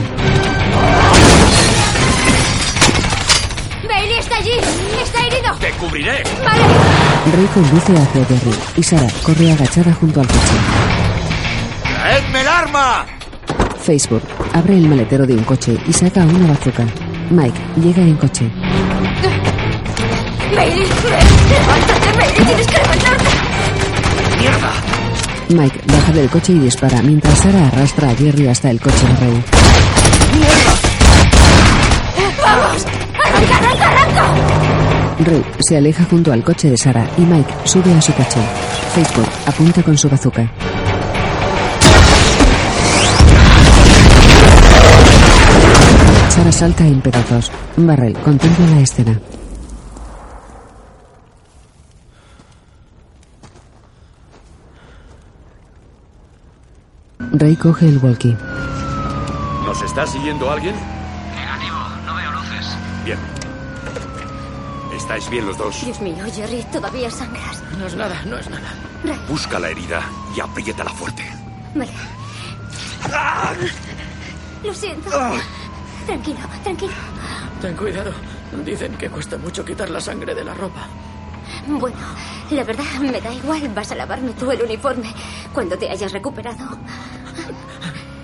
¡Bailey 3.88 4.18
está 4.18 4.36
allí! 4.36 4.60
¡Está 5.02 5.26
herido! 5.26 5.54
¡Te 5.58 5.70
cubriré! 5.72 6.22
¡Vale! 6.44 6.62
Ray 7.36 7.46
conduce 7.52 7.92
hacia 7.92 8.24
Jerry 8.26 8.54
y 8.76 8.82
Sara 8.82 9.08
corre 9.22 9.52
agachada 9.52 9.92
junto 9.94 10.20
al 10.20 10.26
coche. 10.26 10.56
¡Traedme 11.82 12.40
el 12.40 12.48
arma! 12.48 13.19
Facebook 13.90 14.22
abre 14.52 14.78
el 14.78 14.86
maletero 14.86 15.26
de 15.26 15.34
un 15.34 15.42
coche 15.42 15.76
y 15.88 15.92
saca 15.92 16.24
una 16.24 16.46
bazooka. 16.46 16.86
Mike 17.30 17.60
llega 17.82 18.02
en 18.02 18.14
coche. 18.14 18.48
¡Bailey! 20.54 20.86
¡Levántate, 21.50 22.12
Bailey! 22.16 22.44
¡Tienes 22.46 22.66
que 22.68 22.78
levantarte! 22.78 23.30
¡Mierda! 24.38 24.72
Mike 25.48 25.80
baja 25.88 26.12
del 26.12 26.30
coche 26.30 26.52
y 26.52 26.58
dispara 26.60 27.02
mientras 27.02 27.36
Sara 27.36 27.66
arrastra 27.66 28.10
a 28.10 28.14
Jerry 28.14 28.46
hasta 28.46 28.70
el 28.70 28.80
coche 28.80 29.04
de 29.08 29.16
Ray. 29.16 29.44
¡Vamos! 32.44 32.86
¡Arranca, 33.24 33.56
arranca, 33.56 33.88
arranca! 33.88 35.24
Ray 35.24 35.44
se 35.68 35.76
aleja 35.76 36.04
junto 36.04 36.32
al 36.32 36.44
coche 36.44 36.70
de 36.70 36.76
Sara 36.76 37.10
y 37.18 37.22
Mike 37.22 37.52
sube 37.64 37.92
a 37.92 38.00
su 38.00 38.12
coche. 38.12 38.38
Facebook 38.94 39.28
apunta 39.46 39.82
con 39.82 39.98
su 39.98 40.08
bazooka. 40.08 40.48
Sara 46.34 46.52
salta 46.52 46.84
en 46.86 47.00
pedazos. 47.00 47.50
Barrel 47.76 48.14
contempla 48.18 48.66
la 48.74 48.80
escena. 48.80 49.20
Ray 57.32 57.56
coge 57.56 57.86
el 57.88 57.98
walkie. 57.98 58.36
¿Nos 59.64 59.82
está 59.82 60.06
siguiendo 60.06 60.50
alguien? 60.50 60.74
Negativo, 61.34 61.76
no 62.06 62.14
veo 62.16 62.32
luces. 62.32 62.66
Bien. 63.04 63.18
¿Estáis 64.96 65.28
bien 65.30 65.46
los 65.46 65.56
dos? 65.56 65.84
Dios 65.84 66.00
mío, 66.00 66.24
Jerry, 66.34 66.64
todavía 66.72 67.10
sangras. 67.10 67.62
No 67.78 67.86
es 67.86 67.94
nada, 67.94 68.20
no 68.26 68.36
es 68.38 68.48
nada. 68.50 68.68
Ray, 69.04 69.18
Busca 69.28 69.58
la 69.58 69.68
herida 69.70 70.02
y 70.36 70.40
apriétala 70.40 70.90
fuerte. 70.90 71.22
vale. 71.74 71.90
Lo 74.64 74.74
siento. 74.74 75.10
Tranquilo, 76.10 76.40
tranquilo. 76.64 76.92
Ten 77.62 77.76
cuidado. 77.76 78.12
Dicen 78.64 78.96
que 78.96 79.08
cuesta 79.08 79.38
mucho 79.38 79.64
quitar 79.64 79.88
la 79.90 80.00
sangre 80.00 80.34
de 80.34 80.42
la 80.42 80.54
ropa. 80.54 80.88
Bueno, 81.68 81.98
la 82.50 82.64
verdad 82.64 82.84
me 83.00 83.20
da 83.20 83.32
igual. 83.32 83.68
Vas 83.72 83.92
a 83.92 83.94
lavarme 83.94 84.32
tú 84.32 84.50
el 84.50 84.60
uniforme 84.60 85.14
cuando 85.54 85.78
te 85.78 85.88
hayas 85.88 86.10
recuperado. 86.10 86.66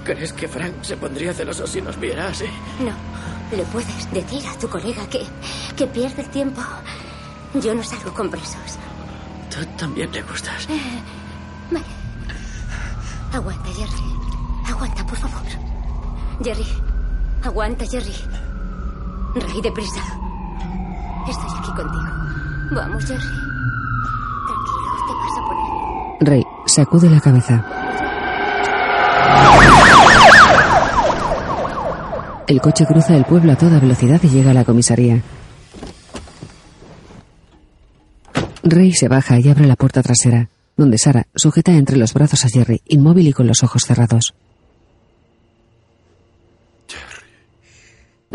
¿Crees 0.03 0.33
que 0.33 0.49
Frank 0.49 0.83
se 0.83 0.97
pondría 0.97 1.33
celoso 1.33 1.65
si 1.65 1.81
nos 1.81 1.97
viera 2.01 2.27
así? 2.27 2.47
No, 2.81 3.57
le 3.57 3.63
puedes 3.67 4.11
decir 4.11 4.45
a 4.49 4.59
tu 4.59 4.69
colega 4.69 5.09
que, 5.09 5.25
que 5.77 5.87
pierde 5.87 6.23
el 6.23 6.31
tiempo. 6.31 6.63
Yo 7.55 7.73
no 7.73 7.85
salgo 7.85 8.13
con 8.13 8.29
presos. 8.29 8.79
Tú 9.49 9.65
también 9.79 10.11
le 10.11 10.23
gustas. 10.23 10.67
Vale. 11.71 11.85
Aguanta, 13.33 13.69
Jerry. 13.69 14.67
Aguanta, 14.67 15.07
por 15.07 15.19
favor. 15.19 15.43
Jerry. 16.43 16.67
Aguanta, 17.47 17.87
Jerry. 17.87 18.13
Ray, 19.37 19.63
deprisa. 19.63 20.03
Estoy 21.29 21.51
aquí 21.59 21.71
contigo. 21.77 22.05
Vamos, 22.73 23.05
Jerry. 23.05 23.23
Tranquilo, 24.49 24.91
te 25.07 25.13
vas 25.15 25.39
a 25.39 25.43
poner. 25.47 26.29
Ray 26.29 26.45
sacude 26.67 27.09
la 27.09 27.21
cabeza. 27.21 27.65
El 32.49 32.61
coche 32.61 32.85
cruza 32.85 33.17
el 33.17 33.25
pueblo 33.25 33.53
a 33.53 33.57
toda 33.57 33.79
velocidad 33.79 34.21
y 34.25 34.29
llega 34.29 34.51
a 34.51 34.55
la 34.55 34.65
comisaría. 34.65 35.23
Ray 38.65 38.93
se 38.93 39.07
baja 39.07 39.39
y 39.39 39.49
abre 39.49 39.67
la 39.67 39.77
puerta 39.77 40.03
trasera, 40.03 40.49
donde 40.77 40.99
Sara 40.99 41.29
sujeta 41.37 41.71
entre 41.71 41.97
los 41.97 42.13
brazos 42.13 42.45
a 42.45 42.49
Jerry, 42.49 42.83
inmóvil 42.87 43.29
y 43.29 43.33
con 43.33 43.47
los 43.47 43.63
ojos 43.63 43.85
cerrados. 43.85 44.35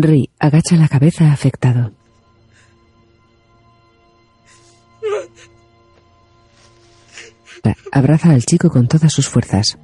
Ray 0.02 0.30
agacha 0.40 0.76
la 0.78 0.88
cabeza 0.88 1.32
afectado. 1.32 1.92
Abraza 7.92 8.32
al 8.32 8.44
chico 8.44 8.70
con 8.70 8.88
todas 8.88 9.12
sus 9.14 9.28
fuerzas. 9.28 9.78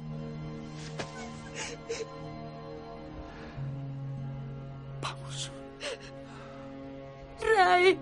Ray. 7.40 7.98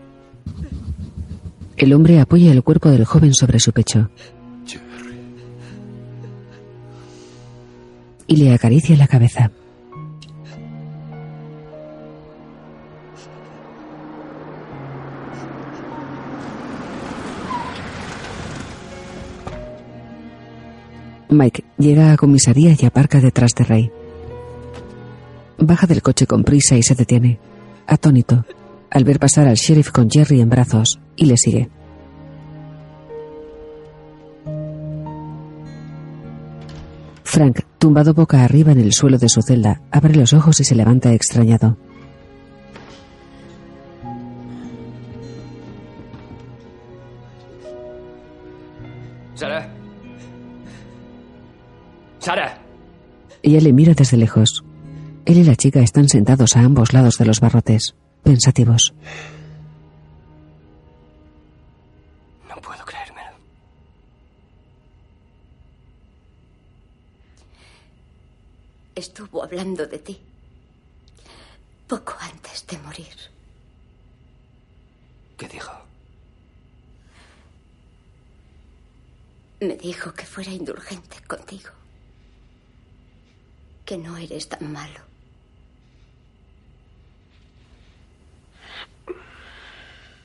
El 1.76 1.92
hombre 1.92 2.20
apoya 2.20 2.50
el 2.52 2.62
cuerpo 2.62 2.88
del 2.88 3.04
joven 3.04 3.34
sobre 3.34 3.60
su 3.60 3.72
pecho. 3.72 4.08
Y 8.28 8.36
le 8.36 8.54
acaricia 8.54 8.96
la 8.96 9.06
cabeza. 9.06 9.50
Mike 21.28 21.64
llega 21.78 22.12
a 22.12 22.16
comisaría 22.16 22.74
y 22.78 22.86
aparca 22.86 23.20
detrás 23.20 23.52
de 23.56 23.64
Ray. 23.64 23.90
Baja 25.58 25.86
del 25.86 26.02
coche 26.02 26.26
con 26.26 26.44
prisa 26.44 26.76
y 26.76 26.82
se 26.82 26.94
detiene, 26.94 27.38
atónito, 27.86 28.44
al 28.90 29.04
ver 29.04 29.18
pasar 29.18 29.48
al 29.48 29.56
sheriff 29.56 29.90
con 29.90 30.08
Jerry 30.10 30.40
en 30.40 30.50
brazos, 30.50 31.00
y 31.16 31.26
le 31.26 31.36
sigue. 31.36 31.68
Frank, 37.24 37.60
tumbado 37.78 38.14
boca 38.14 38.44
arriba 38.44 38.72
en 38.72 38.80
el 38.80 38.92
suelo 38.92 39.18
de 39.18 39.28
su 39.28 39.42
celda, 39.42 39.82
abre 39.90 40.14
los 40.14 40.32
ojos 40.32 40.60
y 40.60 40.64
se 40.64 40.74
levanta 40.74 41.12
extrañado. 41.12 41.76
Sara. 52.26 52.58
Ella 53.44 53.60
le 53.60 53.72
mira 53.72 53.94
desde 53.94 54.16
lejos. 54.16 54.64
Él 55.26 55.38
y 55.38 55.44
la 55.44 55.54
chica 55.54 55.78
están 55.78 56.08
sentados 56.08 56.56
a 56.56 56.60
ambos 56.62 56.92
lados 56.92 57.18
de 57.18 57.24
los 57.24 57.38
barrotes, 57.38 57.94
pensativos. 58.24 58.94
No 62.48 62.56
puedo 62.56 62.84
creérmelo. 62.84 63.30
Estuvo 68.96 69.44
hablando 69.44 69.86
de 69.86 69.98
ti. 70.00 70.18
Poco 71.86 72.16
antes 72.18 72.66
de 72.66 72.78
morir. 72.78 73.16
¿Qué 75.36 75.46
dijo? 75.46 75.72
Me 79.60 79.76
dijo 79.76 80.12
que 80.12 80.26
fuera 80.26 80.50
indulgente 80.50 81.20
contigo. 81.28 81.70
Que 83.86 83.96
no 83.96 84.16
eres 84.16 84.48
tan 84.48 84.72
malo. 84.72 85.00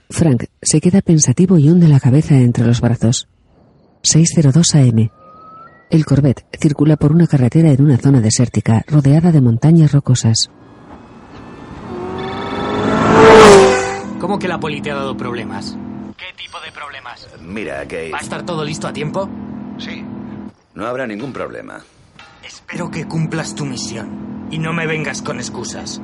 Frank 0.09 0.45
se 0.61 0.81
queda 0.81 1.01
pensativo 1.01 1.57
y 1.57 1.69
hunde 1.69 1.87
la 1.87 1.99
cabeza 1.99 2.35
entre 2.35 2.65
los 2.65 2.81
brazos. 2.81 3.27
602 4.03 4.75
AM. 4.75 5.09
El 5.91 6.05
Corvette 6.05 6.45
circula 6.59 6.97
por 6.97 7.11
una 7.11 7.27
carretera 7.27 7.71
en 7.71 7.83
una 7.83 7.97
zona 7.97 8.19
desértica, 8.19 8.83
rodeada 8.87 9.31
de 9.31 9.41
montañas 9.41 9.91
rocosas. 9.91 10.49
¿Cómo 14.19 14.39
que 14.39 14.47
la 14.47 14.59
poli 14.59 14.81
te 14.81 14.91
ha 14.91 14.95
dado 14.95 15.15
problemas? 15.15 15.77
¿Qué 16.17 16.33
tipo 16.35 16.59
de 16.61 16.71
problemas? 16.71 17.27
Mira, 17.41 17.87
que... 17.87 18.11
¿Va 18.11 18.17
a 18.17 18.21
estar 18.21 18.43
todo 18.43 18.65
listo 18.65 18.87
a 18.87 18.93
tiempo? 18.93 19.29
Sí. 19.77 20.03
No 20.73 20.85
habrá 20.87 21.05
ningún 21.05 21.31
problema. 21.31 21.83
Espero 22.71 22.89
que 22.89 23.05
cumplas 23.05 23.53
tu 23.53 23.65
misión 23.65 24.47
y 24.49 24.57
no 24.57 24.71
me 24.71 24.87
vengas 24.87 25.21
con 25.21 25.39
excusas. 25.39 25.99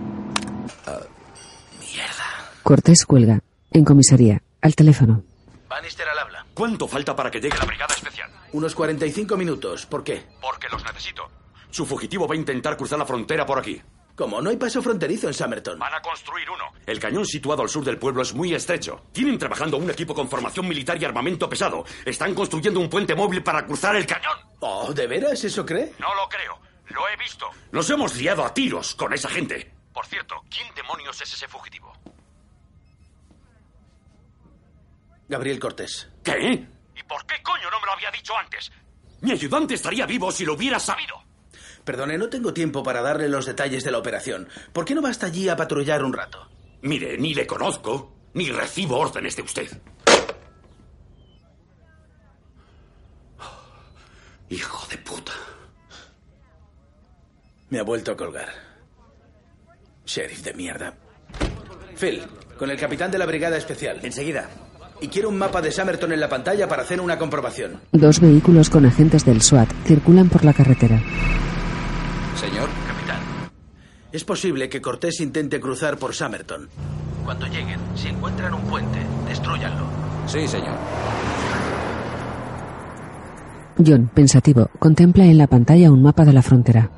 Cortés 2.62 3.06
cuelga. 3.06 3.40
En 3.72 3.86
comisaría. 3.86 4.44
Al 4.60 4.76
teléfono. 4.76 5.24
Bannister 5.70 6.10
al 6.10 6.20
habla. 6.20 6.46
¿Cuánto 6.54 6.90
falta 6.90 7.16
para 7.16 7.32
que 7.32 7.40
llegue 7.40 7.58
la 7.58 7.64
brigada 7.64 7.96
especial? 7.96 8.30
Unos 8.52 8.76
45 8.76 9.38
minutos. 9.38 9.86
¿Por 9.86 10.04
qué? 10.04 10.26
Porque 10.42 10.68
los 10.70 10.84
necesito. 10.84 11.30
Su 11.70 11.86
fugitivo 11.86 12.28
va 12.28 12.36
a 12.36 12.38
intentar 12.38 12.76
cruzar 12.76 13.00
la 13.00 13.06
frontera 13.06 13.46
por 13.46 13.60
aquí. 13.60 13.82
¿Cómo? 14.18 14.42
No 14.42 14.50
hay 14.50 14.58
paso 14.58 14.82
fronterizo 14.82 15.28
en 15.28 15.34
Summerton. 15.36 15.78
Van 15.78 15.94
a 15.94 16.02
construir 16.02 16.50
uno. 16.50 16.64
El 16.88 17.00
cañón 17.00 17.24
situado 17.24 17.62
al 17.62 17.70
sur 17.70 17.86
del 17.86 18.00
pueblo 18.00 18.24
es 18.24 18.34
muy 18.34 18.52
estrecho. 18.52 19.04
Tienen 19.12 19.38
trabajando 19.38 19.78
un 19.78 19.92
equipo 19.92 20.16
con 20.16 20.28
formación 20.28 20.68
militar 20.68 21.00
y 21.00 21.06
armamento 21.06 21.48
pesado. 21.48 21.86
Están 22.04 22.34
construyendo 22.34 22.80
un 22.80 22.90
puente 22.90 23.14
móvil 23.14 23.44
para 23.44 23.64
cruzar 23.64 23.96
el 23.96 24.08
cañón. 24.08 24.36
Oh, 24.60 24.92
¿de 24.92 25.06
veras 25.06 25.44
eso 25.44 25.64
cree? 25.64 25.94
No 26.00 26.16
lo 26.16 26.28
creo. 26.28 26.58
Lo 26.88 27.08
he 27.10 27.16
visto. 27.18 27.46
Nos 27.72 27.88
hemos 27.92 28.16
liado 28.16 28.44
a 28.44 28.52
tiros 28.52 28.96
con 28.96 29.14
esa 29.14 29.30
gente. 29.30 29.72
Por 29.94 30.08
cierto, 30.08 30.44
¿quién 30.50 30.68
demonios 30.74 31.22
es 31.22 31.32
ese 31.32 31.48
fugitivo? 31.48 31.94
Gabriel 35.30 35.60
Cortés. 35.60 36.10
¿Qué? 36.24 36.66
¿Y 36.96 37.04
por 37.04 37.24
qué 37.28 37.36
coño 37.44 37.70
no 37.70 37.80
me 37.82 37.86
lo 37.86 37.92
había 37.92 38.10
dicho 38.10 38.36
antes? 38.36 38.72
Mi 39.22 39.32
ayudante 39.34 39.76
estaría 39.76 40.08
vivo 40.08 40.32
si 40.32 40.44
lo 40.44 40.54
hubiera 40.54 40.80
sabido. 40.80 41.27
Perdone, 41.88 42.18
no 42.18 42.28
tengo 42.28 42.54
tiempo 42.54 42.84
para 42.84 43.02
darle 43.02 43.30
los 43.30 43.46
detalles 43.46 43.86
de 43.86 43.92
la 43.92 44.00
operación. 44.00 44.50
¿Por 44.74 44.84
qué 44.84 44.94
no 44.94 45.02
va 45.02 45.08
hasta 45.08 45.28
allí 45.28 45.48
a 45.48 45.56
patrullar 45.56 46.04
un 46.04 46.12
rato? 46.12 46.50
Mire, 46.82 47.18
ni 47.18 47.34
le 47.34 47.48
conozco, 47.48 48.12
ni 48.34 48.52
recibo 48.52 48.98
órdenes 48.98 49.38
de 49.38 49.42
usted. 49.42 49.70
Hijo 54.50 54.86
de 54.90 54.98
puta. 54.98 55.32
Me 57.70 57.80
ha 57.80 57.84
vuelto 57.84 58.12
a 58.12 58.18
colgar. 58.18 58.50
Sheriff 60.06 60.44
de 60.44 60.54
mierda. 60.56 60.94
Phil, 61.98 62.22
con 62.60 62.70
el 62.70 62.78
capitán 62.78 63.12
de 63.12 63.18
la 63.18 63.26
brigada 63.26 63.56
especial. 63.56 64.02
Enseguida. 64.04 64.50
Y 65.00 65.08
quiero 65.08 65.30
un 65.30 65.38
mapa 65.38 65.62
de 65.62 65.72
Summerton 65.72 66.12
en 66.12 66.20
la 66.20 66.28
pantalla 66.28 66.68
para 66.68 66.82
hacer 66.82 67.00
una 67.00 67.18
comprobación. 67.18 67.80
Dos 67.94 68.20
vehículos 68.20 68.70
con 68.70 68.86
agentes 68.86 69.24
del 69.24 69.42
SWAT 69.42 69.72
circulan 69.86 70.28
por 70.28 70.44
la 70.44 70.52
carretera. 70.52 71.02
Señor. 72.38 72.70
Capitán. 72.88 73.20
Es 74.12 74.24
posible 74.24 74.70
que 74.70 74.80
Cortés 74.80 75.20
intente 75.22 75.60
cruzar 75.60 75.98
por 75.98 76.14
Summerton. 76.14 76.70
Cuando 77.26 77.48
lleguen, 77.48 77.80
si 77.96 78.08
encuentran 78.08 78.54
un 78.54 78.62
puente, 78.62 79.00
destruyanlo. 79.28 79.86
Sí, 80.28 80.48
señor. 80.48 80.76
John, 83.86 84.10
pensativo, 84.14 84.70
contempla 84.80 85.26
en 85.26 85.38
la 85.38 85.48
pantalla 85.48 85.92
un 85.92 86.02
mapa 86.02 86.26
de 86.26 86.34
la 86.34 86.42
frontera. 86.42 86.90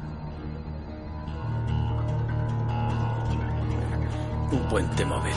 Un 4.52 4.70
puente 4.70 5.06
móvil. 5.06 5.34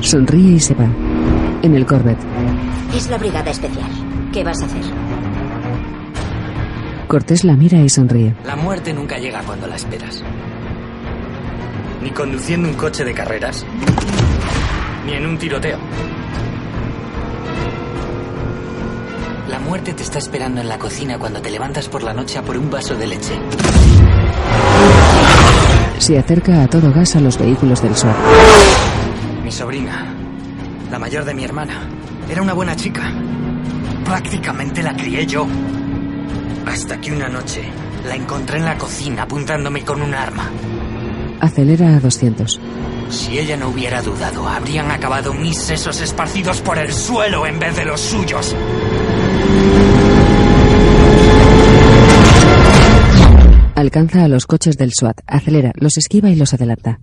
Sonríe 0.00 0.52
y 0.56 0.60
se 0.60 0.74
va. 0.74 0.86
En 1.62 1.74
el 1.74 1.86
Corvette, 1.86 2.22
Es 2.94 3.08
la 3.08 3.16
brigada 3.16 3.50
especial. 3.50 3.90
¿Qué 4.32 4.44
vas 4.44 4.60
a 4.62 4.66
hacer? 4.66 5.03
Cortés 7.08 7.44
la 7.44 7.54
mira 7.54 7.78
y 7.78 7.88
sonríe. 7.88 8.34
La 8.44 8.56
muerte 8.56 8.92
nunca 8.92 9.18
llega 9.18 9.42
cuando 9.42 9.66
la 9.66 9.76
esperas. 9.76 10.22
Ni 12.02 12.10
conduciendo 12.10 12.68
un 12.68 12.74
coche 12.74 13.04
de 13.04 13.14
carreras, 13.14 13.64
ni 15.06 15.12
en 15.12 15.26
un 15.26 15.38
tiroteo. 15.38 15.78
La 19.48 19.58
muerte 19.58 19.92
te 19.92 20.02
está 20.02 20.18
esperando 20.18 20.60
en 20.60 20.68
la 20.68 20.78
cocina 20.78 21.18
cuando 21.18 21.40
te 21.40 21.50
levantas 21.50 21.88
por 21.88 22.02
la 22.02 22.14
noche 22.14 22.38
a 22.38 22.42
por 22.42 22.56
un 22.56 22.70
vaso 22.70 22.94
de 22.94 23.06
leche. 23.06 23.38
Se 25.98 26.18
acerca 26.18 26.62
a 26.62 26.68
todo 26.68 26.92
gas 26.92 27.16
a 27.16 27.20
los 27.20 27.38
vehículos 27.38 27.82
del 27.82 27.94
SWAT. 27.94 28.16
Mi 29.44 29.52
sobrina, 29.52 30.06
la 30.90 30.98
mayor 30.98 31.24
de 31.24 31.34
mi 31.34 31.44
hermana, 31.44 31.88
era 32.28 32.42
una 32.42 32.54
buena 32.54 32.74
chica. 32.74 33.12
Prácticamente 34.04 34.82
la 34.82 34.94
crié 34.96 35.26
yo. 35.26 35.46
Hasta 36.66 37.00
que 37.00 37.12
una 37.12 37.28
noche 37.28 37.62
la 38.06 38.14
encontré 38.14 38.58
en 38.58 38.64
la 38.64 38.76
cocina 38.76 39.22
apuntándome 39.22 39.84
con 39.84 40.02
un 40.02 40.14
arma. 40.14 40.50
Acelera 41.40 41.96
a 41.96 42.00
200. 42.00 42.60
Si 43.10 43.38
ella 43.38 43.56
no 43.56 43.68
hubiera 43.68 44.02
dudado, 44.02 44.48
habrían 44.48 44.90
acabado 44.90 45.34
mis 45.34 45.58
sesos 45.58 46.00
esparcidos 46.00 46.60
por 46.60 46.78
el 46.78 46.92
suelo 46.92 47.46
en 47.46 47.58
vez 47.58 47.76
de 47.76 47.84
los 47.84 48.00
suyos. 48.00 48.54
Alcanza 53.74 54.24
a 54.24 54.28
los 54.28 54.46
coches 54.46 54.78
del 54.78 54.92
SWAT, 54.94 55.20
acelera, 55.26 55.72
los 55.76 55.98
esquiva 55.98 56.30
y 56.30 56.36
los 56.36 56.54
adelanta. 56.54 57.00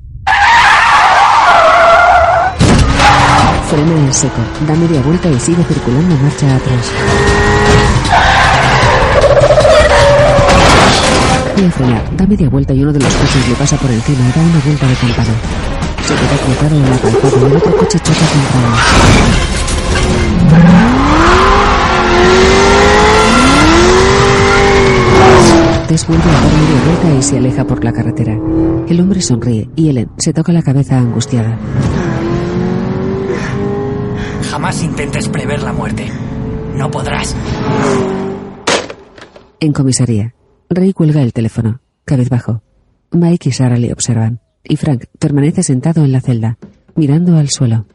Frena 3.69 3.91
en 3.91 4.13
seco, 4.13 4.41
da 4.67 4.75
media 4.75 5.01
vuelta 5.01 5.29
y 5.29 5.39
sigue 5.39 5.63
circulando 5.63 6.15
marcha 6.17 6.55
atrás. 6.55 6.91
Voy 11.61 11.67
a 11.67 11.73
frenar, 11.73 12.17
da 12.17 12.25
media 12.25 12.49
vuelta 12.49 12.73
y 12.73 12.81
uno 12.81 12.91
de 12.91 12.99
los 12.99 13.13
coches 13.13 13.47
le 13.47 13.53
pasa 13.53 13.77
por 13.77 13.91
encima 13.91 14.17
y 14.27 14.31
da 14.31 14.41
una 14.41 14.59
vuelta 14.65 14.87
de 14.87 14.95
campana. 14.95 15.29
Se 16.03 16.15
queda 16.15 16.37
cruzado 16.43 16.75
en 16.75 16.89
la 16.89 16.97
calzada 16.97 17.37
y 17.39 17.45
el 17.45 17.55
otro 17.55 17.77
coche 17.77 17.99
choca 17.99 18.25
contra 18.31 18.59
él. 18.61 18.73
Tess 25.87 26.07
vuelve 26.07 26.23
a 26.23 26.33
dar 26.33 26.51
media 26.51 26.83
vuelta 26.83 27.19
y 27.19 27.21
se 27.21 27.37
aleja 27.37 27.63
por 27.67 27.83
la 27.83 27.93
carretera. 27.93 28.33
El 28.87 28.99
hombre 28.99 29.21
sonríe 29.21 29.69
y 29.75 29.89
Ellen 29.89 30.09
se 30.17 30.33
toca 30.33 30.51
la 30.51 30.63
cabeza 30.63 30.97
angustiada. 30.97 31.59
Jamás 34.49 34.81
intentes 34.81 35.29
prever 35.29 35.61
la 35.61 35.73
muerte. 35.73 36.11
No 36.75 36.89
podrás. 36.89 37.35
En 39.59 39.73
comisaría, 39.73 40.33
Ray 40.73 40.93
cuelga 40.93 41.21
el 41.21 41.33
teléfono, 41.33 41.81
cabizbajo. 42.05 42.63
Mike 43.11 43.49
y 43.49 43.51
Sarah 43.51 43.77
le 43.77 43.91
observan, 43.91 44.39
y 44.63 44.77
Frank 44.77 45.03
permanece 45.19 45.63
sentado 45.63 46.05
en 46.05 46.13
la 46.13 46.21
celda, 46.21 46.57
mirando 46.95 47.37
al 47.37 47.49
suelo. 47.49 47.85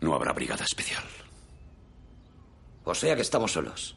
No 0.00 0.14
habrá 0.14 0.32
brigada 0.32 0.64
especial. 0.64 1.04
O 2.82 2.92
sea 2.92 3.14
que 3.14 3.22
estamos 3.22 3.52
solos. 3.52 3.96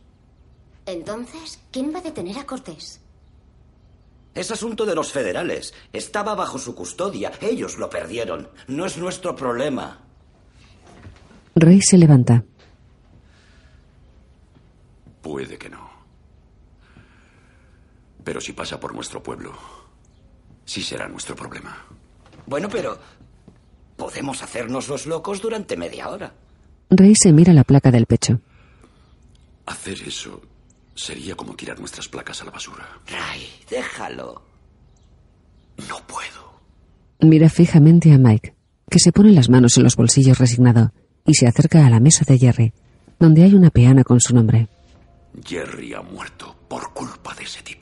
Entonces, 0.86 1.60
¿quién 1.72 1.92
va 1.92 1.98
a 1.98 2.04
detener 2.04 2.38
a 2.38 2.46
Cortés? 2.46 3.02
Es 4.36 4.52
asunto 4.52 4.86
de 4.86 4.94
los 4.94 5.12
federales. 5.12 5.74
Estaba 5.94 6.36
bajo 6.36 6.60
su 6.60 6.76
custodia. 6.76 7.32
Ellos 7.42 7.80
lo 7.80 7.90
perdieron. 7.90 8.50
No 8.68 8.86
es 8.86 8.98
nuestro 8.98 9.36
problema. 9.36 10.00
Ray 11.56 11.82
se 11.82 11.98
levanta. 11.98 12.44
Puede 15.24 15.58
que 15.58 15.70
no. 15.70 15.91
Pero 18.24 18.40
si 18.42 18.54
pasa 18.54 18.80
por 18.80 18.94
nuestro 18.94 19.22
pueblo, 19.22 19.54
sí 20.66 20.82
será 20.82 21.08
nuestro 21.08 21.36
problema. 21.36 21.86
Bueno, 22.46 22.70
pero 22.70 22.98
podemos 23.96 24.42
hacernos 24.44 24.88
los 24.88 25.06
locos 25.06 25.42
durante 25.42 25.78
media 25.78 26.10
hora. 26.10 26.34
Ray 26.90 27.14
se 27.16 27.32
mira 27.32 27.54
la 27.54 27.64
placa 27.64 27.92
del 27.92 28.06
pecho. 28.06 28.40
Hacer 29.66 30.02
eso 30.06 30.42
sería 30.96 31.36
como 31.36 31.56
tirar 31.56 31.80
nuestras 31.80 32.08
placas 32.08 32.42
a 32.42 32.46
la 32.46 32.52
basura. 32.52 32.88
Ray, 33.08 33.48
déjalo. 33.70 34.44
No 35.88 35.98
puedo. 36.06 36.52
Mira 37.20 37.50
fijamente 37.50 38.12
a 38.12 38.18
Mike, 38.18 38.56
que 38.90 39.00
se 39.00 39.12
pone 39.12 39.32
las 39.32 39.50
manos 39.50 39.78
en 39.78 39.84
los 39.84 39.96
bolsillos 39.96 40.38
resignado, 40.38 40.92
y 41.26 41.36
se 41.36 41.48
acerca 41.48 41.86
a 41.86 41.90
la 41.90 42.00
mesa 42.00 42.26
de 42.28 42.38
Jerry, 42.38 42.74
donde 43.20 43.44
hay 43.44 43.54
una 43.54 43.70
peana 43.70 44.04
con 44.04 44.20
su 44.20 44.34
nombre. 44.34 44.68
Jerry 45.46 45.94
ha 45.94 46.02
muerto 46.02 46.56
por 46.68 46.94
culpa 46.94 47.34
de 47.36 47.44
ese 47.44 47.62
tipo. 47.62 47.81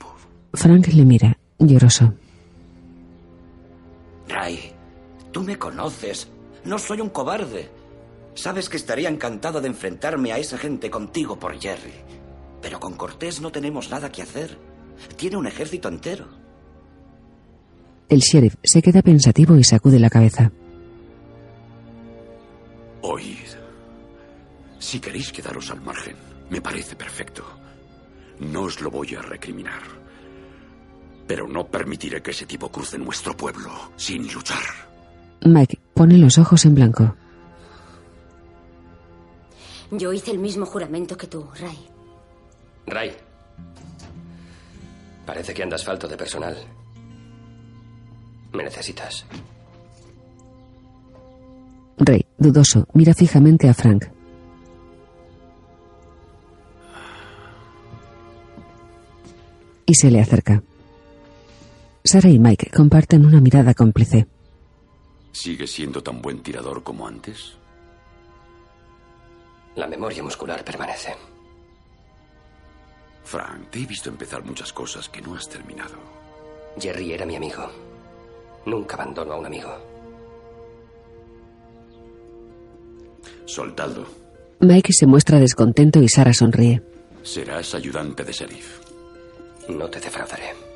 Frank 0.52 0.88
le 0.88 1.04
mira, 1.04 1.38
lloroso. 1.58 2.14
Ray, 4.28 4.72
tú 5.32 5.42
me 5.42 5.58
conoces. 5.58 6.28
No 6.64 6.78
soy 6.78 7.00
un 7.00 7.10
cobarde. 7.10 7.70
Sabes 8.34 8.68
que 8.68 8.76
estaría 8.76 9.08
encantado 9.08 9.60
de 9.60 9.68
enfrentarme 9.68 10.32
a 10.32 10.38
esa 10.38 10.58
gente 10.58 10.90
contigo 10.90 11.38
por 11.38 11.58
Jerry. 11.58 11.92
Pero 12.62 12.78
con 12.78 12.94
Cortés 12.94 13.40
no 13.40 13.50
tenemos 13.50 13.90
nada 13.90 14.10
que 14.10 14.22
hacer. 14.22 14.58
Tiene 15.16 15.36
un 15.36 15.46
ejército 15.46 15.88
entero. 15.88 16.26
El 18.08 18.20
sheriff 18.20 18.56
se 18.62 18.82
queda 18.82 19.02
pensativo 19.02 19.56
y 19.56 19.64
sacude 19.64 19.98
la 19.98 20.10
cabeza. 20.10 20.50
Oíd. 23.02 23.36
Si 24.78 24.98
queréis 24.98 25.32
quedaros 25.32 25.70
al 25.70 25.80
margen, 25.80 26.16
me 26.50 26.60
parece 26.60 26.96
perfecto. 26.96 27.44
No 28.40 28.62
os 28.62 28.80
lo 28.80 28.90
voy 28.90 29.14
a 29.14 29.22
recriminar. 29.22 29.99
Pero 31.30 31.46
no 31.46 31.64
permitiré 31.64 32.20
que 32.20 32.32
ese 32.32 32.44
tipo 32.44 32.72
cruce 32.72 32.98
nuestro 32.98 33.36
pueblo 33.36 33.70
sin 33.94 34.26
luchar. 34.32 34.58
Mike 35.44 35.78
pone 35.94 36.18
los 36.18 36.36
ojos 36.38 36.64
en 36.64 36.74
blanco. 36.74 37.14
Yo 39.92 40.12
hice 40.12 40.32
el 40.32 40.40
mismo 40.40 40.66
juramento 40.66 41.16
que 41.16 41.28
tú, 41.28 41.46
Ray. 41.60 41.78
Ray. 42.84 43.16
Parece 45.24 45.54
que 45.54 45.62
andas 45.62 45.84
falto 45.84 46.08
de 46.08 46.16
personal. 46.16 46.56
Me 48.52 48.64
necesitas. 48.64 49.24
Ray, 51.96 52.26
dudoso, 52.38 52.88
mira 52.92 53.14
fijamente 53.14 53.68
a 53.68 53.74
Frank. 53.74 54.06
Y 59.86 59.94
se 59.94 60.10
le 60.10 60.20
acerca. 60.20 60.60
Sarah 62.10 62.28
y 62.28 62.40
Mike 62.40 62.72
comparten 62.74 63.24
una 63.24 63.40
mirada 63.40 63.72
cómplice. 63.72 64.26
¿Sigue 65.30 65.68
siendo 65.68 66.02
tan 66.02 66.20
buen 66.20 66.42
tirador 66.42 66.82
como 66.82 67.06
antes? 67.06 67.52
La 69.76 69.86
memoria 69.86 70.20
muscular 70.20 70.64
permanece. 70.64 71.14
Frank, 73.22 73.70
te 73.70 73.78
he 73.78 73.86
visto 73.86 74.08
empezar 74.08 74.42
muchas 74.44 74.72
cosas 74.72 75.08
que 75.08 75.22
no 75.22 75.36
has 75.36 75.48
terminado. 75.48 75.94
Jerry 76.80 77.12
era 77.12 77.24
mi 77.24 77.36
amigo. 77.36 77.70
Nunca 78.66 78.96
abandono 78.96 79.34
a 79.34 79.38
un 79.38 79.46
amigo. 79.46 79.70
Soldado, 83.44 84.04
Mike 84.58 84.92
se 84.92 85.06
muestra 85.06 85.38
descontento 85.38 86.02
y 86.02 86.08
Sarah 86.08 86.34
sonríe. 86.34 86.82
serás 87.22 87.72
ayudante 87.76 88.24
de 88.24 88.32
sheriff. 88.32 88.80
No 89.68 89.88
te 89.88 90.00
defraudaré. 90.00 90.69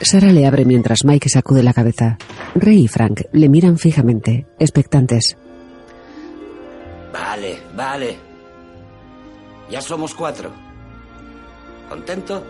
Sarah 0.00 0.32
le 0.32 0.46
abre 0.46 0.64
mientras 0.64 1.04
Mike 1.04 1.28
sacude 1.28 1.62
la 1.62 1.72
cabeza. 1.72 2.18
Ray 2.54 2.84
y 2.84 2.88
Frank 2.88 3.22
le 3.32 3.48
miran 3.48 3.78
fijamente, 3.78 4.46
expectantes. 4.58 5.36
Vale, 7.12 7.58
vale. 7.74 8.16
Ya 9.70 9.80
somos 9.80 10.14
cuatro. 10.14 10.50
¿Contento? 11.88 12.44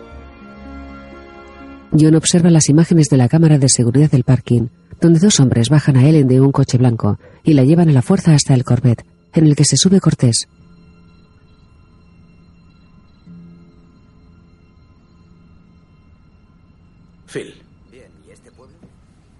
John 1.97 2.15
observa 2.15 2.49
las 2.49 2.69
imágenes 2.69 3.07
de 3.09 3.17
la 3.17 3.29
cámara 3.29 3.57
de 3.57 3.69
seguridad 3.69 4.11
del 4.11 4.23
parking, 4.23 4.67
donde 4.99 5.19
dos 5.19 5.39
hombres 5.39 5.69
bajan 5.69 5.95
a 5.97 6.07
Ellen 6.07 6.27
de 6.27 6.41
un 6.41 6.51
coche 6.51 6.77
blanco 6.77 7.17
y 7.43 7.53
la 7.53 7.63
llevan 7.63 7.89
a 7.89 7.93
la 7.93 8.01
fuerza 8.01 8.33
hasta 8.33 8.53
el 8.53 8.65
Corvette, 8.65 9.05
en 9.33 9.45
el 9.45 9.55
que 9.55 9.63
se 9.63 9.77
sube 9.77 10.01
Cortés. 10.01 10.47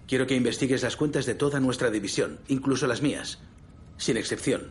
Quiero 0.08 0.26
que 0.26 0.34
investigues 0.34 0.82
las 0.82 0.96
cuentas 0.96 1.26
de 1.26 1.34
toda 1.34 1.60
nuestra 1.60 1.90
división, 1.90 2.38
incluso 2.48 2.86
las 2.86 3.02
mías, 3.02 3.40
sin 3.98 4.16
excepción. 4.16 4.68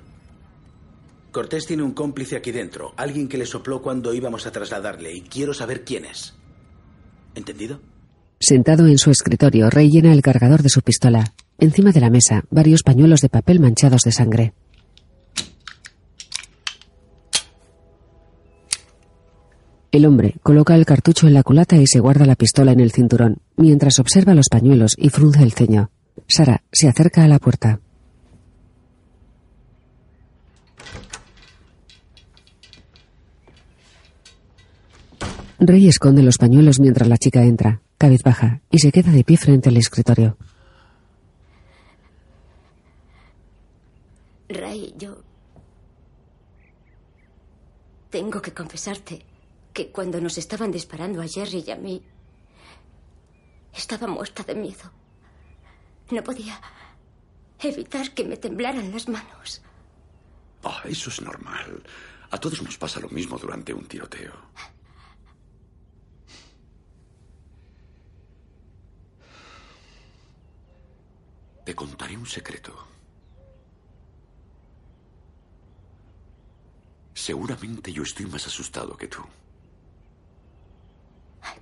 Cortés 1.31 1.67
tiene 1.67 1.83
un 1.83 1.93
cómplice 1.93 2.35
aquí 2.35 2.51
dentro, 2.51 2.93
alguien 2.97 3.27
que 3.27 3.37
le 3.37 3.45
sopló 3.45 3.83
cuando 3.83 4.15
íbamos 4.15 4.47
a 4.47 4.51
trasladarle, 4.51 5.13
y 5.13 5.21
quiero 5.21 5.53
saber 5.53 5.85
quién 5.85 6.05
es. 6.05 6.33
¿Entendido? 7.35 7.79
Sentado 8.39 8.87
en 8.87 8.97
su 8.97 9.11
escritorio, 9.11 9.69
Rey 9.69 9.91
llena 9.91 10.11
el 10.11 10.23
cargador 10.23 10.63
de 10.63 10.69
su 10.69 10.81
pistola. 10.81 11.35
Encima 11.59 11.91
de 11.91 12.01
la 12.01 12.09
mesa, 12.09 12.43
varios 12.49 12.81
pañuelos 12.81 13.21
de 13.21 13.29
papel 13.29 13.59
manchados 13.59 14.01
de 14.01 14.11
sangre. 14.11 14.53
El 19.91 20.05
hombre 20.05 20.35
coloca 20.43 20.75
el 20.75 20.85
cartucho 20.85 21.27
en 21.27 21.33
la 21.33 21.43
culata 21.43 21.77
y 21.77 21.87
se 21.87 21.99
guarda 21.99 22.25
la 22.25 22.35
pistola 22.35 22.73
en 22.73 22.81
el 22.81 22.91
cinturón, 22.91 23.37
mientras 23.55 23.99
observa 23.99 24.33
los 24.33 24.49
pañuelos 24.49 24.95
y 24.97 25.09
frunce 25.09 25.43
el 25.43 25.53
ceño. 25.53 25.91
Sara 26.27 26.63
se 26.71 26.89
acerca 26.89 27.23
a 27.23 27.27
la 27.27 27.39
puerta. 27.39 27.79
Rey 35.59 35.87
esconde 35.87 36.21
los 36.21 36.37
pañuelos 36.37 36.79
mientras 36.79 37.07
la 37.07 37.17
chica 37.17 37.43
entra, 37.43 37.81
cabizbaja, 37.97 38.61
y 38.69 38.79
se 38.79 38.91
queda 38.91 39.11
de 39.11 39.23
pie 39.23 39.37
frente 39.37 39.69
al 39.69 39.77
escritorio. 39.77 40.37
Ray, 44.49 44.93
yo... 44.97 45.23
Tengo 48.09 48.41
que 48.41 48.53
confesarte 48.53 49.25
que 49.77 49.91
cuando 49.91 50.19
nos 50.19 50.39
estaban 50.39 50.71
disparando 50.71 51.21
a 51.21 51.27
Jerry 51.27 51.63
y 51.67 51.69
a 51.69 51.75
mí, 51.75 52.01
estaba 53.75 54.07
muerta 54.07 54.41
de 54.41 54.55
miedo. 54.55 54.91
No 56.09 56.23
podía 56.23 56.59
evitar 57.59 58.11
que 58.15 58.23
me 58.23 58.37
temblaran 58.37 58.91
las 58.91 59.07
manos. 59.07 59.61
Ah, 60.63 60.81
eso 60.85 61.11
es 61.11 61.21
normal. 61.21 61.83
A 62.31 62.39
todos 62.39 62.63
nos 62.63 62.75
pasa 62.75 62.99
lo 62.99 63.09
mismo 63.09 63.37
durante 63.37 63.71
un 63.71 63.85
tiroteo. 63.85 64.33
Te 71.65 71.75
contaré 71.75 72.17
un 72.17 72.25
secreto. 72.25 72.73
Seguramente 77.13 77.93
yo 77.93 78.01
estoy 78.01 78.25
más 78.25 78.47
asustado 78.47 78.97
que 78.97 79.07
tú. 79.07 79.21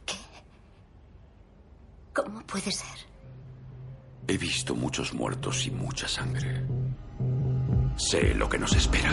¿Qué? 0.05 0.15
¿Cómo 2.13 2.41
puede 2.41 2.71
ser? 2.71 2.87
He 4.27 4.37
visto 4.37 4.75
muchos 4.75 5.13
muertos 5.13 5.67
y 5.67 5.71
mucha 5.71 6.07
sangre. 6.07 6.65
Sé 7.95 8.33
lo 8.33 8.49
que 8.49 8.57
nos 8.57 8.75
espera. 8.75 9.11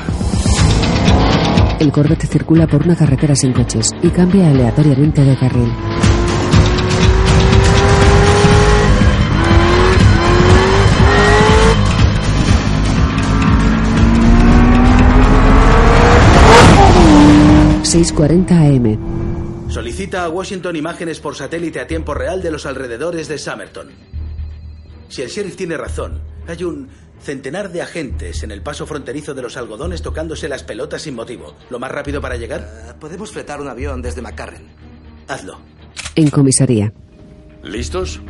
El 1.79 1.93
Corvette 1.93 2.27
circula 2.27 2.67
por 2.67 2.83
una 2.83 2.97
carretera 2.97 3.35
sin 3.35 3.53
coches 3.53 3.91
y 4.03 4.09
cambia 4.11 4.51
aleatoriamente 4.51 5.23
de 5.23 5.37
carril. 5.37 5.73
...6.40 17.93 18.53
am. 18.53 19.12
Solicita 19.73 20.25
a 20.25 20.29
Washington 20.29 20.77
imágenes 20.77 21.19
por 21.19 21.35
satélite 21.35 21.81
a 21.81 21.87
tiempo 21.87 22.13
real 22.13 22.43
de 22.43 22.51
los 22.51 22.67
alrededores 22.67 23.27
de 23.27 23.39
Summerton. 23.39 23.89
Si 25.09 25.23
el 25.23 25.31
sheriff 25.31 25.57
tiene 25.57 25.79
razón, 25.79 26.21
hay 26.47 26.63
un 26.63 26.91
centenar 27.23 27.73
de 27.73 27.81
agentes 27.81 28.43
en 28.43 28.51
el 28.51 28.61
paso 28.61 28.85
fronterizo 28.85 29.33
de 29.33 29.41
los 29.41 29.57
algodones 29.57 30.03
tocándose 30.03 30.47
las 30.47 30.63
pelotas 30.63 31.01
sin 31.01 31.15
motivo. 31.15 31.57
¿Lo 31.71 31.79
más 31.79 31.91
rápido 31.91 32.21
para 32.21 32.37
llegar? 32.37 32.61
Eh, 32.61 32.93
podemos 33.01 33.33
fletar 33.33 33.63
un 33.63 33.69
avión 33.69 34.03
desde 34.03 34.21
McCarran. 34.21 34.65
Hazlo. 35.27 35.59
En 36.17 36.29
comisaría. 36.29 36.93
¿Listos? 37.63 38.21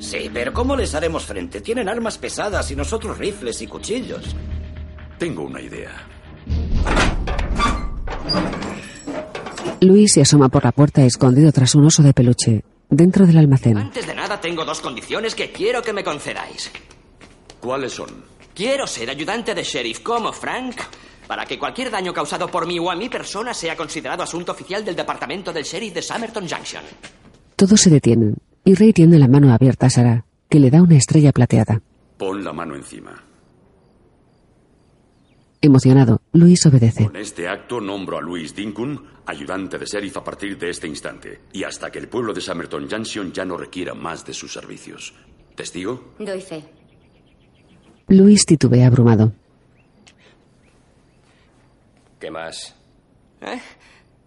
Sí, 0.00 0.28
pero 0.34 0.52
¿cómo 0.52 0.74
les 0.74 0.92
haremos 0.96 1.24
frente? 1.24 1.60
Tienen 1.60 1.88
armas 1.88 2.18
pesadas 2.18 2.68
y 2.72 2.74
nosotros 2.74 3.16
rifles 3.16 3.62
y 3.62 3.68
cuchillos. 3.68 4.34
Tengo 5.20 5.44
una 5.44 5.60
idea. 5.60 6.15
Luis 9.80 10.12
se 10.14 10.22
asoma 10.22 10.48
por 10.48 10.64
la 10.64 10.72
puerta 10.72 11.04
escondido 11.04 11.52
tras 11.52 11.74
un 11.74 11.84
oso 11.84 12.02
de 12.02 12.12
peluche. 12.12 12.64
Dentro 12.88 13.26
del 13.26 13.38
almacén. 13.38 13.76
Antes 13.76 14.06
de 14.06 14.14
nada, 14.14 14.40
tengo 14.40 14.64
dos 14.64 14.80
condiciones 14.80 15.34
que 15.34 15.50
quiero 15.50 15.82
que 15.82 15.92
me 15.92 16.04
concedáis. 16.04 16.70
¿Cuáles 17.60 17.92
son? 17.92 18.08
Quiero 18.54 18.86
ser 18.86 19.10
ayudante 19.10 19.54
de 19.54 19.62
sheriff 19.64 20.00
como 20.00 20.32
Frank 20.32 20.76
para 21.26 21.44
que 21.44 21.58
cualquier 21.58 21.90
daño 21.90 22.14
causado 22.14 22.48
por 22.48 22.66
mí 22.66 22.78
o 22.78 22.90
a 22.90 22.96
mi 22.96 23.08
persona 23.08 23.52
sea 23.52 23.76
considerado 23.76 24.22
asunto 24.22 24.52
oficial 24.52 24.84
del 24.84 24.94
departamento 24.94 25.52
del 25.52 25.64
sheriff 25.64 25.92
de 25.92 26.02
Summerton 26.02 26.48
Junction. 26.48 26.84
Todos 27.56 27.80
se 27.80 27.90
detienen 27.90 28.36
y 28.64 28.74
Rey 28.74 28.92
tiene 28.92 29.18
la 29.18 29.28
mano 29.28 29.52
abierta 29.52 29.86
a 29.86 29.90
Sara, 29.90 30.24
que 30.48 30.60
le 30.60 30.70
da 30.70 30.82
una 30.82 30.96
estrella 30.96 31.32
plateada. 31.32 31.82
Pon 32.16 32.44
la 32.44 32.52
mano 32.52 32.76
encima. 32.76 33.22
Emocionado, 35.60 36.20
Luis 36.36 36.64
obedece. 36.66 37.04
Con 37.04 37.16
este 37.16 37.48
acto 37.48 37.80
nombro 37.80 38.18
a 38.18 38.20
Luis 38.20 38.54
Dinkun 38.54 39.16
ayudante 39.26 39.78
de 39.78 39.86
sheriff 39.86 40.16
a 40.16 40.24
partir 40.24 40.56
de 40.56 40.70
este 40.70 40.86
instante 40.86 41.40
y 41.52 41.64
hasta 41.64 41.90
que 41.90 41.98
el 41.98 42.08
pueblo 42.08 42.32
de 42.32 42.40
Summerton 42.40 42.88
Junction 42.88 43.32
ya 43.32 43.44
no 43.44 43.56
requiera 43.56 43.94
más 43.94 44.24
de 44.24 44.34
sus 44.34 44.52
servicios. 44.52 45.14
¿Testigo? 45.54 46.14
Doy 46.18 46.40
fe. 46.40 46.64
Luis 48.08 48.46
titubea 48.46 48.86
abrumado. 48.86 49.32
¿Qué 52.20 52.30
más? 52.30 52.74
¿Eh? 53.40 53.60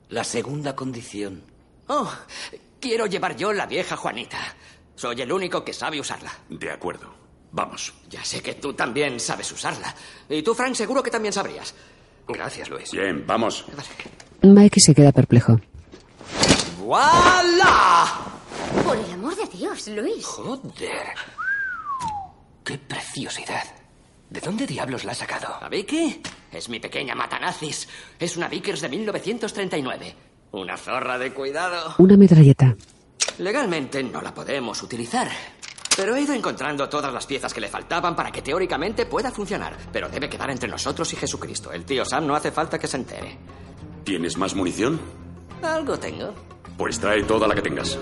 La 0.09 0.23
segunda 0.23 0.75
condición. 0.75 1.41
Oh, 1.87 2.11
quiero 2.79 3.05
llevar 3.05 3.35
yo 3.35 3.53
la 3.53 3.65
vieja 3.65 3.95
Juanita. 3.95 4.37
Soy 4.95 5.21
el 5.21 5.31
único 5.31 5.63
que 5.63 5.73
sabe 5.73 5.99
usarla. 5.99 6.31
De 6.49 6.71
acuerdo. 6.71 7.13
Vamos. 7.51 7.93
Ya 8.09 8.23
sé 8.23 8.41
que 8.41 8.55
tú 8.55 8.73
también 8.73 9.19
sabes 9.19 9.51
usarla. 9.51 9.95
Y 10.29 10.43
tú, 10.43 10.53
Frank, 10.53 10.75
seguro 10.75 11.01
que 11.01 11.09
también 11.09 11.33
sabrías. 11.33 11.73
Gracias, 12.33 12.69
Luis. 12.69 12.91
Bien, 12.91 13.25
vamos. 13.25 13.65
Mike 14.41 14.79
se 14.79 14.93
queda 14.93 15.11
perplejo. 15.11 15.59
¡Voilà! 16.79 18.05
Por 18.85 18.97
el 18.97 19.11
amor 19.11 19.35
de 19.35 19.57
Dios, 19.57 19.87
Luis. 19.89 20.25
Joder. 20.25 21.07
¡Qué 22.63 22.77
preciosidad! 22.77 23.63
¿De 24.29 24.39
dónde 24.39 24.67
diablos 24.67 25.05
la 25.05 25.11
has 25.13 25.17
sacado? 25.17 25.55
¿A 25.59 25.69
Vicky? 25.69 26.21
Es 26.51 26.69
mi 26.69 26.79
pequeña 26.79 27.15
matanazis. 27.15 27.87
Es 28.19 28.37
una 28.37 28.47
Vickers 28.47 28.81
de 28.81 28.89
1939. 28.89 30.15
Una 30.51 30.77
zorra 30.77 31.17
de 31.17 31.33
cuidado. 31.33 31.95
Una 31.97 32.15
metralleta. 32.15 32.75
Legalmente 33.39 34.03
no 34.03 34.21
la 34.21 34.33
podemos 34.33 34.81
utilizar. 34.83 35.29
Pero 35.99 36.15
he 36.15 36.21
ido 36.21 36.33
encontrando 36.33 36.87
todas 36.87 37.13
las 37.13 37.25
piezas 37.25 37.53
que 37.53 37.59
le 37.59 37.67
faltaban 37.67 38.15
para 38.15 38.31
que 38.31 38.41
teóricamente 38.41 39.05
pueda 39.05 39.31
funcionar. 39.31 39.75
Pero 39.91 40.07
debe 40.07 40.29
quedar 40.29 40.49
entre 40.49 40.69
nosotros 40.69 41.11
y 41.11 41.17
Jesucristo. 41.17 41.73
El 41.73 41.83
tío 41.83 42.05
Sam 42.05 42.25
no 42.25 42.35
hace 42.35 42.53
falta 42.53 42.79
que 42.79 42.87
se 42.87 42.95
entere. 42.95 43.37
¿Tienes 44.05 44.37
más 44.37 44.55
munición? 44.55 44.97
Algo 45.61 45.99
tengo. 45.99 46.33
Pues 46.77 47.01
trae 47.01 47.23
toda 47.23 47.49
la 47.49 47.53
que 47.53 47.61
tengas. 47.63 47.99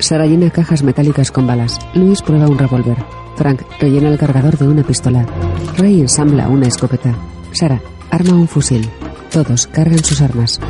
Sara 0.00 0.26
llena 0.26 0.50
cajas 0.50 0.82
metálicas 0.82 1.30
con 1.30 1.46
balas. 1.46 1.78
Luis 1.94 2.20
prueba 2.20 2.48
un 2.48 2.58
revólver. 2.58 3.23
Frank 3.36 3.62
rellena 3.80 4.08
el 4.08 4.18
cargador 4.18 4.56
de 4.56 4.68
una 4.68 4.82
pistola. 4.82 5.26
Ray 5.76 6.00
ensambla 6.00 6.48
una 6.48 6.68
escopeta. 6.68 7.14
Sara 7.52 7.80
arma 8.10 8.34
un 8.34 8.48
fusil. 8.48 8.88
Todos 9.30 9.66
cargan 9.66 10.02
sus 10.02 10.20
armas. 10.20 10.60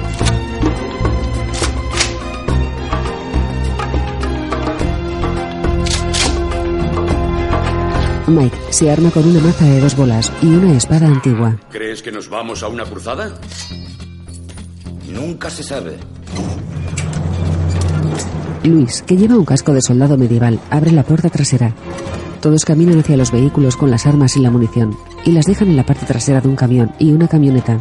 Mike 8.27 8.57
se 8.71 8.91
arma 8.91 9.11
con 9.11 9.29
una 9.29 9.41
maza 9.41 9.67
de 9.67 9.81
dos 9.81 9.97
bolas 9.97 10.33
y 10.41 10.47
una 10.47 10.75
espada 10.75 11.07
antigua. 11.07 11.57
¿Crees 11.71 12.03
que 12.03 12.11
nos 12.11 12.31
vamos 12.31 12.63
a 12.63 12.69
una 12.69 12.85
cruzada? 12.85 13.35
Nunca 15.13 15.51
se 15.51 15.63
sabe. 15.63 15.99
Luis, 18.65 19.03
que 19.03 19.17
lleva 19.17 19.37
un 19.37 19.45
casco 19.45 19.75
de 19.75 19.83
soldado 19.83 20.17
medieval, 20.17 20.59
abre 20.71 20.91
la 20.91 21.03
puerta 21.03 21.29
trasera. 21.29 21.75
Todos 22.45 22.67
caminan 22.67 22.99
hacia 22.99 23.17
los 23.17 23.33
vehículos 23.33 23.75
con 23.75 23.91
las 23.91 24.05
armas 24.05 24.37
y 24.37 24.41
la 24.41 24.51
munición, 24.51 24.95
y 25.25 25.33
las 25.33 25.47
dejan 25.47 25.69
en 25.69 25.77
la 25.77 25.87
parte 25.87 26.05
trasera 26.05 26.43
de 26.43 26.49
un 26.49 26.57
camión 26.57 26.93
y 26.99 27.11
una 27.11 27.27
camioneta. 27.27 27.79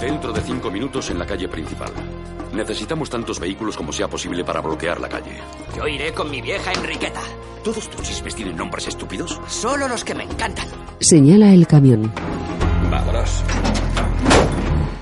Dentro 0.00 0.32
de 0.32 0.40
cinco 0.40 0.72
minutos 0.72 1.10
en 1.10 1.20
la 1.20 1.24
calle 1.24 1.46
principal. 1.46 1.92
Necesitamos 2.52 3.10
tantos 3.10 3.38
vehículos 3.38 3.76
como 3.76 3.92
sea 3.92 4.08
posible 4.08 4.42
para 4.42 4.60
bloquear 4.60 5.00
la 5.00 5.08
calle. 5.08 5.36
Yo 5.76 5.86
iré 5.86 6.12
con 6.12 6.28
mi 6.32 6.42
vieja 6.42 6.72
Enriqueta. 6.72 7.22
¿Todos 7.62 7.88
tus 7.90 8.02
chismes 8.02 8.34
tienen 8.34 8.56
nombres 8.56 8.88
estúpidos? 8.88 9.40
Solo 9.46 9.86
los 9.86 10.02
que 10.02 10.16
me 10.16 10.24
encantan. 10.24 10.66
Señala 10.98 11.54
el 11.54 11.68
camión. 11.68 12.10
Vámonos. 12.90 13.44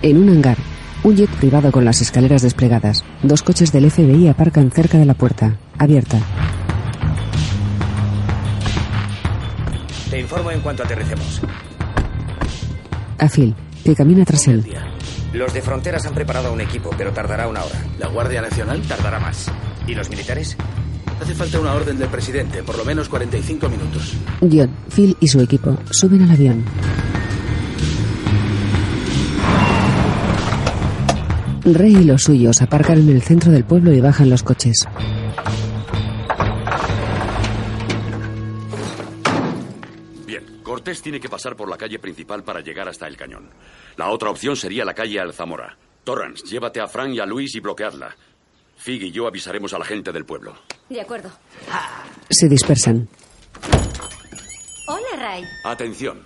En 0.02 0.18
un 0.18 0.28
hangar, 0.28 0.58
un 1.04 1.16
jet 1.16 1.30
privado 1.30 1.72
con 1.72 1.84
las 1.84 2.00
escaleras 2.00 2.42
desplegadas. 2.42 3.04
Dos 3.22 3.42
coches 3.42 3.72
del 3.72 3.90
FBI 3.90 4.28
aparcan 4.28 4.70
cerca 4.70 4.98
de 4.98 5.04
la 5.04 5.14
puerta, 5.14 5.56
abierta. 5.78 6.18
Te 10.10 10.20
informo 10.20 10.50
en 10.50 10.60
cuanto 10.60 10.82
aterricemos. 10.82 11.40
A 13.18 13.28
Phil, 13.28 13.54
que 13.84 13.94
camina 13.94 14.24
tras 14.24 14.46
él. 14.48 14.64
Los 15.32 15.54
de 15.54 15.62
fronteras 15.62 16.04
han 16.06 16.14
preparado 16.14 16.52
un 16.52 16.60
equipo, 16.60 16.90
pero 16.96 17.12
tardará 17.12 17.48
una 17.48 17.64
hora. 17.64 17.82
¿La 17.98 18.08
Guardia 18.08 18.42
Nacional? 18.42 18.82
Tardará 18.82 19.18
más. 19.18 19.50
¿Y 19.86 19.94
los 19.94 20.10
militares? 20.10 20.56
Hace 21.20 21.34
falta 21.34 21.60
una 21.60 21.72
orden 21.72 21.98
del 21.98 22.08
presidente, 22.08 22.62
por 22.62 22.76
lo 22.76 22.84
menos 22.84 23.08
45 23.08 23.68
minutos. 23.68 24.14
John, 24.40 24.70
Phil 24.94 25.16
y 25.20 25.28
su 25.28 25.40
equipo 25.40 25.78
suben 25.90 26.22
al 26.22 26.32
avión. 26.32 26.64
Rey 31.64 31.94
y 31.94 32.04
los 32.04 32.24
suyos 32.24 32.60
aparcan 32.60 32.98
en 32.98 33.10
el 33.10 33.22
centro 33.22 33.52
del 33.52 33.64
pueblo 33.64 33.92
y 33.92 34.00
bajan 34.00 34.28
los 34.28 34.42
coches. 34.42 34.86
Bien, 40.26 40.60
Cortés 40.62 41.02
tiene 41.02 41.20
que 41.20 41.28
pasar 41.28 41.54
por 41.54 41.68
la 41.68 41.76
calle 41.76 41.98
principal 41.98 42.42
para 42.42 42.60
llegar 42.60 42.88
hasta 42.88 43.06
el 43.06 43.16
cañón. 43.16 43.48
La 43.96 44.10
otra 44.10 44.30
opción 44.30 44.56
sería 44.56 44.84
la 44.84 44.94
calle 44.94 45.20
Alzamora. 45.20 45.76
Torrance, 46.04 46.44
llévate 46.46 46.80
a 46.80 46.88
Frank 46.88 47.14
y 47.14 47.20
a 47.20 47.26
Luis 47.26 47.54
y 47.54 47.60
bloqueadla. 47.60 48.16
Fig 48.76 49.02
y 49.04 49.12
yo 49.12 49.28
avisaremos 49.28 49.72
a 49.72 49.78
la 49.78 49.84
gente 49.84 50.10
del 50.10 50.24
pueblo. 50.24 50.54
De 50.88 51.00
acuerdo. 51.00 51.30
Se 52.28 52.48
dispersan. 52.48 53.08
Hola, 54.88 55.16
Ray. 55.16 55.44
Atención. 55.64 56.22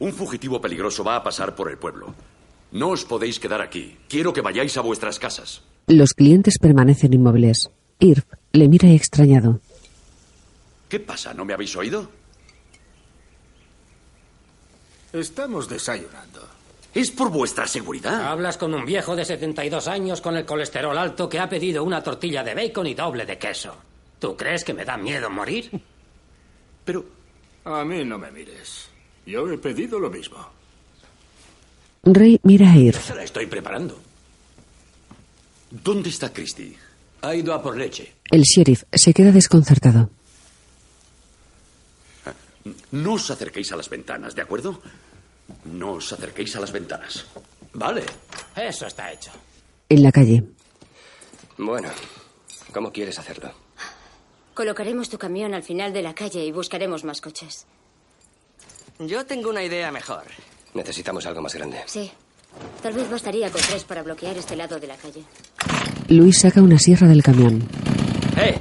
Un 0.00 0.12
fugitivo 0.12 0.60
peligroso 0.60 1.04
va 1.04 1.14
a 1.14 1.22
pasar 1.22 1.54
por 1.54 1.70
el 1.70 1.78
pueblo. 1.78 2.12
No 2.72 2.88
os 2.88 3.04
podéis 3.04 3.38
quedar 3.38 3.60
aquí. 3.60 3.98
Quiero 4.08 4.32
que 4.32 4.40
vayáis 4.40 4.76
a 4.76 4.80
vuestras 4.80 5.18
casas. 5.18 5.62
Los 5.86 6.14
clientes 6.14 6.58
permanecen 6.58 7.12
inmóviles. 7.12 7.70
Irv 8.00 8.24
le 8.52 8.68
mira 8.68 8.88
extrañado. 8.90 9.60
¿Qué 10.88 10.98
pasa? 10.98 11.34
¿No 11.34 11.44
me 11.44 11.52
habéis 11.52 11.76
oído? 11.76 12.08
Estamos 15.12 15.68
desayunando. 15.68 16.48
Es 16.94 17.10
por 17.10 17.30
vuestra 17.30 17.66
seguridad. 17.66 18.28
Hablas 18.28 18.56
con 18.56 18.74
un 18.74 18.84
viejo 18.84 19.16
de 19.16 19.24
72 19.24 19.88
años 19.88 20.20
con 20.20 20.36
el 20.36 20.44
colesterol 20.46 20.96
alto 20.96 21.28
que 21.28 21.38
ha 21.38 21.48
pedido 21.48 21.84
una 21.84 22.02
tortilla 22.02 22.42
de 22.42 22.54
bacon 22.54 22.86
y 22.86 22.94
doble 22.94 23.24
de 23.26 23.38
queso. 23.38 23.76
¿Tú 24.18 24.36
crees 24.36 24.64
que 24.64 24.74
me 24.74 24.84
da 24.84 24.96
miedo 24.96 25.28
morir? 25.30 25.70
Pero 26.84 27.04
a 27.64 27.84
mí 27.84 28.04
no 28.04 28.18
me 28.18 28.30
mires. 28.30 28.88
Yo 29.26 29.50
he 29.50 29.58
pedido 29.58 29.98
lo 29.98 30.10
mismo. 30.10 30.61
Rey 32.04 32.40
mira 32.42 32.72
a 32.72 32.76
Irv. 32.76 33.00
Se 33.00 33.14
la 33.14 33.22
estoy 33.22 33.46
preparando. 33.46 33.98
¿Dónde 35.70 36.08
está 36.08 36.32
Christie? 36.32 36.76
Ha 37.22 37.34
ido 37.34 37.54
a 37.54 37.62
por 37.62 37.76
leche. 37.76 38.14
El 38.30 38.42
sheriff 38.42 38.82
se 38.92 39.14
queda 39.14 39.30
desconcertado. 39.30 40.10
No 42.90 43.14
os 43.14 43.30
acerquéis 43.30 43.70
a 43.72 43.76
las 43.76 43.88
ventanas, 43.88 44.34
¿de 44.34 44.42
acuerdo? 44.42 44.82
No 45.64 45.92
os 45.92 46.12
acerquéis 46.12 46.54
a 46.56 46.60
las 46.60 46.72
ventanas. 46.72 47.24
Vale. 47.72 48.04
Eso 48.56 48.86
está 48.86 49.12
hecho. 49.12 49.30
En 49.88 50.02
la 50.02 50.10
calle, 50.12 50.42
Bueno, 51.58 51.90
¿cómo 52.72 52.90
quieres 52.92 53.18
hacerlo? 53.18 53.52
Colocaremos 54.54 55.08
tu 55.08 55.18
camión 55.18 55.54
al 55.54 55.62
final 55.62 55.92
de 55.92 56.02
la 56.02 56.14
calle 56.14 56.44
y 56.44 56.50
buscaremos 56.52 57.04
más 57.04 57.20
coches. 57.20 57.66
Yo 58.98 59.24
tengo 59.26 59.50
una 59.50 59.62
idea 59.62 59.90
mejor. 59.92 60.24
Necesitamos 60.74 61.26
algo 61.26 61.40
más 61.42 61.54
grande. 61.54 61.78
Sí. 61.86 62.10
Tal 62.82 62.92
vez 62.92 63.10
bastaría 63.10 63.50
con 63.50 63.60
tres 63.60 63.84
para 63.84 64.02
bloquear 64.02 64.36
este 64.36 64.56
lado 64.56 64.78
de 64.78 64.86
la 64.86 64.96
calle. 64.96 65.22
Luis 66.08 66.38
saca 66.38 66.60
una 66.60 66.78
sierra 66.78 67.06
del 67.08 67.22
camión. 67.22 67.62
¡Eh! 68.36 68.58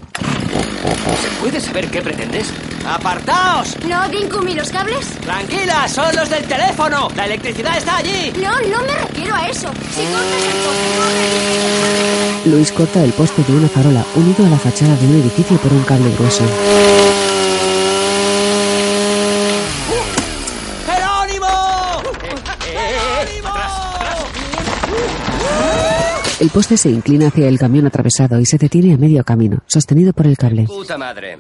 ¿Se 1.22 1.30
puede 1.42 1.60
saber 1.60 1.90
qué 1.90 2.02
pretendes? 2.02 2.52
¡Apartaos! 2.86 3.78
¿No, 3.88 4.08
Dinkum 4.10 4.48
y 4.48 4.54
los 4.54 4.70
cables? 4.70 5.08
¡Tranquila! 5.22 5.88
¡Son 5.88 6.16
los 6.16 6.30
del 6.30 6.44
teléfono! 6.46 7.08
¡La 7.16 7.26
electricidad 7.26 7.78
está 7.78 7.98
allí! 7.98 8.34
No, 8.42 8.52
no 8.62 8.82
me 8.84 8.96
refiero 8.96 9.36
a 9.36 9.48
eso. 9.48 9.70
Si 9.94 10.04
cortas 10.06 10.44
el 10.44 10.54
poste, 10.64 12.50
Luis 12.50 12.72
corta 12.72 13.04
el 13.04 13.14
poste 13.14 13.44
de 13.44 13.54
una 13.54 13.68
farola 13.70 14.06
unido 14.16 14.46
a 14.46 14.50
la 14.50 14.58
fachada 14.58 14.96
de 14.96 15.08
un 15.08 15.22
edificio 15.22 15.58
por 15.58 15.72
un 15.74 15.84
cable 15.84 16.12
grueso. 16.16 16.44
El 26.42 26.50
poste 26.50 26.76
se 26.76 26.90
inclina 26.90 27.28
hacia 27.28 27.48
el 27.48 27.60
camión 27.60 27.86
atravesado 27.86 28.40
y 28.40 28.48
se 28.48 28.58
detiene 28.58 28.96
a 28.96 28.98
medio 28.98 29.24
camino, 29.24 29.60
sostenido 29.68 30.12
por 30.12 30.26
el 30.26 30.36
cable. 30.38 30.64
¡Puta 30.66 30.98
madre! 30.98 31.38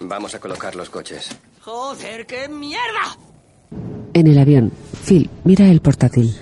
Vamos 0.00 0.34
a 0.34 0.40
colocar 0.40 0.74
los 0.74 0.88
coches. 0.88 1.38
¡Joder, 1.60 2.24
qué 2.24 2.48
mierda! 2.48 3.18
En 4.14 4.26
el 4.26 4.38
avión, 4.38 4.72
Phil 5.06 5.28
mira 5.44 5.68
el 5.68 5.82
portátil. 5.82 6.34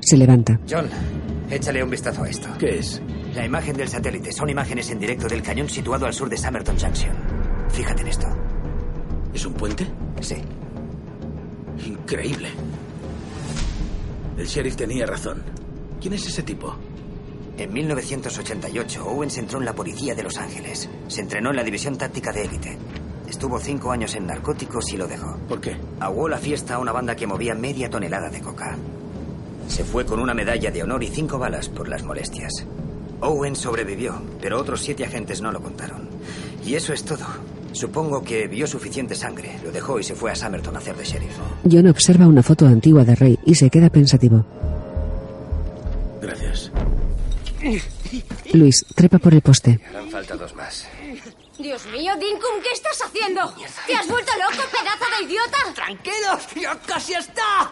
Se 0.00 0.16
levanta. 0.16 0.58
John, 0.68 0.88
échale 1.48 1.84
un 1.84 1.90
vistazo 1.90 2.24
a 2.24 2.28
esto. 2.28 2.48
¿Qué 2.58 2.80
es? 2.80 3.00
La 3.36 3.46
imagen 3.46 3.76
del 3.76 3.88
satélite. 3.88 4.32
Son 4.32 4.50
imágenes 4.50 4.90
en 4.90 4.98
directo 4.98 5.28
del 5.28 5.42
cañón 5.42 5.68
situado 5.68 6.04
al 6.06 6.14
sur 6.14 6.28
de 6.28 6.36
Summerton 6.36 6.76
Junction. 6.76 7.14
Fíjate 7.68 8.02
en 8.02 8.08
esto. 8.08 8.26
¿Es 9.32 9.46
un 9.46 9.54
puente? 9.54 9.86
Sí. 10.20 10.34
Increíble. 11.86 12.48
El 14.36 14.46
sheriff 14.46 14.76
tenía 14.76 15.06
razón. 15.06 15.42
¿Quién 16.00 16.14
es 16.14 16.26
ese 16.26 16.42
tipo? 16.42 16.74
En 17.56 17.72
1988, 17.72 19.06
Owens 19.06 19.38
entró 19.38 19.60
en 19.60 19.64
la 19.64 19.74
policía 19.74 20.14
de 20.14 20.24
Los 20.24 20.38
Ángeles. 20.38 20.88
Se 21.06 21.20
entrenó 21.20 21.50
en 21.50 21.56
la 21.56 21.62
división 21.62 21.96
táctica 21.96 22.32
de 22.32 22.44
élite. 22.44 22.76
Estuvo 23.28 23.60
cinco 23.60 23.92
años 23.92 24.14
en 24.16 24.26
narcóticos 24.26 24.92
y 24.92 24.96
lo 24.96 25.06
dejó. 25.06 25.36
¿Por 25.48 25.60
qué? 25.60 25.76
Aguó 26.00 26.28
la 26.28 26.38
fiesta 26.38 26.74
a 26.74 26.78
una 26.78 26.90
banda 26.90 27.14
que 27.14 27.28
movía 27.28 27.54
media 27.54 27.88
tonelada 27.88 28.28
de 28.28 28.40
coca. 28.40 28.76
Se 29.68 29.84
fue 29.84 30.04
con 30.04 30.18
una 30.18 30.34
medalla 30.34 30.70
de 30.70 30.82
honor 30.82 31.04
y 31.04 31.08
cinco 31.08 31.38
balas 31.38 31.68
por 31.68 31.88
las 31.88 32.02
molestias. 32.02 32.66
Owen 33.20 33.54
sobrevivió, 33.54 34.20
pero 34.40 34.58
otros 34.58 34.80
siete 34.82 35.04
agentes 35.04 35.40
no 35.40 35.52
lo 35.52 35.62
contaron. 35.62 36.08
Y 36.66 36.74
eso 36.74 36.92
es 36.92 37.04
todo. 37.04 37.24
Supongo 37.74 38.22
que 38.22 38.46
vio 38.48 38.66
suficiente 38.66 39.14
sangre, 39.14 39.58
lo 39.62 39.70
dejó 39.70 39.98
y 39.98 40.04
se 40.04 40.14
fue 40.14 40.30
a 40.30 40.34
Summerton 40.34 40.74
a 40.76 40.78
hacer 40.78 40.96
de 40.96 41.04
sheriff. 41.04 41.36
John 41.70 41.88
observa 41.88 42.26
una 42.26 42.42
foto 42.42 42.66
antigua 42.66 43.04
de 43.04 43.14
Rey 43.16 43.38
y 43.44 43.54
se 43.54 43.68
queda 43.68 43.90
pensativo. 43.90 44.44
Gracias. 46.22 46.70
Luis 48.52 48.84
trepa 48.94 49.18
por 49.18 49.34
el 49.34 49.40
poste. 49.42 49.80
Harán 49.90 50.10
falta 50.10 50.36
dos 50.36 50.54
más. 50.54 50.86
Dios 51.58 51.86
mío, 51.86 52.12
Dinkum, 52.16 52.62
¿qué 52.62 52.70
estás 52.72 53.00
haciendo? 53.02 53.52
¿Te 53.86 53.94
has 53.94 54.06
vuelto 54.08 54.32
loco, 54.38 54.62
pedazo 54.70 55.04
de 55.18 55.24
idiota? 55.24 55.58
¡Tranquilos! 55.74 56.48
¡Ya 56.60 56.78
casi 56.86 57.14
está! 57.14 57.70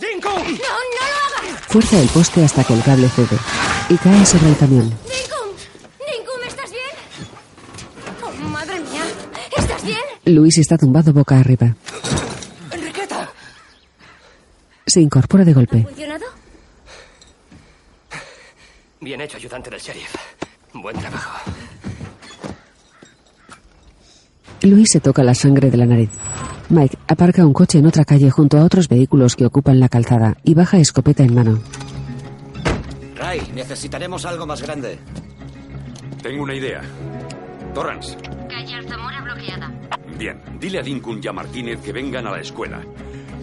¡Dinkum! 0.00 0.32
No, 0.32 0.42
no 0.42 0.54
lo 0.54 1.48
hagas. 1.48 1.60
Fuerza 1.68 2.00
el 2.00 2.08
poste 2.08 2.44
hasta 2.44 2.64
que 2.64 2.74
el 2.74 2.82
cable 2.82 3.08
cede 3.08 3.38
y 3.88 3.96
cae 3.96 4.26
sobre 4.26 4.48
el 4.48 4.56
camión. 4.56 4.90
Dinkum, 4.90 5.48
Dinkum, 6.10 6.42
¿estás 6.48 6.70
bien? 6.70 6.82
Oh, 8.22 8.30
madre 8.48 8.80
mía, 8.80 9.02
¿estás 9.56 9.84
bien? 9.84 9.98
Luis 10.26 10.58
está 10.58 10.76
tumbado 10.78 11.12
boca 11.12 11.38
arriba. 11.38 11.74
¡Enriqueta! 12.70 13.28
Se 14.86 15.00
incorpora 15.00 15.44
de 15.44 15.52
golpe. 15.52 15.82
¿Funcionado? 15.82 16.24
Bien 19.00 19.20
hecho, 19.20 19.36
ayudante 19.36 19.70
del 19.70 19.80
sheriff. 19.80 20.14
Buen 20.72 20.96
trabajo. 20.98 21.50
Luis 24.62 24.88
se 24.90 25.00
toca 25.00 25.22
la 25.22 25.34
sangre 25.34 25.70
de 25.70 25.76
la 25.76 25.84
nariz. 25.86 26.10
Mike 26.70 26.96
aparca 27.06 27.44
un 27.44 27.52
coche 27.52 27.78
en 27.78 27.86
otra 27.86 28.04
calle 28.04 28.30
junto 28.30 28.56
a 28.56 28.64
otros 28.64 28.88
vehículos 28.88 29.36
que 29.36 29.44
ocupan 29.44 29.78
la 29.78 29.90
calzada 29.90 30.38
y 30.42 30.54
baja 30.54 30.78
escopeta 30.78 31.22
en 31.22 31.34
mano. 31.34 31.60
Ray, 33.16 33.42
necesitaremos 33.54 34.24
algo 34.24 34.46
más 34.46 34.62
grande. 34.62 34.98
Tengo 36.22 36.42
una 36.42 36.54
idea. 36.54 36.80
Torrance, 37.74 38.16
Calle 38.54 38.74
Alzamora 38.76 39.20
bloqueada. 39.20 39.72
bien, 40.16 40.40
dile 40.60 40.78
a 40.78 40.82
Dinkun 40.82 41.20
y 41.20 41.26
a 41.26 41.32
Martínez 41.32 41.80
que 41.80 41.92
vengan 41.92 42.24
a 42.28 42.30
la 42.30 42.40
escuela. 42.40 42.80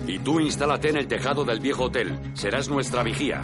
Y 0.07 0.19
tú 0.19 0.39
instálate 0.39 0.89
en 0.89 0.95
el 0.95 1.07
tejado 1.07 1.43
del 1.43 1.59
viejo 1.59 1.83
hotel. 1.85 2.17
Serás 2.33 2.69
nuestra 2.69 3.03
vigía. 3.03 3.41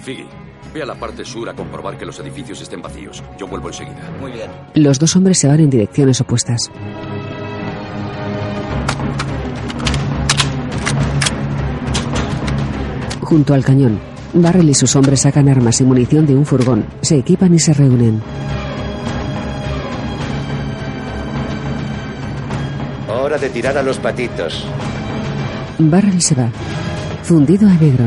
Figgy, 0.00 0.26
ve 0.74 0.82
a 0.82 0.86
la 0.86 0.96
parte 0.96 1.24
sur 1.24 1.48
a 1.48 1.54
comprobar 1.54 1.96
que 1.96 2.04
los 2.04 2.18
edificios 2.18 2.60
estén 2.60 2.82
vacíos. 2.82 3.22
Yo 3.38 3.46
vuelvo 3.46 3.68
enseguida. 3.68 4.10
Muy 4.20 4.32
bien. 4.32 4.50
Los 4.74 4.98
dos 4.98 5.14
hombres 5.14 5.38
se 5.38 5.46
van 5.46 5.60
en 5.60 5.70
direcciones 5.70 6.20
opuestas. 6.20 6.68
Junto 13.20 13.54
al 13.54 13.64
cañón, 13.64 14.00
Barrel 14.32 14.68
y 14.68 14.74
sus 14.74 14.96
hombres 14.96 15.20
sacan 15.20 15.48
armas 15.48 15.80
y 15.80 15.84
munición 15.84 16.26
de 16.26 16.34
un 16.34 16.44
furgón, 16.44 16.84
se 17.02 17.18
equipan 17.18 17.54
y 17.54 17.60
se 17.60 17.72
reúnen. 17.72 18.20
Hora 23.24 23.38
de 23.38 23.48
tirar 23.48 23.78
a 23.78 23.82
los 23.82 23.98
patitos. 23.98 24.66
Barrel 25.78 26.20
se 26.20 26.34
va, 26.34 26.50
fundido 27.22 27.66
a 27.66 27.72
negro. 27.72 28.04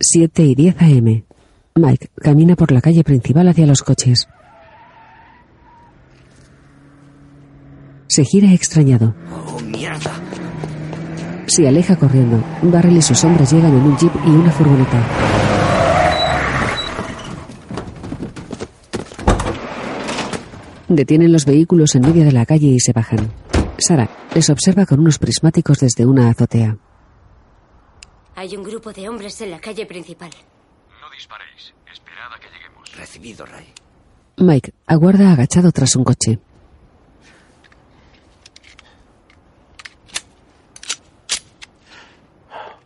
7 0.00 0.42
y 0.42 0.54
10 0.54 0.82
a.m. 0.82 1.24
Mike 1.76 2.10
camina 2.14 2.56
por 2.56 2.72
la 2.72 2.82
calle 2.82 3.04
principal 3.04 3.48
hacia 3.48 3.64
los 3.64 3.82
coches. 3.82 4.28
Se 8.08 8.22
gira 8.26 8.52
extrañado. 8.52 9.14
¡Oh, 9.32 9.60
mierda! 9.62 10.12
Se 11.46 11.66
aleja 11.66 11.96
corriendo. 11.96 12.44
Barrel 12.60 12.98
y 12.98 13.00
sus 13.00 13.24
hombres 13.24 13.50
llegan 13.50 13.72
en 13.72 13.80
un 13.80 13.96
jeep 13.96 14.12
y 14.26 14.28
una 14.28 14.52
furgoneta. 14.52 15.27
Detienen 20.88 21.32
los 21.32 21.44
vehículos 21.44 21.94
en 21.94 22.02
medio 22.02 22.24
de 22.24 22.32
la 22.32 22.46
calle 22.46 22.68
y 22.68 22.80
se 22.80 22.92
bajan. 22.92 23.30
Sara 23.78 24.08
les 24.34 24.48
observa 24.48 24.86
con 24.86 25.00
unos 25.00 25.18
prismáticos 25.18 25.78
desde 25.80 26.06
una 26.06 26.30
azotea. 26.30 26.78
Hay 28.34 28.56
un 28.56 28.62
grupo 28.62 28.92
de 28.92 29.08
hombres 29.08 29.40
en 29.42 29.50
la 29.50 29.60
calle 29.60 29.84
principal. 29.84 30.30
No 31.00 31.10
disparéis. 31.14 31.74
Esperad 31.92 32.32
a 32.34 32.40
que 32.40 32.46
lleguemos. 32.48 32.96
Recibido, 32.96 33.44
Ray. 33.44 33.66
Mike 34.38 34.72
aguarda 34.86 35.32
agachado 35.32 35.72
tras 35.72 35.94
un 35.94 36.04
coche. 36.04 36.38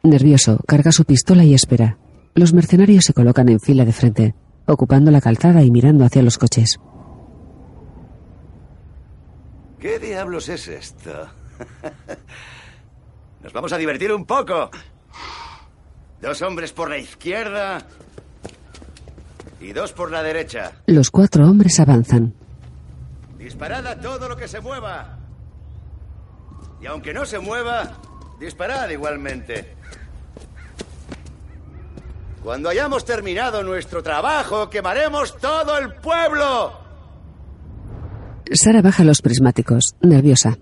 Nervioso, 0.03 0.59
carga 0.67 0.91
su 0.91 1.05
pistola 1.05 1.45
y 1.45 1.55
espera. 1.55 1.99
Los 2.35 2.53
mercenarios 2.53 3.05
se 3.05 3.13
colocan 3.13 3.49
en 3.49 3.61
fila 3.61 3.85
de 3.85 3.93
frente, 3.93 4.35
ocupando 4.67 5.11
la 5.13 5.21
calzada 5.21 5.63
y 5.63 5.71
mirando 5.71 6.05
hacia 6.05 6.23
los 6.23 6.39
coches. 6.39 6.81
¿Qué 9.83 9.99
diablos 9.99 10.49
es 10.49 10.69
esto? 10.69 11.11
Nos 13.43 13.53
vamos 13.53 13.73
a 13.73 13.77
divertir 13.77 14.13
un 14.13 14.25
poco. 14.25 14.71
Dos 16.21 16.41
hombres 16.43 16.73
por 16.73 16.89
la 16.89 16.99
izquierda 16.99 17.85
y 19.61 19.73
dos 19.73 19.93
por 19.93 20.13
la 20.13 20.23
derecha. 20.23 20.71
Los 20.87 21.11
cuatro 21.11 21.51
hombres 21.51 21.81
avanzan. 21.81 22.33
Disparad 23.37 23.85
a 23.89 23.99
todo 23.99 24.29
lo 24.29 24.37
que 24.37 24.47
se 24.47 24.61
mueva. 24.61 25.19
Y 26.81 26.87
aunque 26.87 27.13
no 27.13 27.27
se 27.27 27.41
mueva, 27.41 27.99
disparad 28.39 28.89
igualmente. 28.89 29.75
Cuando 32.45 32.69
hayamos 32.69 33.05
terminado 33.05 33.65
nuestro 33.65 34.01
trabajo, 34.01 34.71
quemaremos 34.71 35.37
todo 35.39 35.77
el 35.77 35.95
pueblo. 35.95 36.82
Sara 38.55 38.83
baja 38.83 39.05
los 39.05 39.23
prismáticos, 39.23 39.95
nerviosa. 40.03 40.59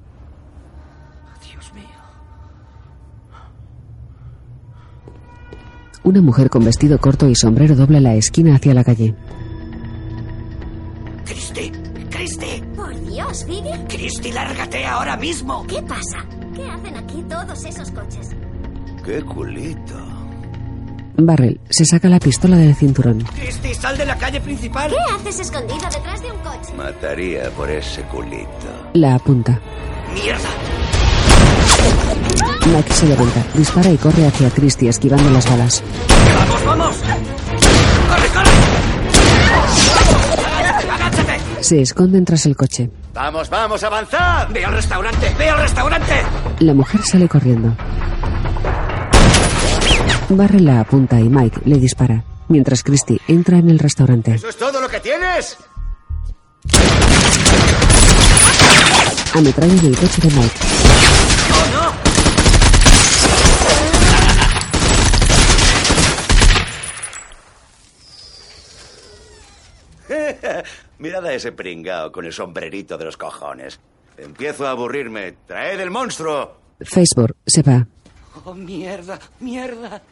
Una 6.02 6.22
mujer 6.22 6.50
con 6.50 6.64
vestido 6.64 6.98
corto 6.98 7.28
y 7.28 7.34
sombrero 7.34 7.76
dobla 7.76 8.00
la 8.00 8.14
esquina 8.14 8.56
hacia 8.56 8.74
la 8.74 8.84
calle. 8.84 9.14
¡Christy! 11.24 11.70
¡Christy! 12.10 12.62
Por 12.74 12.98
Dios, 13.04 13.44
Vivi. 13.46 13.70
¡Christy, 13.88 14.32
lárgate 14.32 14.86
ahora 14.86 15.16
mismo! 15.16 15.66
¿Qué 15.66 15.82
pasa? 15.82 16.24
¿Qué 16.54 16.64
hacen 16.68 16.96
aquí 16.96 17.22
todos 17.28 17.64
esos 17.64 17.90
coches? 17.90 18.30
¡Qué 19.04 19.22
culito! 19.22 20.19
Barrel 21.26 21.60
se 21.70 21.84
saca 21.84 22.08
la 22.08 22.18
pistola 22.18 22.56
del 22.56 22.74
cinturón. 22.74 23.24
¡Christy, 23.36 23.74
sal 23.74 23.96
de 23.96 24.06
la 24.06 24.16
calle 24.16 24.40
principal! 24.40 24.90
¿Qué 24.90 25.14
haces 25.14 25.40
escondido 25.40 25.80
detrás 25.90 26.22
de 26.22 26.30
un 26.30 26.38
coche? 26.38 26.72
Mataría 26.76 27.50
por 27.50 27.70
ese 27.70 28.02
culito. 28.02 28.48
La 28.94 29.14
apunta. 29.14 29.60
¡Mierda! 30.14 30.48
Mike 32.66 32.92
se 32.92 33.06
levanta, 33.06 33.42
dispara 33.54 33.90
y 33.90 33.96
corre 33.96 34.26
hacia 34.26 34.50
Christie 34.50 34.88
esquivando 34.88 35.30
las 35.30 35.48
balas. 35.48 35.82
¡Vamos, 36.36 36.64
vamos! 36.64 36.96
¡Corre, 38.08 38.28
corre! 38.28 38.50
¡Agáchate! 40.92 41.40
Se 41.60 41.80
esconden 41.80 42.24
tras 42.24 42.46
el 42.46 42.56
coche. 42.56 42.90
¡Vamos, 43.14 43.48
vamos, 43.50 43.82
avanzad! 43.82 44.48
¡Ve 44.50 44.64
al 44.64 44.72
restaurante! 44.74 45.34
¡Ve 45.38 45.50
al 45.50 45.60
restaurante! 45.60 46.22
La 46.60 46.74
mujer 46.74 47.02
sale 47.02 47.28
corriendo. 47.28 47.74
Barrel 50.36 50.64
la 50.64 50.80
apunta 50.80 51.20
y 51.20 51.28
Mike 51.28 51.60
le 51.64 51.78
dispara, 51.78 52.24
mientras 52.48 52.82
Christie 52.82 53.20
entra 53.28 53.58
en 53.58 53.70
el 53.70 53.78
restaurante. 53.78 54.34
¿Eso 54.34 54.48
es 54.48 54.56
todo 54.56 54.80
lo 54.80 54.88
que 54.88 55.00
tienes? 55.00 55.56
Ametrallan 59.34 59.86
el 59.86 59.96
coche 59.96 60.22
de 60.22 60.30
Mike. 60.30 60.54
¡Oh, 61.52 61.66
no! 61.74 62.10
Mirad 70.98 71.24
a 71.26 71.32
ese 71.32 71.52
pringao 71.52 72.12
con 72.12 72.26
el 72.26 72.32
sombrerito 72.32 72.98
de 72.98 73.04
los 73.04 73.16
cojones. 73.16 73.80
Empiezo 74.18 74.66
a 74.66 74.72
aburrirme. 74.72 75.32
¡Traed 75.46 75.80
el 75.80 75.90
monstruo! 75.90 76.58
Facebook 76.80 77.36
se 77.46 77.62
va 77.62 77.86
¡Oh, 78.44 78.54
mierda! 78.54 79.18
¡Mierda! 79.40 80.02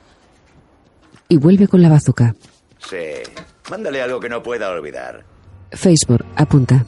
Y 1.29 1.37
vuelve 1.37 1.69
con 1.69 1.83
la 1.83 1.89
bazuca. 1.89 2.35
Sí. 2.79 2.97
Mándale 3.71 4.03
algo 4.03 4.19
que 4.21 4.29
no 4.29 4.43
pueda 4.43 4.71
olvidar. 4.71 5.25
Facebook 5.73 6.25
apunta. 6.37 6.85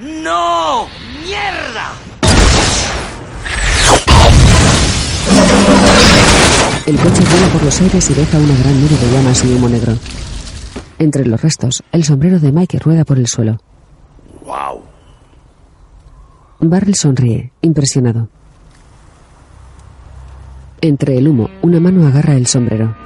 ¡No! 0.00 0.88
¡Mierda! 1.24 1.92
El 6.84 6.96
coche 6.96 7.22
vuela 7.30 7.52
por 7.52 7.62
los 7.62 7.80
aires 7.80 8.10
y 8.10 8.14
deja 8.14 8.38
una 8.38 8.58
gran 8.58 8.80
nube 8.80 8.96
de 8.96 9.12
llamas 9.12 9.44
y 9.44 9.54
humo 9.54 9.68
negro. 9.68 9.96
Entre 10.98 11.24
los 11.24 11.40
restos, 11.40 11.82
el 11.92 12.02
sombrero 12.02 12.40
de 12.40 12.50
Mike 12.50 12.80
rueda 12.80 13.04
por 13.04 13.18
el 13.18 13.28
suelo. 13.28 13.60
¡Wow! 14.44 14.82
Barrel 16.58 16.94
sonríe, 16.96 17.52
impresionado. 17.60 18.28
Entre 20.84 21.16
el 21.16 21.28
humo, 21.28 21.48
una 21.62 21.78
mano 21.78 22.04
agarra 22.08 22.34
el 22.34 22.48
sombrero. 22.48 22.96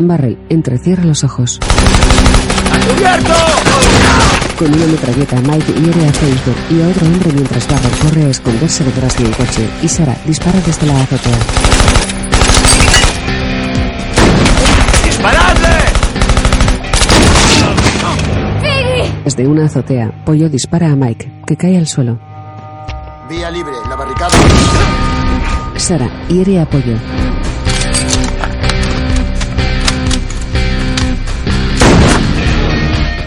Barrel 0.00 0.36
entrecierra 0.48 1.04
los 1.04 1.22
ojos. 1.22 1.60
¡Cubierto! 2.90 3.32
Con 4.58 4.74
una 4.74 4.86
metralleta, 4.86 5.36
Mike 5.36 5.72
hiere 5.72 6.08
a 6.08 6.12
Facebook 6.14 6.56
y 6.68 6.82
a 6.82 6.88
otro 6.88 7.06
hombre 7.06 7.32
mientras 7.32 7.68
Barrel 7.68 7.92
corre 8.02 8.24
a 8.24 8.28
esconderse 8.30 8.82
detrás 8.82 9.16
de 9.16 9.24
un 9.24 9.30
coche 9.30 9.68
y 9.84 9.86
Sara 9.86 10.16
dispara 10.26 10.58
desde 10.66 10.84
la 10.84 11.00
azotea. 11.00 11.38
¡Disparadle! 15.04 15.78
Desde 19.24 19.46
una 19.46 19.66
azotea, 19.66 20.24
Pollo 20.24 20.48
dispara 20.48 20.90
a 20.90 20.96
Mike, 20.96 21.42
que 21.46 21.56
cae 21.56 21.78
al 21.78 21.86
suelo. 21.86 22.18
Vía 23.30 23.48
libre, 23.48 23.74
la 23.88 23.94
barricada. 23.94 24.34
Sara 25.82 26.08
hiere 26.28 26.60
a 26.60 26.64
Pollo. 26.64 26.96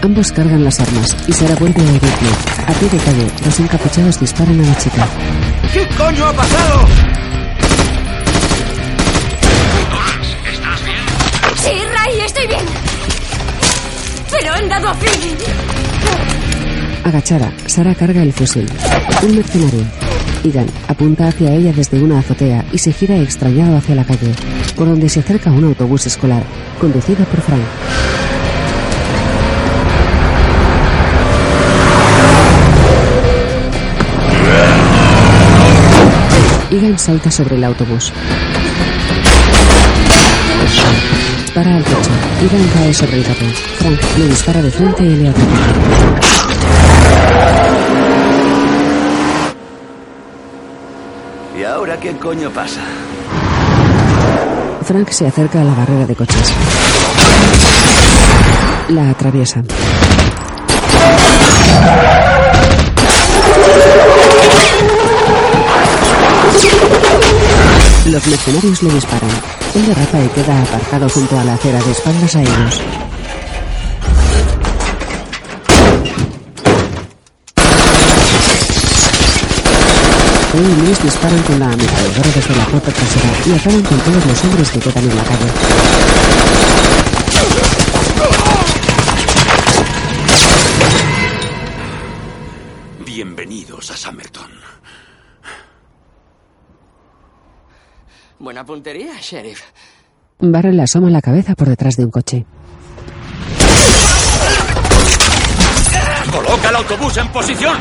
Ambos 0.00 0.32
cargan 0.32 0.64
las 0.64 0.80
armas 0.80 1.14
y 1.28 1.32
Sara 1.34 1.54
vuelve 1.56 1.82
a 1.82 1.84
herirle. 1.84 2.30
A 2.66 2.72
pie 2.72 2.88
de 2.88 2.96
calle, 2.96 3.26
los 3.44 3.60
encapuchados 3.60 4.20
disparan 4.20 4.58
a 4.58 4.66
la 4.68 4.78
chica. 4.78 5.06
¿Qué 5.70 5.86
coño 5.98 6.24
ha 6.28 6.32
pasado? 6.32 6.86
¿Estás 10.50 10.84
bien? 10.86 11.04
Sí, 11.62 11.72
Ray, 11.94 12.20
estoy 12.24 12.46
bien. 12.46 12.64
Pero 14.30 14.54
han 14.54 14.68
dado 14.70 14.88
a 14.88 14.94
Phoebe. 14.94 15.36
Agachada, 17.04 17.52
Sara 17.66 17.94
carga 17.94 18.22
el 18.22 18.32
fusil. 18.32 18.66
Un 19.22 19.36
mercenario. 19.36 20.05
Igan 20.44 20.66
apunta 20.88 21.28
hacia 21.28 21.52
ella 21.52 21.72
desde 21.72 22.02
una 22.02 22.18
azotea 22.20 22.64
y 22.72 22.78
se 22.78 22.92
gira 22.92 23.16
extrañado 23.16 23.76
hacia 23.76 23.94
la 23.94 24.04
calle, 24.04 24.32
por 24.76 24.86
donde 24.86 25.08
se 25.08 25.20
acerca 25.20 25.50
un 25.50 25.64
autobús 25.64 26.06
escolar, 26.06 26.42
conducido 26.80 27.24
por 27.24 27.40
Frank. 27.40 27.62
Igan 36.70 36.98
salta 36.98 37.30
sobre 37.30 37.56
el 37.56 37.64
autobús. 37.64 38.12
Dispara 41.40 41.76
al 41.76 41.84
coche. 41.84 42.10
Igan 42.44 42.68
cae 42.74 42.92
sobre 42.92 43.16
el 43.16 43.24
capó. 43.24 43.46
Frank 43.78 44.00
le 44.18 44.28
dispara 44.28 44.60
de 44.60 44.70
frente 44.70 45.04
y 45.04 45.16
le 45.16 45.28
ataca. 45.28 45.46
Y 51.56 51.64
ahora 51.64 51.98
qué 51.98 52.14
coño 52.16 52.50
pasa? 52.50 52.82
Frank 54.82 55.08
se 55.08 55.26
acerca 55.26 55.62
a 55.62 55.64
la 55.64 55.74
barrera 55.74 56.06
de 56.06 56.14
coches. 56.14 56.52
La 58.90 59.10
atraviesa. 59.10 59.62
Los 68.10 68.26
mercenarios 68.26 68.82
le 68.82 68.92
disparan. 68.92 69.30
Él 69.74 69.86
derrapa 69.86 70.20
y 70.20 70.28
queda 70.28 70.62
aparcado 70.62 71.08
junto 71.08 71.38
a 71.38 71.44
la 71.44 71.54
acera 71.54 71.82
de 71.82 71.90
espaldas 71.90 72.36
a 72.36 72.42
ellos. 72.42 73.05
Él 80.56 80.64
y 80.64 80.86
Luis 80.86 81.02
disparan 81.02 81.42
con 81.42 81.58
la 81.58 81.66
ametralladora 81.66 82.30
desde 82.34 82.56
la 82.56 82.64
puerta 82.64 82.90
trasera 82.90 83.28
y 83.44 83.52
acaban 83.52 83.82
con 83.82 83.98
todos 83.98 84.26
los 84.26 84.44
hombres 84.44 84.70
que 84.70 84.80
quedan 84.80 85.04
en 85.04 85.16
la 85.16 85.22
calle. 85.22 85.46
Bienvenidos 93.04 93.90
a 93.90 93.96
Summerton. 93.98 94.50
Buena 98.38 98.64
puntería, 98.64 99.12
sheriff. 99.20 99.60
Barrel 100.38 100.80
asoma 100.80 101.10
la 101.10 101.20
cabeza 101.20 101.54
por 101.54 101.68
detrás 101.68 101.98
de 101.98 102.04
un 102.06 102.10
coche. 102.10 102.46
¡Coloca 106.30 106.70
el 106.70 106.76
autobús 106.76 107.16
en 107.18 107.28
posición! 107.28 107.76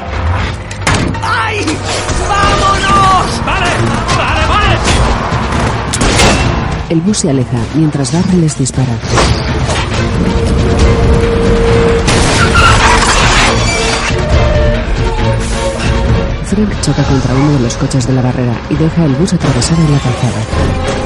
¡Ay! 1.25 1.65
¡Vámonos! 2.29 3.45
¡Vale! 3.45 3.71
¡Vale, 4.17 4.45
vale! 4.47 4.77
El 6.89 7.01
bus 7.01 7.17
se 7.17 7.29
aleja 7.29 7.57
mientras 7.73 8.13
Barrel 8.13 8.41
les 8.41 8.57
dispara. 8.57 8.97
Frank 16.45 16.81
choca 16.81 17.03
contra 17.03 17.33
uno 17.33 17.53
de 17.53 17.59
los 17.59 17.75
coches 17.75 18.07
de 18.07 18.13
la 18.13 18.21
barrera 18.21 18.53
y 18.69 18.75
deja 18.75 19.05
el 19.05 19.15
bus 19.15 19.33
atravesado 19.33 19.81
en 19.81 19.91
la 19.91 19.99
calzada. 19.99 21.04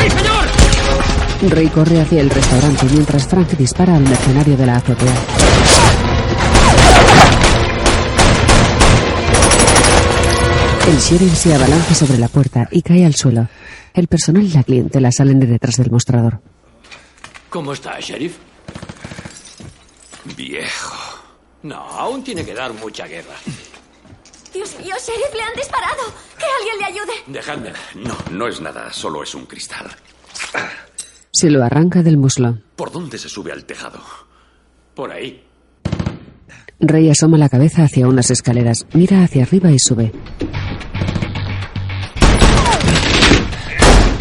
¡Sí, 0.00 0.10
señor! 0.10 1.52
Rey 1.52 1.68
corre 1.68 2.00
hacia 2.00 2.20
el 2.20 2.30
restaurante 2.30 2.86
mientras 2.92 3.26
Frank 3.26 3.48
dispara 3.52 3.96
al 3.96 4.02
mercenario 4.02 4.56
de 4.56 4.66
la 4.66 4.76
azotea. 4.76 5.14
El 10.88 10.98
sheriff 10.98 11.34
se 11.36 11.54
abalanza 11.54 11.94
sobre 11.94 12.18
la 12.18 12.28
puerta 12.28 12.68
y 12.70 12.80
cae 12.80 13.04
al 13.04 13.14
suelo. 13.14 13.48
El 13.92 14.06
personal 14.06 14.44
y 14.44 14.50
la 14.50 14.62
clientela 14.62 15.10
salen 15.10 15.40
de 15.40 15.46
detrás 15.46 15.76
del 15.76 15.90
mostrador. 15.90 16.40
¿Cómo 17.50 17.72
está, 17.72 17.98
sheriff? 18.00 18.36
Viejo. 20.36 20.96
No, 21.62 21.76
aún 21.76 22.22
tiene 22.22 22.44
que 22.44 22.54
dar 22.54 22.72
mucha 22.72 23.06
guerra. 23.06 23.34
Dios 24.56 24.74
mío, 24.78 24.94
sheriff, 24.98 25.34
le 25.34 25.42
han 25.42 25.54
disparado. 25.54 26.02
Que 26.38 26.46
alguien 26.58 26.78
le 26.78 26.84
ayude. 26.86 27.12
Dejadme. 27.26 27.72
No, 27.94 28.16
no 28.30 28.48
es 28.48 28.60
nada, 28.60 28.90
solo 28.90 29.22
es 29.22 29.34
un 29.34 29.44
cristal. 29.44 29.86
Se 31.30 31.50
lo 31.50 31.62
arranca 31.62 32.02
del 32.02 32.16
muslo. 32.16 32.58
¿Por 32.74 32.90
dónde 32.90 33.18
se 33.18 33.28
sube 33.28 33.52
al 33.52 33.66
tejado? 33.66 34.00
Por 34.94 35.12
ahí. 35.12 35.44
Rey 36.80 37.10
asoma 37.10 37.36
la 37.36 37.50
cabeza 37.50 37.84
hacia 37.84 38.08
unas 38.08 38.30
escaleras, 38.30 38.86
mira 38.94 39.22
hacia 39.24 39.42
arriba 39.42 39.70
y 39.70 39.78
sube. 39.78 40.12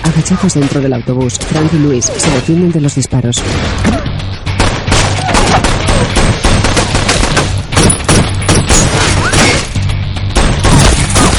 Agachados 0.04 0.54
dentro 0.54 0.82
del 0.82 0.94
autobús, 0.94 1.38
Frank 1.40 1.74
y 1.74 1.78
Luis 1.78 2.06
se 2.06 2.30
defienden 2.32 2.72
de 2.72 2.82
los 2.82 2.96
disparos. 2.96 3.42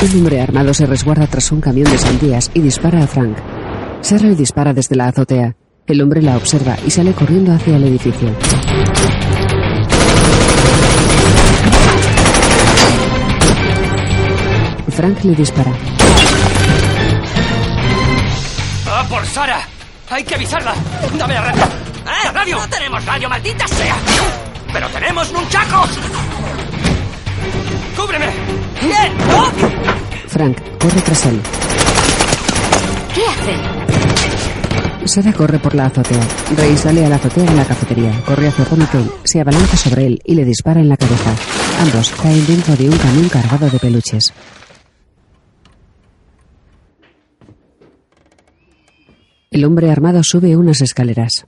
Un 0.03 0.19
hombre 0.19 0.41
armado 0.43 0.75
se 0.75 0.85
resguarda 0.85 1.27
tras 1.27 1.51
un 1.53 1.61
camión 1.61 1.91
de 1.91 1.97
sandías 1.97 2.51
y 2.53 2.61
dispara 2.61 3.03
a 3.03 3.07
Frank. 3.07 3.37
Sarah 4.03 4.25
le 4.25 4.35
dispara 4.37 4.75
desde 4.75 4.95
la 4.95 5.09
azotea. 5.09 5.57
El 5.87 6.03
hombre 6.03 6.21
la 6.21 6.37
observa 6.37 6.77
y 6.87 6.91
sale 6.91 7.13
corriendo 7.13 7.53
hacia 7.53 7.77
el 7.77 7.85
edificio. 7.85 8.29
Frank 14.91 15.25
le 15.25 15.35
dispara. 15.35 15.73
¡Ah, 18.87 19.05
por 19.09 19.25
Sara! 19.27 19.61
¡Hay 20.11 20.25
que 20.25 20.35
avisarla! 20.35 20.75
¡Dame 21.19 21.35
la 21.35 21.43
radio! 21.43 21.65
¡La 22.05 22.33
radio! 22.33 22.57
¡No 22.59 22.69
tenemos 22.69 23.05
radio, 23.05 23.29
maldita 23.29 23.67
sea! 23.69 23.97
¡Pero 24.73 24.89
tenemos 24.91 25.33
nunchacos! 25.33 25.91
¡Cúbreme! 27.97 28.27
¡Bien! 28.83 29.13
Frank 30.29 30.59
corre 30.79 31.01
tras 31.01 31.27
él. 31.27 31.41
¿Qué 33.15 33.23
hacen? 33.23 33.77
Sarah 35.09 35.33
corre 35.33 35.59
por 35.59 35.75
la 35.75 35.87
azotea. 35.87 36.21
Rey 36.57 36.77
sale 36.77 37.07
a 37.07 37.09
la 37.09 37.17
azotea 37.17 37.45
en 37.45 37.57
la 37.57 37.65
cafetería, 37.65 38.13
corre 38.27 38.49
hacia 38.49 38.65
Ponytail, 38.65 39.11
se 39.25 39.41
abalanza 39.41 39.77
sobre 39.77 40.07
él 40.07 40.21
y 40.25 40.35
le 40.35 40.45
dispara 40.45 40.81
en 40.81 40.89
la 40.89 40.97
cabeza. 40.97 41.35
Ambos 41.81 42.11
caen 42.21 42.47
dentro 42.47 42.75
de 42.77 42.89
un 42.89 42.97
camión 42.99 43.29
cargado 43.29 43.71
de 43.71 43.79
peluches. 43.79 44.33
El 49.51 49.65
hombre 49.65 49.91
armado 49.91 50.23
sube 50.23 50.57
unas 50.57 50.81
escaleras. 50.83 51.47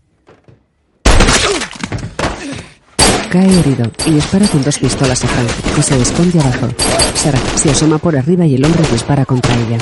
Cae 3.31 3.59
herido 3.61 3.91
y 4.07 4.13
dispara 4.13 4.49
con 4.49 4.63
dos 4.63 4.79
pistolas 4.79 5.23
a 5.23 5.29
Frank, 5.29 5.75
que 5.75 5.83
se 5.83 6.01
esconde 6.01 6.41
abajo. 6.41 6.69
Sarah 7.15 7.39
se 7.57 7.71
asoma 7.71 7.99
por 7.99 8.17
arriba 8.17 8.47
y 8.47 8.55
el 8.55 8.65
hombre 8.65 8.83
dispara 8.91 9.27
contra 9.27 9.55
ella. 9.55 9.79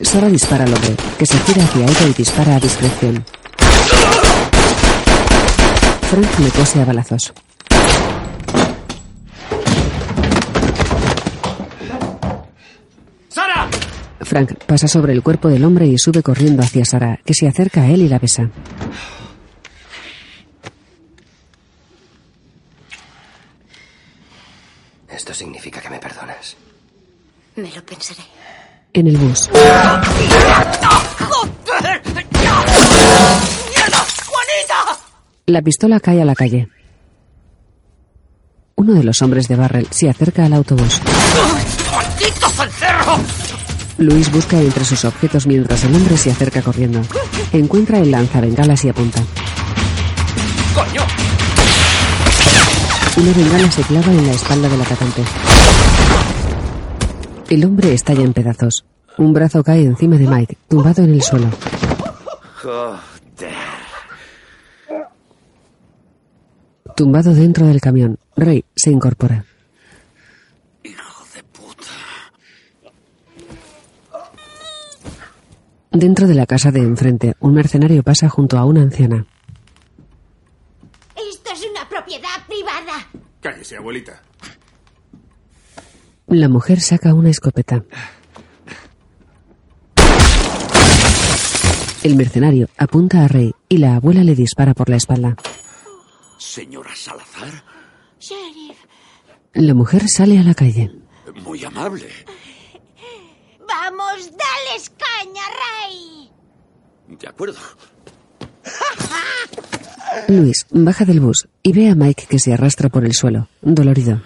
Sarah 0.00 0.28
dispara 0.28 0.64
al 0.64 0.72
hombre, 0.72 0.96
que 1.18 1.26
se 1.26 1.38
gira 1.40 1.64
hacia 1.64 1.84
ella 1.84 2.08
y 2.08 2.12
dispara 2.14 2.56
a 2.56 2.60
discreción. 2.60 3.24
Frank 6.10 6.38
le 6.38 6.50
cose 6.50 6.80
a 6.80 6.84
balazos. 6.86 7.34
Frank 14.24 14.54
pasa 14.66 14.88
sobre 14.88 15.12
el 15.12 15.22
cuerpo 15.22 15.48
del 15.48 15.64
hombre 15.64 15.86
y 15.86 15.98
sube 15.98 16.22
corriendo 16.22 16.62
hacia 16.62 16.84
Sarah, 16.84 17.20
que 17.24 17.34
se 17.34 17.46
acerca 17.46 17.82
a 17.82 17.90
él 17.90 18.02
y 18.02 18.08
la 18.08 18.18
besa. 18.18 18.50
Esto 25.08 25.32
significa 25.34 25.80
que 25.80 25.90
me 25.90 25.98
perdonas. 25.98 26.56
Me 27.56 27.70
lo 27.70 27.84
pensaré. 27.84 28.22
En 28.92 29.06
el 29.08 29.16
bus, 29.16 29.48
¡Joder! 29.48 30.00
¡Mierda! 33.70 34.06
¡Juanita! 34.26 34.98
la 35.46 35.62
pistola 35.62 36.00
cae 36.00 36.22
a 36.22 36.24
la 36.24 36.34
calle. 36.34 36.68
Uno 38.76 38.94
de 38.94 39.04
los 39.04 39.20
hombres 39.22 39.46
de 39.48 39.56
Barrel 39.56 39.86
se 39.90 40.08
acerca 40.08 40.44
al 40.44 40.52
autobús. 40.52 41.00
¡Maldito 41.92 42.48
cencerro! 42.50 43.18
Luis 43.98 44.30
busca 44.32 44.60
entre 44.60 44.84
sus 44.84 45.04
objetos 45.04 45.46
mientras 45.46 45.84
el 45.84 45.94
hombre 45.94 46.16
se 46.16 46.30
acerca 46.30 46.62
corriendo. 46.62 47.00
Encuentra 47.52 47.98
el 47.98 48.10
lanzabengalas 48.10 48.84
y 48.84 48.88
apunta. 48.88 49.22
¡Coño! 50.74 51.02
Una 53.16 53.32
bengala 53.32 53.70
se 53.70 53.82
clava 53.82 54.12
en 54.12 54.26
la 54.26 54.32
espalda 54.32 54.68
del 54.68 54.80
atacante. 54.80 55.22
El 57.48 57.64
hombre 57.64 57.94
estalla 57.94 58.22
en 58.22 58.32
pedazos. 58.32 58.84
Un 59.16 59.32
brazo 59.32 59.62
cae 59.62 59.84
encima 59.84 60.16
de 60.16 60.26
Mike, 60.26 60.58
tumbado 60.68 61.02
en 61.04 61.10
el 61.14 61.22
suelo. 61.22 61.48
Joder. 62.60 62.98
Tumbado 66.96 67.34
dentro 67.34 67.66
del 67.66 67.80
camión, 67.80 68.18
Ray 68.36 68.64
se 68.74 68.90
incorpora. 68.90 69.44
Dentro 75.94 76.26
de 76.26 76.34
la 76.34 76.46
casa 76.46 76.70
de 76.72 76.80
enfrente, 76.80 77.34
un 77.40 77.54
mercenario 77.54 78.02
pasa 78.02 78.28
junto 78.28 78.58
a 78.58 78.64
una 78.64 78.82
anciana. 78.82 79.26
Esto 81.14 81.50
es 81.52 81.64
una 81.70 81.88
propiedad 81.88 82.44
privada. 82.48 83.06
Cállese, 83.40 83.76
abuelita. 83.76 84.20
La 86.26 86.48
mujer 86.48 86.80
saca 86.80 87.14
una 87.14 87.30
escopeta. 87.30 87.84
El 92.02 92.16
mercenario 92.16 92.68
apunta 92.76 93.24
a 93.24 93.28
Rey 93.28 93.52
y 93.68 93.78
la 93.78 93.96
abuela 93.96 94.24
le 94.24 94.34
dispara 94.34 94.74
por 94.74 94.90
la 94.90 94.96
espalda. 94.96 95.36
Señora 96.38 96.90
Salazar, 96.94 97.64
Sheriff, 98.18 98.76
La 99.54 99.72
mujer 99.74 100.02
sale 100.08 100.38
a 100.38 100.42
la 100.42 100.54
calle. 100.54 100.90
muy 101.42 101.64
amable. 101.64 102.08
vamos, 103.66 104.30
dales 104.32 104.90
caña, 105.24 105.42
Rey. 105.88 106.30
De 107.08 107.28
acuerdo. 107.28 107.58
Luis 110.28 110.66
baja 110.70 111.04
del 111.04 111.20
bus 111.20 111.48
y 111.62 111.72
ve 111.72 111.90
a 111.90 111.94
Mike 111.94 112.26
que 112.28 112.38
se 112.38 112.52
arrastra 112.52 112.88
por 112.88 113.04
el 113.04 113.12
suelo, 113.12 113.48
dolorido. 113.60 114.22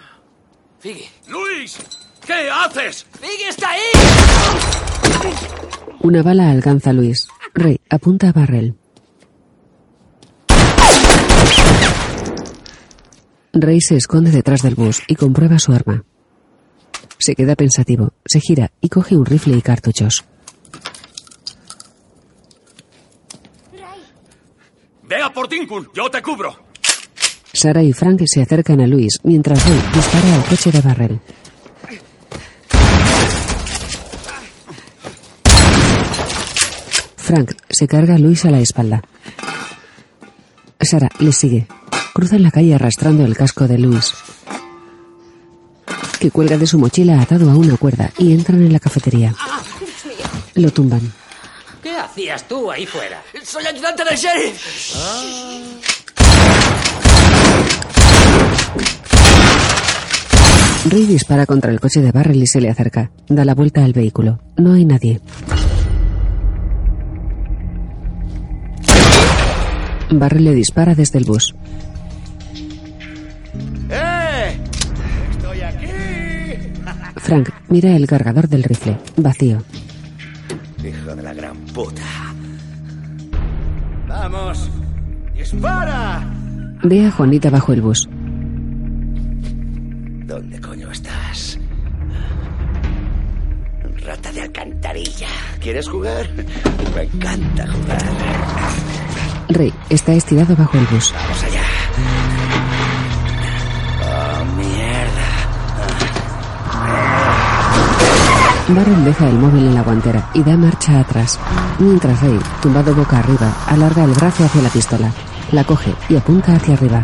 Figgy. 0.79 1.05
¡Luis! 1.29 1.79
¿Qué 2.25 2.51
haces? 2.51 3.07
¡Figgy 3.21 3.45
está 3.49 3.71
ahí! 3.71 3.81
Una 6.01 6.23
bala 6.23 6.51
alcanza 6.51 6.91
a 6.91 6.93
Luis. 6.93 7.29
Rey 7.55 7.81
apunta 7.91 8.29
a 8.29 8.33
Barrel. 8.33 8.77
Rey 13.53 13.81
se 13.81 13.97
esconde 13.97 14.31
detrás 14.31 14.63
del 14.63 14.77
bus 14.77 15.03
y 15.09 15.17
comprueba 15.17 15.59
su 15.59 15.73
arma. 15.73 16.05
Se 17.19 17.35
queda 17.35 17.57
pensativo, 17.57 18.13
se 18.25 18.41
gira 18.41 18.71
y 18.81 18.89
coge 18.89 19.17
un 19.17 19.27
rifle 19.27 19.57
y 19.57 19.63
cartuchos. 19.63 20.25
Ve 25.09 25.17
por 25.35 25.49
Dinkun, 25.49 25.89
yo 25.95 26.11
te 26.11 26.21
cubro. 26.21 26.55
Sara 27.53 27.83
y 27.83 27.95
Frank 27.95 28.23
se 28.27 28.43
acercan 28.43 28.81
a 28.81 28.87
Luis 28.87 29.19
mientras 29.23 29.65
Rey 29.65 29.81
dispara 29.95 30.35
al 30.35 30.45
coche 30.45 30.71
de 30.71 30.81
Barrel. 30.83 31.21
Frank 37.17 37.53
se 37.71 37.89
carga 37.89 38.17
a 38.17 38.19
Luis 38.19 38.45
a 38.45 38.51
la 38.51 38.61
espalda. 38.61 39.03
Sara 40.81 41.09
le 41.19 41.33
sigue. 41.33 41.67
Cruzan 42.13 42.43
la 42.43 42.51
calle 42.51 42.75
arrastrando 42.75 43.25
el 43.25 43.37
casco 43.37 43.67
de 43.67 43.79
Luis, 43.79 44.13
que 46.19 46.31
cuelga 46.31 46.59
de 46.59 46.67
su 46.67 46.79
mochila 46.79 47.21
atado 47.21 47.51
a 47.51 47.57
una 47.57 47.77
cuerda 47.77 48.11
y 48.19 48.33
entran 48.33 48.63
en 48.63 48.73
la 48.73 48.81
cafetería. 48.81 49.35
Lo 50.55 50.71
tumban. 50.71 51.13
¿Qué 51.83 51.97
hacías 51.97 52.47
tú 52.49 52.71
ahí 52.71 52.87
fuera? 52.87 53.23
¡Soy 53.45 53.65
ayudante 53.67 54.05
del 54.05 54.17
sheriff! 54.17 54.97
Rey 60.91 61.07
dispara 61.07 61.45
contra 61.45 61.71
el 61.71 61.81
coche 61.81 62.01
de 62.01 62.13
Barrel 62.13 62.43
y 62.43 62.47
se 62.47 62.61
le 62.61 62.71
acerca. 62.71 63.11
Da 63.29 63.45
la 63.45 63.55
vuelta 63.55 63.85
al 63.85 63.93
vehículo. 63.93 64.41
No 64.57 64.73
hay 64.73 64.85
nadie. 64.85 65.21
Barrel 70.11 70.45
le 70.45 70.55
dispara 70.55 70.95
desde 70.95 71.19
el 71.19 71.25
bus. 71.27 71.55
¡Eh! 73.91 74.57
¡Estoy 75.31 75.61
aquí! 75.61 75.87
Frank 77.17 77.51
mira 77.69 77.95
el 77.95 78.07
cargador 78.07 78.49
del 78.49 78.65
rifle. 78.65 78.99
Vacío. 79.17 79.63
Hijo 80.85 81.15
de 81.17 81.23
la 81.23 81.35
gran 81.35 81.57
puta. 81.75 82.03
¡Vamos! 84.07 84.71
¡Dispara! 85.35 86.23
Ve 86.83 87.07
a 87.07 87.11
Juanita 87.11 87.51
bajo 87.51 87.73
el 87.73 87.83
bus. 87.83 88.09
¿Dónde 90.27 90.61
coño 90.61 90.91
estás? 90.91 91.59
Rata 94.05 94.33
de 94.33 94.43
alcantarilla. 94.43 95.29
¿Quieres 95.61 95.89
jugar? 95.89 96.29
Me 96.95 97.03
encanta 97.03 97.67
jugar. 97.67 98.03
Rey 99.49 99.73
está 99.91 100.13
estirado 100.15 100.55
bajo 100.57 100.79
el 100.79 100.87
bus. 100.87 101.13
Vamos 101.15 101.45
allá. 101.45 101.63
Barrel 108.71 109.03
deja 109.03 109.29
el 109.31 109.39
móvil 109.39 109.67
en 109.67 109.75
la 109.75 109.83
guantera 109.83 110.29
y 110.35 110.43
da 110.43 110.55
marcha 110.55 111.01
atrás, 111.01 111.41
mientras 111.79 112.21
Rey, 112.21 112.39
tumbado 112.61 112.95
boca 112.95 113.19
arriba, 113.19 113.51
alarga 113.67 114.05
el 114.05 114.11
brazo 114.11 114.45
hacia 114.45 114.61
la 114.61 114.69
pistola, 114.69 115.11
la 115.53 115.65
coge 115.65 115.95
y 116.11 116.17
apunta 116.17 116.55
hacia 116.55 116.75
arriba. 116.75 117.01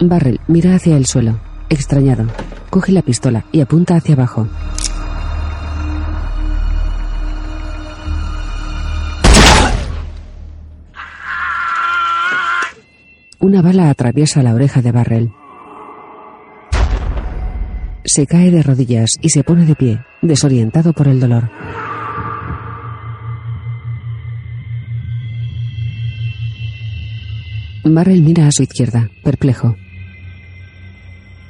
Barrel 0.00 0.40
mira 0.48 0.74
hacia 0.74 0.96
el 0.96 1.06
suelo, 1.06 1.38
extrañado, 1.68 2.26
coge 2.68 2.90
la 2.90 3.02
pistola 3.02 3.44
y 3.52 3.60
apunta 3.60 3.94
hacia 3.94 4.16
abajo. 4.16 4.48
Una 13.38 13.62
bala 13.62 13.88
atraviesa 13.88 14.42
la 14.42 14.52
oreja 14.52 14.82
de 14.82 14.90
Barrel. 14.90 15.32
Se 18.06 18.26
cae 18.26 18.52
de 18.52 18.62
rodillas 18.62 19.10
y 19.20 19.30
se 19.30 19.42
pone 19.42 19.66
de 19.66 19.74
pie, 19.74 20.04
desorientado 20.22 20.92
por 20.92 21.08
el 21.08 21.18
dolor. 21.18 21.50
Barrel 27.84 28.22
mira 28.22 28.46
a 28.46 28.52
su 28.52 28.62
izquierda, 28.62 29.10
perplejo. 29.24 29.76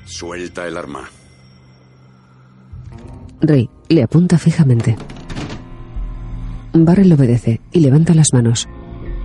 Suelta 0.06 0.66
el 0.66 0.76
arma. 0.78 1.08
Rey 3.40 3.68
le 3.88 4.02
apunta 4.02 4.38
fijamente. 4.38 4.96
Barrel 6.72 7.12
obedece 7.12 7.60
y 7.70 7.80
levanta 7.80 8.14
las 8.14 8.28
manos. 8.32 8.66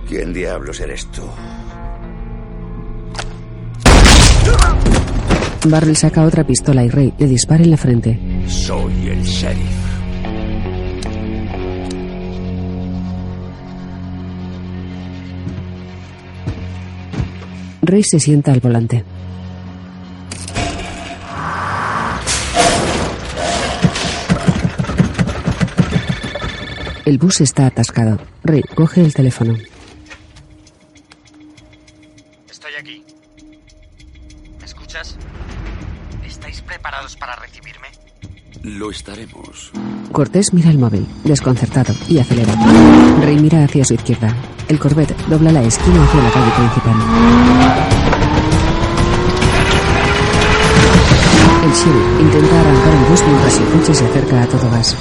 ¿Quién 0.06 0.34
diablos 0.34 0.80
eres 0.80 1.06
tú? 1.10 1.22
Barrel 5.68 5.96
saca 5.96 6.24
otra 6.24 6.44
pistola 6.44 6.84
y 6.84 6.88
Rey 6.88 7.12
le 7.18 7.26
dispara 7.26 7.62
en 7.62 7.70
la 7.70 7.76
frente. 7.76 8.18
Soy 8.48 9.08
el 9.08 9.22
sheriff. 9.22 9.92
Rey 17.82 18.02
se 18.02 18.18
sienta 18.18 18.52
al 18.52 18.60
volante. 18.60 19.04
El 27.04 27.18
bus 27.18 27.40
está 27.40 27.66
atascado. 27.66 28.18
Rey 28.42 28.62
coge 28.74 29.00
el 29.00 29.12
teléfono. 29.12 29.56
Preparados 36.82 37.16
para 37.16 37.36
recibirme? 37.36 37.88
Lo 38.64 38.90
estaremos. 38.90 39.70
Cortés 40.10 40.52
mira 40.52 40.68
el 40.70 40.78
móvil, 40.78 41.06
desconcertado, 41.22 41.94
y 42.08 42.18
acelera. 42.18 42.54
Rey 43.20 43.38
mira 43.38 43.64
hacia 43.64 43.84
su 43.84 43.94
izquierda. 43.94 44.34
El 44.68 44.80
Corvette 44.80 45.14
dobla 45.28 45.52
la 45.52 45.62
esquina 45.62 46.02
hacia 46.02 46.22
la 46.22 46.30
calle 46.30 46.50
principal. 46.56 46.94
El 51.62 51.72
sheriff 51.72 52.20
intenta 52.20 52.60
arrancar 52.60 52.92
el 52.94 53.04
bus 53.10 53.22
mientras 53.26 53.58
el 53.58 53.64
coche 53.66 53.94
se 53.94 54.04
acerca 54.04 54.42
a 54.42 54.46
todo 54.48 54.70
gas. 54.70 54.96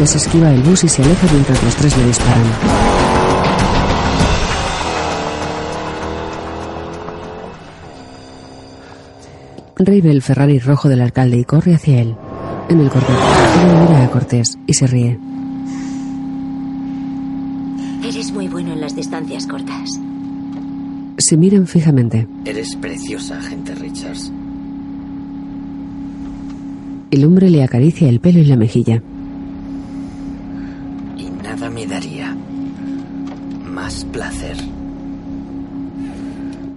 Cortés 0.00 0.16
esquiva 0.16 0.50
el 0.50 0.62
bus 0.62 0.82
y 0.82 0.88
se 0.88 1.02
aleja 1.02 1.26
mientras 1.30 1.62
los 1.62 1.76
tres 1.76 1.94
le 1.98 2.06
disparan. 2.06 2.42
Rey 9.76 10.00
ve 10.00 10.10
el 10.10 10.22
Ferrari 10.22 10.58
rojo 10.58 10.88
del 10.88 11.02
alcalde 11.02 11.36
y 11.36 11.44
corre 11.44 11.74
hacia 11.74 12.00
él. 12.00 12.16
En 12.70 12.80
el 12.80 12.88
él 12.88 13.76
mira 13.88 14.04
a 14.04 14.10
Cortés 14.10 14.56
y 14.66 14.72
se 14.72 14.86
ríe. 14.86 15.18
Eres 18.02 18.32
muy 18.32 18.48
bueno 18.48 18.72
en 18.72 18.80
las 18.80 18.96
distancias 18.96 19.46
cortas. 19.46 20.00
Se 21.18 21.36
miran 21.36 21.66
fijamente. 21.66 22.26
Eres 22.46 22.74
preciosa, 22.76 23.36
agente 23.36 23.74
Richards. 23.74 24.32
El 27.10 27.24
hombre 27.26 27.50
le 27.50 27.62
acaricia 27.62 28.08
el 28.08 28.20
pelo 28.20 28.38
y 28.38 28.46
la 28.46 28.56
mejilla. 28.56 29.02
Nada 31.50 31.68
me 31.68 31.84
daría 31.84 32.36
más 33.64 34.04
placer 34.04 34.56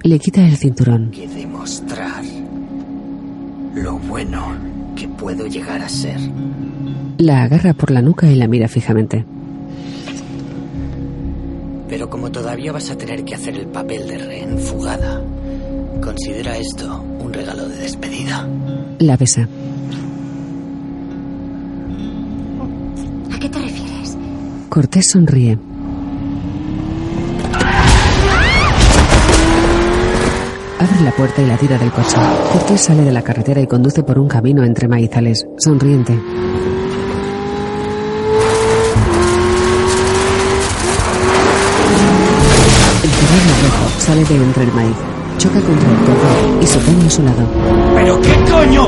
Le 0.02 0.18
quita 0.18 0.44
el 0.48 0.58
cinturón. 0.58 1.12
que 1.12 1.28
demostrar 1.28 2.24
lo 3.76 4.00
bueno 4.00 4.56
que 4.96 5.04
que 5.04 5.08
puedo 5.08 5.46
llegar 5.46 5.82
a 5.82 5.90
ser. 5.90 6.20
La 7.20 7.44
agarra 7.44 7.74
por 7.74 7.92
la 7.92 8.02
nuca 8.02 8.32
y 8.32 8.36
la 8.36 8.48
mira 8.48 8.68
fijamente. 8.68 9.26
Pero 11.88 12.10
como 12.10 12.32
todavía 12.32 12.72
vas 12.72 12.90
a 12.90 12.98
tener 12.98 13.24
que 13.24 13.36
hacer 13.36 13.56
el 13.56 13.68
papel 13.68 14.08
de 14.08 14.18
rehén 14.18 14.58
fugada, 14.58 15.22
considera 16.02 16.58
esto 16.58 17.00
un 17.20 17.32
regalo 17.32 17.68
de 17.68 17.78
despedida. 17.78 18.48
La 19.00 19.18
besa. 19.18 19.48
¿A 23.32 23.40
qué 23.40 23.50
te 23.50 23.60
refieres? 23.60 23.73
Cortés 24.74 25.06
sonríe. 25.12 25.56
Abre 30.80 31.02
la 31.04 31.12
puerta 31.12 31.44
y 31.44 31.46
la 31.46 31.58
tira 31.58 31.78
del 31.78 31.92
coche. 31.92 32.18
Cortés 32.52 32.82
sale 32.82 33.04
de 33.04 33.12
la 33.12 33.22
carretera 33.22 33.62
y 33.62 33.68
conduce 33.68 34.02
por 34.02 34.18
un 34.18 34.28
camino 34.28 34.64
entre 34.64 34.88
maizales, 34.88 35.46
sonriente. 35.60 36.14
El 36.14 36.20
Ferrari 43.12 43.52
rojo 43.62 44.00
sale 44.00 44.26
de 44.26 44.36
entre 44.38 44.64
el 44.64 44.74
maíz, 44.74 44.98
choca 45.38 45.62
contra 45.62 45.88
el 45.88 45.98
corredor 45.98 46.64
y 46.64 46.66
se 46.66 46.80
pone 46.80 47.06
a 47.06 47.10
su 47.12 47.22
lado. 47.22 47.48
¿Pero 47.94 48.20
qué 48.22 48.34
coño? 48.52 48.88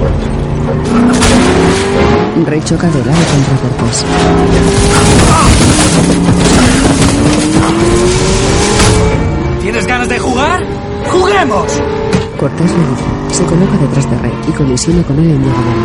Rey 2.44 2.62
choca 2.64 2.88
de 2.88 3.06
lado 3.06 3.22
contra 3.32 3.58
Cortés. 3.62 4.06
¿Tienes 9.62 9.88
ganas 9.88 10.10
de 10.10 10.20
jugar? 10.20 10.64
¡Juguemos! 11.12 11.82
Cortés 12.38 12.72
le 12.72 12.78
dice, 12.78 13.38
se 13.38 13.46
coloca 13.46 13.78
detrás 13.78 14.12
de 14.12 14.18
Rey 14.18 14.34
y 14.48 14.52
colisiona 14.52 15.02
con 15.04 15.18
él 15.18 15.32
en 15.32 15.44
diagonal. 15.44 15.76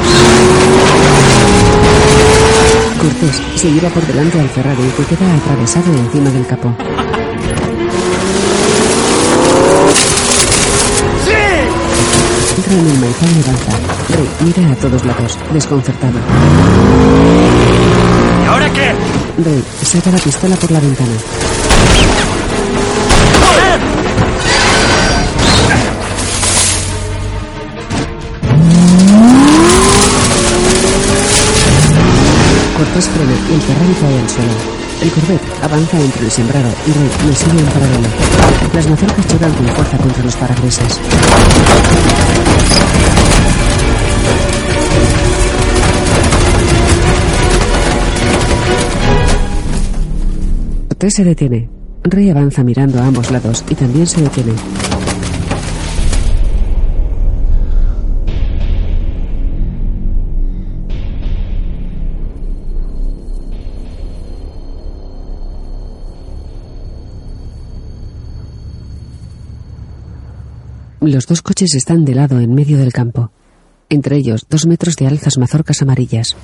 Cortés 3.01 3.43
se 3.55 3.71
lleva 3.71 3.89
por 3.91 4.05
delante 4.07 4.41
al 4.41 4.49
Ferrari 4.49 4.83
que 4.97 5.05
queda 5.05 5.35
atravesado 5.37 5.93
encima 5.93 6.31
del 6.31 6.47
capó. 6.47 6.75
Y 12.71 12.73
avanza. 12.73 13.73
Rey 14.11 14.29
mira 14.45 14.73
a 14.73 14.77
todos 14.77 15.05
lados, 15.05 15.37
desconcertado. 15.53 16.15
¿Y 18.45 18.47
ahora 18.47 18.73
qué? 18.73 18.95
Rey 19.43 19.65
saca 19.83 20.13
la 20.13 20.19
pistola 20.19 20.55
por 20.55 20.71
la 20.71 20.79
ventana. 20.79 21.11
Cortés 32.77 33.09
frena 33.09 33.33
y 33.51 33.55
el 33.55 33.61
Ferrari 33.63 33.95
cae 34.01 34.21
al 34.21 34.29
suelo. 34.31 34.80
El 35.03 35.11
Corvette 35.13 35.41
avanza 35.63 35.99
entre 35.99 36.25
el 36.27 36.31
sembrado 36.31 36.69
y 36.87 36.93
Rey 36.93 37.11
lo 37.27 37.35
sigue 37.35 37.59
en 37.59 37.67
paralelo. 37.67 38.09
Las 38.75 38.87
mazorcas 38.87 39.27
chocan 39.27 39.53
con 39.53 39.67
fuerza 39.69 39.97
contra 39.97 40.25
los 40.25 40.37
parabrisas. 40.37 41.01
Cortés 50.89 51.15
se 51.15 51.25
detiene. 51.25 51.69
Rey 52.05 52.29
avanza 52.29 52.63
mirando 52.63 53.01
a 53.01 53.07
ambos 53.07 53.31
lados 53.31 53.65
y 53.71 53.75
también 53.75 54.07
se 54.07 54.21
detiene. 54.21 54.53
Los 71.01 71.27
dos 71.27 71.41
coches 71.41 71.75
están 71.75 72.05
de 72.05 72.15
lado 72.15 72.41
en 72.41 72.55
medio 72.55 72.77
del 72.77 72.93
campo. 72.93 73.31
Entre 73.89 74.17
ellos, 74.17 74.47
dos 74.51 74.67
metros 74.67 74.97
de 74.97 75.07
alzas 75.07 75.39
mazorcas 75.39 75.81
amarillas. 75.81 76.37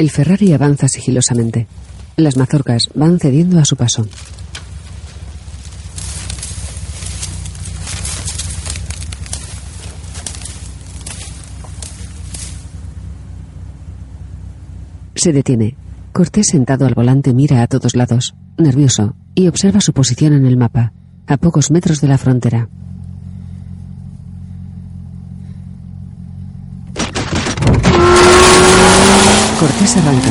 El 0.00 0.10
Ferrari 0.10 0.52
avanza 0.52 0.88
sigilosamente. 0.88 1.68
Las 2.16 2.36
mazorcas 2.36 2.88
van 2.94 3.20
cediendo 3.20 3.60
a 3.60 3.64
su 3.64 3.76
paso. 3.76 4.04
Se 15.14 15.32
detiene. 15.32 15.76
Cortés 16.14 16.46
sentado 16.46 16.86
al 16.86 16.94
volante 16.94 17.34
mira 17.34 17.60
a 17.60 17.66
todos 17.66 17.96
lados, 17.96 18.36
nervioso, 18.56 19.16
y 19.34 19.48
observa 19.48 19.80
su 19.80 19.92
posición 19.92 20.32
en 20.32 20.46
el 20.46 20.56
mapa, 20.56 20.92
a 21.26 21.36
pocos 21.38 21.72
metros 21.72 22.00
de 22.00 22.06
la 22.06 22.18
frontera. 22.18 22.68
Cortés 29.58 29.96
arranca. 29.96 30.28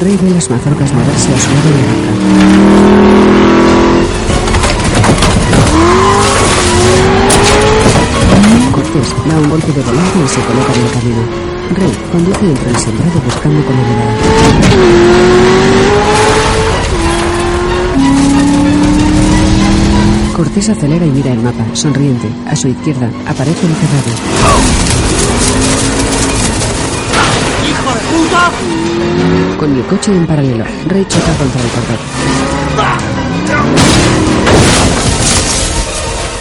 Rey 0.00 0.18
ve 0.20 0.30
las 0.30 0.50
mazorcas 0.50 0.92
moverse 0.92 1.32
a 1.32 1.38
su 1.38 1.50
lado 1.54 1.70
y 1.70 1.74
arranca. 1.84 2.10
Cortés 8.72 9.14
da 9.24 9.38
un 9.38 9.50
golpe 9.50 9.72
de 9.72 9.82
volante 9.82 10.18
y 10.24 10.28
se 10.28 10.40
coloca 10.40 10.74
en 10.74 10.80
el 10.80 10.90
camino. 10.90 11.49
Rey 11.70 11.92
conduce 12.10 12.44
entre 12.46 12.70
el 12.70 12.76
sembrado 12.76 13.20
buscando 13.24 13.64
con 13.64 13.76
mirada. 13.76 15.20
Cortés 20.36 20.68
acelera 20.68 21.06
y 21.06 21.10
mira 21.10 21.32
el 21.32 21.38
mapa, 21.38 21.64
sonriente. 21.74 22.28
A 22.48 22.56
su 22.56 22.68
izquierda 22.68 23.08
aparece 23.26 23.66
el 23.66 23.74
Ferrari. 23.74 24.10
¡Hijo 27.70 27.90
de 27.94 28.00
puta! 28.10 28.50
Con 29.58 29.76
el 29.76 29.84
coche 29.86 30.12
en 30.12 30.26
paralelo, 30.26 30.64
Rey 30.88 31.04
choca 31.08 31.32
contra 31.34 31.60
el 31.60 31.68
Corvette. 31.68 32.00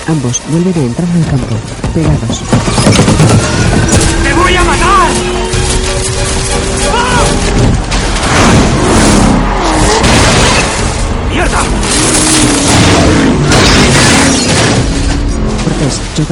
Ambos 0.07 0.41
vuelven 0.49 0.73
a 0.73 0.85
entrar 0.87 1.07
al 1.07 1.25
campo, 1.25 1.55
pegados. 1.93 3.28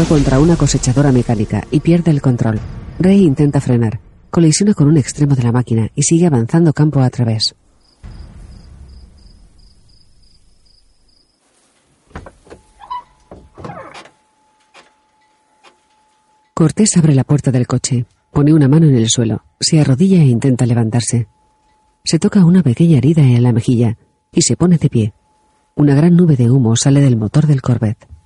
Contra 0.06 0.40
una 0.40 0.56
cosechadora 0.56 1.12
mecánica 1.12 1.64
y 1.70 1.82
pierde 1.82 2.12
el 2.12 2.22
control. 2.22 2.60
Rey 2.98 3.24
intenta 3.24 3.60
frenar, 3.60 4.00
colisiona 4.30 4.74
con 4.74 4.88
un 4.88 4.96
extremo 4.96 5.36
de 5.36 5.44
la 5.44 5.52
máquina 5.52 5.90
y 5.96 6.04
sigue 6.04 6.28
avanzando 6.28 6.72
campo 6.72 7.02
a 7.02 7.10
través. 7.10 7.56
Cortés 16.54 16.96
abre 16.96 17.14
la 17.14 17.26
puerta 17.26 17.52
del 17.52 17.68
coche, 17.68 18.06
pone 18.32 18.54
una 18.54 18.70
mano 18.70 18.88
en 18.88 18.96
el 18.96 19.10
suelo, 19.10 19.44
se 19.60 19.82
arrodilla 19.82 20.22
e 20.22 20.28
intenta 20.28 20.66
levantarse. 20.66 21.28
Se 22.06 22.18
toca 22.18 22.46
una 22.46 22.64
pequeña 22.64 23.00
herida 23.00 23.24
en 23.24 23.44
la 23.44 23.52
mejilla 23.52 23.98
y 24.32 24.42
se 24.44 24.56
pone 24.56 24.78
de 24.78 24.90
pie. 24.90 25.14
Una 25.76 25.96
gran 25.96 26.16
nube 26.16 26.38
de 26.38 26.50
humo 26.50 26.76
sale 26.76 27.02
del 27.02 27.18
motor 27.18 27.46
del 27.46 27.62
Corvette. 27.62 28.17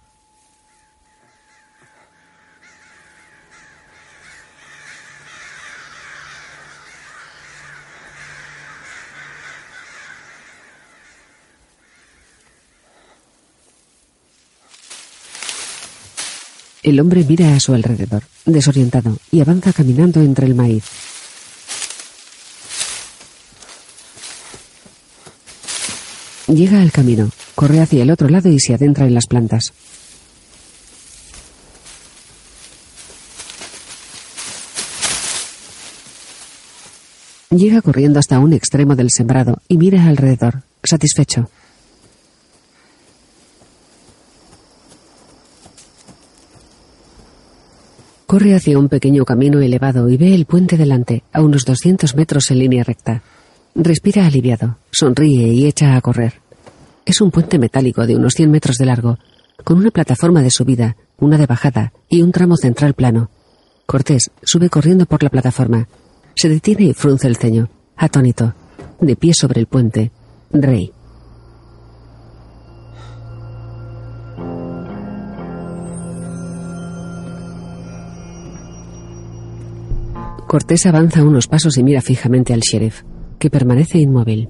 El 16.83 16.99
hombre 16.99 17.23
mira 17.23 17.55
a 17.55 17.59
su 17.59 17.73
alrededor, 17.73 18.23
desorientado, 18.45 19.17
y 19.31 19.41
avanza 19.41 19.71
caminando 19.71 20.19
entre 20.21 20.47
el 20.47 20.55
maíz. 20.55 20.83
Llega 26.47 26.81
al 26.81 26.91
camino, 26.91 27.29
corre 27.53 27.81
hacia 27.81 28.01
el 28.01 28.09
otro 28.09 28.29
lado 28.29 28.49
y 28.49 28.59
se 28.59 28.73
adentra 28.73 29.05
en 29.05 29.13
las 29.13 29.27
plantas. 29.27 29.73
Llega 37.51 37.81
corriendo 37.81 38.17
hasta 38.17 38.39
un 38.39 38.53
extremo 38.53 38.95
del 38.95 39.11
sembrado 39.11 39.61
y 39.67 39.77
mira 39.77 40.07
alrededor, 40.07 40.63
satisfecho. 40.83 41.49
Corre 48.31 48.55
hacia 48.55 48.79
un 48.79 48.87
pequeño 48.87 49.25
camino 49.25 49.59
elevado 49.59 50.07
y 50.07 50.15
ve 50.15 50.33
el 50.33 50.45
puente 50.45 50.77
delante, 50.77 51.21
a 51.33 51.41
unos 51.41 51.65
200 51.65 52.15
metros 52.15 52.49
en 52.49 52.59
línea 52.59 52.81
recta. 52.81 53.23
Respira 53.75 54.25
aliviado, 54.25 54.77
sonríe 54.89 55.49
y 55.49 55.65
echa 55.65 55.97
a 55.97 56.01
correr. 56.01 56.35
Es 57.05 57.19
un 57.19 57.29
puente 57.29 57.59
metálico 57.59 58.07
de 58.07 58.15
unos 58.15 58.35
100 58.35 58.49
metros 58.49 58.77
de 58.77 58.85
largo, 58.85 59.19
con 59.65 59.79
una 59.79 59.91
plataforma 59.91 60.41
de 60.41 60.49
subida, 60.49 60.95
una 61.19 61.37
de 61.37 61.45
bajada 61.45 61.91
y 62.07 62.21
un 62.21 62.31
tramo 62.31 62.55
central 62.55 62.93
plano. 62.93 63.29
Cortés 63.85 64.31
sube 64.43 64.69
corriendo 64.69 65.05
por 65.05 65.23
la 65.23 65.29
plataforma. 65.29 65.89
Se 66.33 66.47
detiene 66.47 66.85
y 66.85 66.93
frunce 66.93 67.27
el 67.27 67.35
ceño, 67.35 67.67
atónito, 67.97 68.53
de 69.01 69.17
pie 69.17 69.33
sobre 69.33 69.59
el 69.59 69.67
puente. 69.67 70.09
Rey. 70.53 70.93
Cortés 80.51 80.85
avanza 80.85 81.23
unos 81.23 81.47
pasos 81.47 81.77
y 81.77 81.83
mira 81.83 82.01
fijamente 82.01 82.53
al 82.53 82.59
sheriff, 82.59 83.03
que 83.39 83.49
permanece 83.49 83.99
inmóvil. 83.99 84.49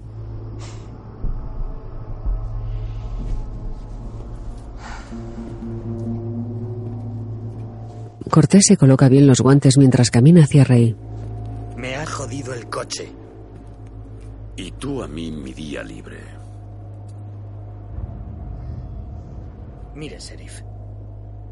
Cortés 8.31 8.65
se 8.65 8.77
coloca 8.77 9.09
bien 9.09 9.27
los 9.27 9.41
guantes 9.41 9.77
mientras 9.77 10.09
camina 10.09 10.45
hacia 10.45 10.63
Rey. 10.63 10.95
Me 11.77 11.95
ha 11.95 12.07
jodido 12.07 12.55
el 12.55 12.67
coche. 12.67 13.11
Y 14.55 14.71
tú 14.71 15.03
a 15.03 15.07
mí 15.07 15.31
mi 15.31 15.53
día 15.53 15.83
libre. 15.83 16.17
Mire, 19.93 20.17
sheriff. 20.17 20.61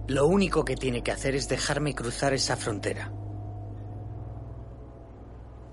Lo 0.07 0.25
único 0.25 0.65
que 0.65 0.75
tiene 0.75 1.03
que 1.03 1.11
hacer 1.11 1.35
es 1.35 1.47
dejarme 1.47 1.93
cruzar 1.93 2.33
esa 2.33 2.55
frontera. 2.55 3.11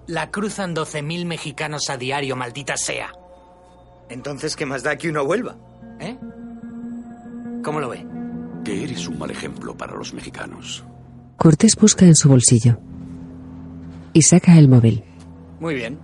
La 0.07 0.31
cruzan 0.31 0.75
12.000 0.75 1.27
mexicanos 1.27 1.91
a 1.91 1.97
diario, 1.97 2.37
maldita 2.37 2.77
sea. 2.77 3.13
Entonces, 4.09 4.55
¿qué 4.55 4.65
más 4.65 4.83
da 4.85 4.97
que 4.97 5.09
uno 5.09 5.25
vuelva? 5.25 5.57
¿Eh? 5.99 6.17
¿Cómo 7.65 7.81
lo 7.81 7.89
ve? 7.89 8.07
Que 8.65 8.85
eres 8.85 9.09
un 9.09 9.19
mal 9.19 9.31
ejemplo 9.31 9.77
para 9.77 9.95
los 9.95 10.15
mexicanos. 10.15 10.85
Cortés 11.37 11.75
busca 11.75 12.05
en 12.05 12.15
su 12.15 12.29
bolsillo 12.29 12.79
y 14.13 14.23
saca 14.23 14.57
el 14.57 14.69
móvil. 14.69 15.03
Muy 15.59 15.75
bien. 15.75 15.99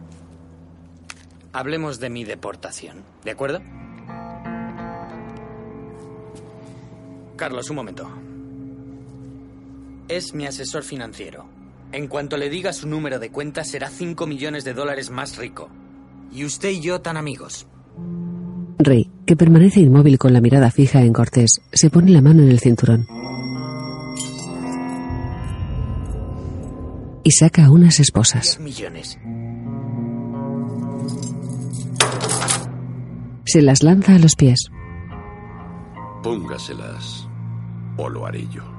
Hablemos 1.52 2.00
de 2.00 2.10
mi 2.10 2.24
deportación, 2.24 3.04
¿de 3.24 3.30
acuerdo? 3.30 3.60
Carlos, 7.36 7.70
un 7.70 7.76
momento. 7.76 8.10
Es 10.08 10.34
mi 10.34 10.46
asesor 10.46 10.82
financiero. 10.82 11.61
En 11.92 12.08
cuanto 12.08 12.38
le 12.38 12.48
diga 12.48 12.72
su 12.72 12.88
número 12.88 13.18
de 13.18 13.30
cuenta, 13.30 13.64
será 13.64 13.90
5 13.90 14.26
millones 14.26 14.64
de 14.64 14.72
dólares 14.72 15.10
más 15.10 15.36
rico. 15.36 15.68
Y 16.32 16.46
usted 16.46 16.70
y 16.70 16.80
yo 16.80 17.02
tan 17.02 17.18
amigos. 17.18 17.66
Rey, 18.78 19.10
que 19.26 19.36
permanece 19.36 19.80
inmóvil 19.80 20.18
con 20.18 20.32
la 20.32 20.40
mirada 20.40 20.70
fija 20.70 21.02
en 21.02 21.12
Cortés, 21.12 21.60
se 21.70 21.90
pone 21.90 22.10
la 22.10 22.22
mano 22.22 22.42
en 22.42 22.48
el 22.48 22.60
cinturón. 22.60 23.06
Y 27.24 27.30
saca 27.32 27.70
unas 27.70 28.00
esposas. 28.00 28.58
10 28.58 28.60
millones. 28.60 29.18
Se 33.44 33.60
las 33.60 33.82
lanza 33.82 34.14
a 34.14 34.18
los 34.18 34.34
pies. 34.34 34.70
Póngaselas 36.22 37.28
o 37.98 38.08
lo 38.08 38.24
haré 38.24 38.48
yo. 38.48 38.71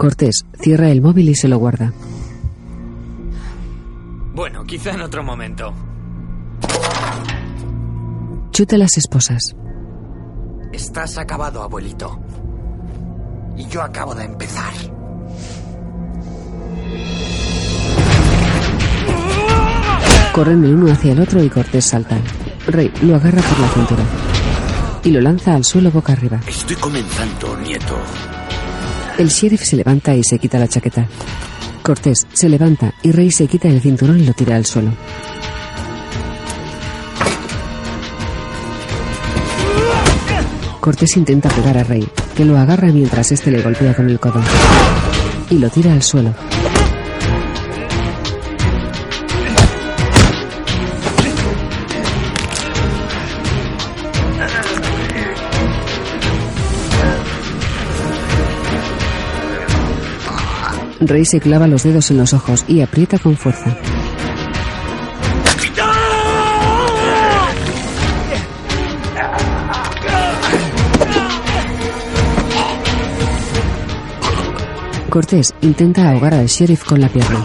Cortés 0.00 0.46
cierra 0.58 0.88
el 0.88 1.02
móvil 1.02 1.28
y 1.28 1.34
se 1.34 1.46
lo 1.46 1.58
guarda. 1.58 1.92
Bueno, 4.32 4.64
quizá 4.64 4.92
en 4.92 5.02
otro 5.02 5.22
momento. 5.22 5.74
Chuta 8.50 8.78
las 8.78 8.96
esposas. 8.96 9.54
Estás 10.72 11.18
acabado, 11.18 11.62
abuelito. 11.62 12.18
Y 13.58 13.66
yo 13.66 13.82
acabo 13.82 14.14
de 14.14 14.24
empezar. 14.24 14.72
Corren 20.32 20.64
el 20.64 20.76
uno 20.76 20.92
hacia 20.92 21.12
el 21.12 21.20
otro 21.20 21.42
y 21.42 21.50
Cortés 21.50 21.84
salta. 21.84 22.16
Rey 22.68 22.90
lo 23.02 23.16
agarra 23.16 23.42
por 23.42 23.60
la 23.60 23.68
cintura 23.68 24.02
y 25.04 25.10
lo 25.10 25.20
lanza 25.20 25.54
al 25.54 25.64
suelo 25.64 25.90
boca 25.90 26.14
arriba. 26.14 26.40
Estoy 26.46 26.76
comenzando, 26.76 27.54
nieto. 27.58 27.98
El 29.20 29.28
sheriff 29.28 29.62
se 29.64 29.76
levanta 29.76 30.16
y 30.16 30.24
se 30.24 30.38
quita 30.38 30.58
la 30.58 30.66
chaqueta. 30.66 31.06
Cortés 31.82 32.26
se 32.32 32.48
levanta 32.48 32.94
y 33.02 33.12
Rey 33.12 33.30
se 33.30 33.46
quita 33.46 33.68
el 33.68 33.82
cinturón 33.82 34.18
y 34.18 34.24
lo 34.24 34.32
tira 34.32 34.56
al 34.56 34.64
suelo. 34.64 34.92
Cortés 40.80 41.18
intenta 41.18 41.50
pegar 41.50 41.76
a 41.76 41.84
Rey, 41.84 42.08
que 42.34 42.46
lo 42.46 42.56
agarra 42.56 42.88
mientras 42.88 43.30
este 43.30 43.50
le 43.50 43.60
golpea 43.60 43.94
con 43.94 44.08
el 44.08 44.18
codo. 44.18 44.40
Y 45.50 45.58
lo 45.58 45.68
tira 45.68 45.92
al 45.92 46.02
suelo. 46.02 46.34
Rey 61.00 61.24
se 61.24 61.40
clava 61.40 61.66
los 61.66 61.82
dedos 61.82 62.10
en 62.10 62.18
los 62.18 62.34
ojos 62.34 62.64
y 62.68 62.82
aprieta 62.82 63.18
con 63.18 63.36
fuerza. 63.36 63.76
Cortés 75.08 75.52
intenta 75.62 76.10
ahogar 76.10 76.34
al 76.34 76.46
sheriff 76.46 76.84
con 76.84 77.00
la 77.00 77.08
pierna. 77.08 77.44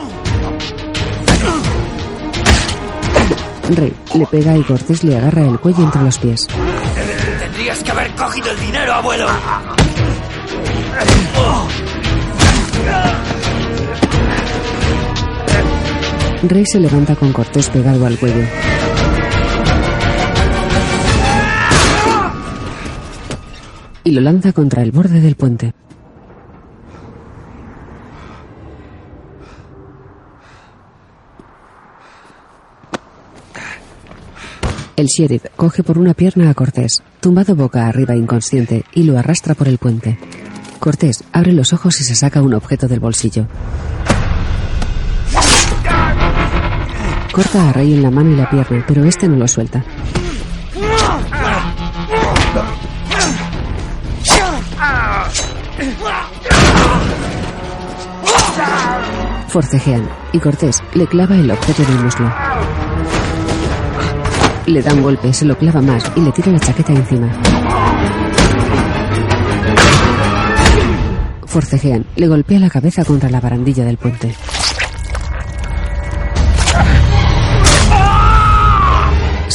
Rey 3.69 3.93
le 4.13 4.25
pega 4.27 4.55
y 4.55 4.63
Cortés 4.63 5.03
le 5.03 5.17
agarra 5.17 5.47
el 5.47 5.59
cuello 5.59 5.83
entre 5.83 6.03
los 6.03 6.19
pies. 6.19 6.47
Tendrías 7.39 7.83
que 7.83 7.91
haber 7.91 8.11
cogido 8.11 8.51
el 8.51 8.59
dinero, 8.59 8.93
abuelo. 8.93 9.27
Rey 16.49 16.65
se 16.65 16.79
levanta 16.79 17.15
con 17.15 17.33
Cortés 17.33 17.69
pegado 17.69 18.05
al 18.05 18.17
cuello. 18.17 18.43
Y 24.03 24.11
lo 24.11 24.21
lanza 24.21 24.53
contra 24.53 24.83
el 24.83 24.91
borde 24.91 25.21
del 25.21 25.35
puente. 25.35 25.73
El 34.95 35.07
sheriff 35.07 35.45
coge 35.57 35.83
por 35.83 35.97
una 35.97 36.13
pierna 36.13 36.49
a 36.49 36.53
Cortés, 36.53 37.03
tumbado 37.19 37.55
boca 37.55 37.87
arriba 37.87 38.15
inconsciente, 38.15 38.85
y 38.93 39.03
lo 39.03 39.17
arrastra 39.17 39.53
por 39.53 39.67
el 39.67 39.77
puente. 39.77 40.17
Cortés 40.79 41.23
abre 41.33 41.51
los 41.51 41.73
ojos 41.73 41.99
y 41.99 42.03
se 42.03 42.15
saca 42.15 42.41
un 42.41 42.53
objeto 42.53 42.87
del 42.87 42.99
bolsillo. 43.01 43.47
Corta 47.35 47.67
a 47.67 47.73
Rey 47.73 47.93
en 47.93 48.01
la 48.01 48.09
mano 48.09 48.31
y 48.31 48.35
la 48.37 48.49
pierna, 48.49 48.81
pero 48.87 49.03
este 49.03 49.27
no 49.27 49.35
lo 49.35 49.45
suelta. 49.45 49.83
Forcejean 59.49 60.07
y 60.31 60.39
Cortés 60.39 60.81
le 60.93 61.05
clava 61.07 61.35
el 61.35 61.51
objeto 61.51 61.83
del 61.83 61.99
muslo. 61.99 62.33
Le 64.67 64.81
da 64.81 64.93
un 64.93 65.03
golpe, 65.03 65.33
se 65.33 65.43
lo 65.43 65.57
clava 65.57 65.81
más 65.81 66.09
y 66.15 66.21
le 66.21 66.31
tira 66.31 66.53
la 66.53 66.59
chaqueta 66.59 66.93
encima. 66.93 67.27
Forcejean, 71.45 72.05
le 72.15 72.27
golpea 72.29 72.59
la 72.59 72.69
cabeza 72.69 73.03
contra 73.03 73.29
la 73.29 73.41
barandilla 73.41 73.83
del 73.83 73.97
puente. 73.97 74.33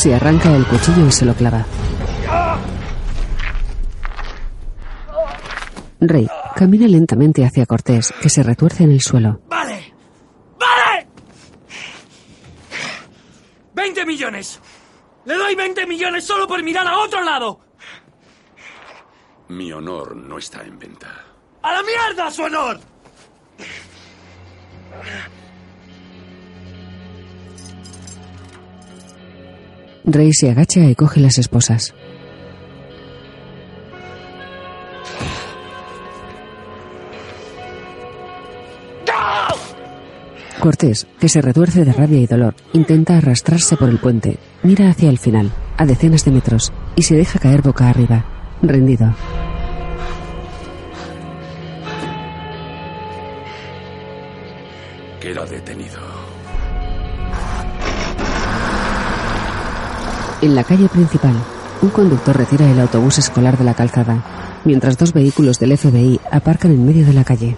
Se 0.01 0.15
arranca 0.15 0.57
el 0.57 0.65
cuchillo 0.67 1.07
y 1.07 1.13
se 1.13 1.27
lo 1.27 1.35
clava. 1.35 1.63
Rey 6.01 6.27
camina 6.57 6.89
lentamente 6.89 7.45
hacia 7.45 7.67
Cortés, 7.67 8.11
que 8.19 8.31
se 8.31 8.43
retuerce 8.43 8.85
en 8.85 8.93
el 8.93 9.03
suelo. 9.03 9.43
¡Vale! 9.47 9.93
¡Vale! 10.59 11.07
¡20 13.75 14.07
millones! 14.07 14.59
¡Le 15.27 15.35
doy 15.35 15.55
20 15.55 15.87
millones 15.87 16.25
solo 16.25 16.49
por 16.49 16.63
mirar 16.63 16.87
a 16.87 16.97
otro 16.97 17.23
lado! 17.23 17.61
Mi 19.49 19.71
honor 19.71 20.17
no 20.17 20.39
está 20.39 20.63
en 20.63 20.79
venta. 20.79 21.09
¡A 21.61 21.73
la 21.75 21.83
mierda, 21.83 22.31
su 22.31 22.45
honor! 22.45 22.81
Rey 30.05 30.33
se 30.33 30.51
agacha 30.51 30.85
y 30.85 30.95
coge 30.95 31.21
las 31.21 31.39
esposas. 31.39 31.95
Cortés, 40.61 41.07
que 41.19 41.31
se 41.31 41.41
retuerce 41.41 41.87
de 41.87 41.93
rabia 41.93 42.21
y 42.21 42.27
dolor, 42.27 42.55
intenta 42.75 43.17
arrastrarse 43.17 43.79
por 43.79 43.89
el 43.89 43.99
puente, 43.99 44.37
mira 44.63 44.91
hacia 44.91 45.09
el 45.09 45.19
final, 45.19 45.51
a 45.79 45.87
decenas 45.87 46.27
de 46.27 46.33
metros, 46.33 46.71
y 46.97 47.03
se 47.03 47.17
deja 47.17 47.39
caer 47.39 47.63
boca 47.63 47.89
arriba, 47.89 48.27
rendido. 48.61 49.15
Queda 55.19 55.47
detenido. 55.47 56.20
En 60.43 60.55
la 60.55 60.65
calle 60.65 60.89
principal, 60.89 61.35
un 61.83 61.91
conductor 61.91 62.35
retira 62.35 62.71
el 62.71 62.81
autobús 62.81 63.19
escolar 63.19 63.59
de 63.59 63.65
la 63.65 63.75
calzada, 63.75 64.25
mientras 64.65 64.97
dos 64.97 65.13
vehículos 65.13 65.59
del 65.59 65.77
FBI 65.77 66.19
aparcan 66.31 66.71
en 66.71 66.87
medio 66.87 67.05
de 67.05 67.13
la 67.13 67.25
calle. 67.25 67.57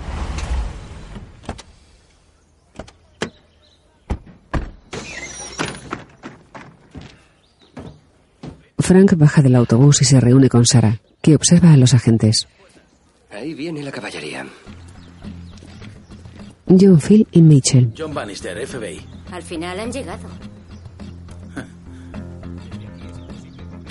Frank 8.78 9.16
baja 9.16 9.42
del 9.42 9.54
autobús 9.54 10.02
y 10.02 10.04
se 10.04 10.20
reúne 10.20 10.48
con 10.48 10.66
Sara, 10.66 11.00
que 11.22 11.36
observa 11.36 11.72
a 11.72 11.76
los 11.76 11.94
agentes. 11.94 12.48
Ahí 13.30 13.54
viene 13.54 13.82
la 13.84 13.92
caballería. 13.92 14.44
John, 16.66 17.00
Phil 17.00 17.28
y 17.30 17.42
Mitchell. 17.42 17.94
John 17.96 18.12
Bannister, 18.12 18.66
FBI. 18.66 19.00
Al 19.30 19.42
final 19.42 19.78
han 19.78 19.92
llegado. 19.92 20.28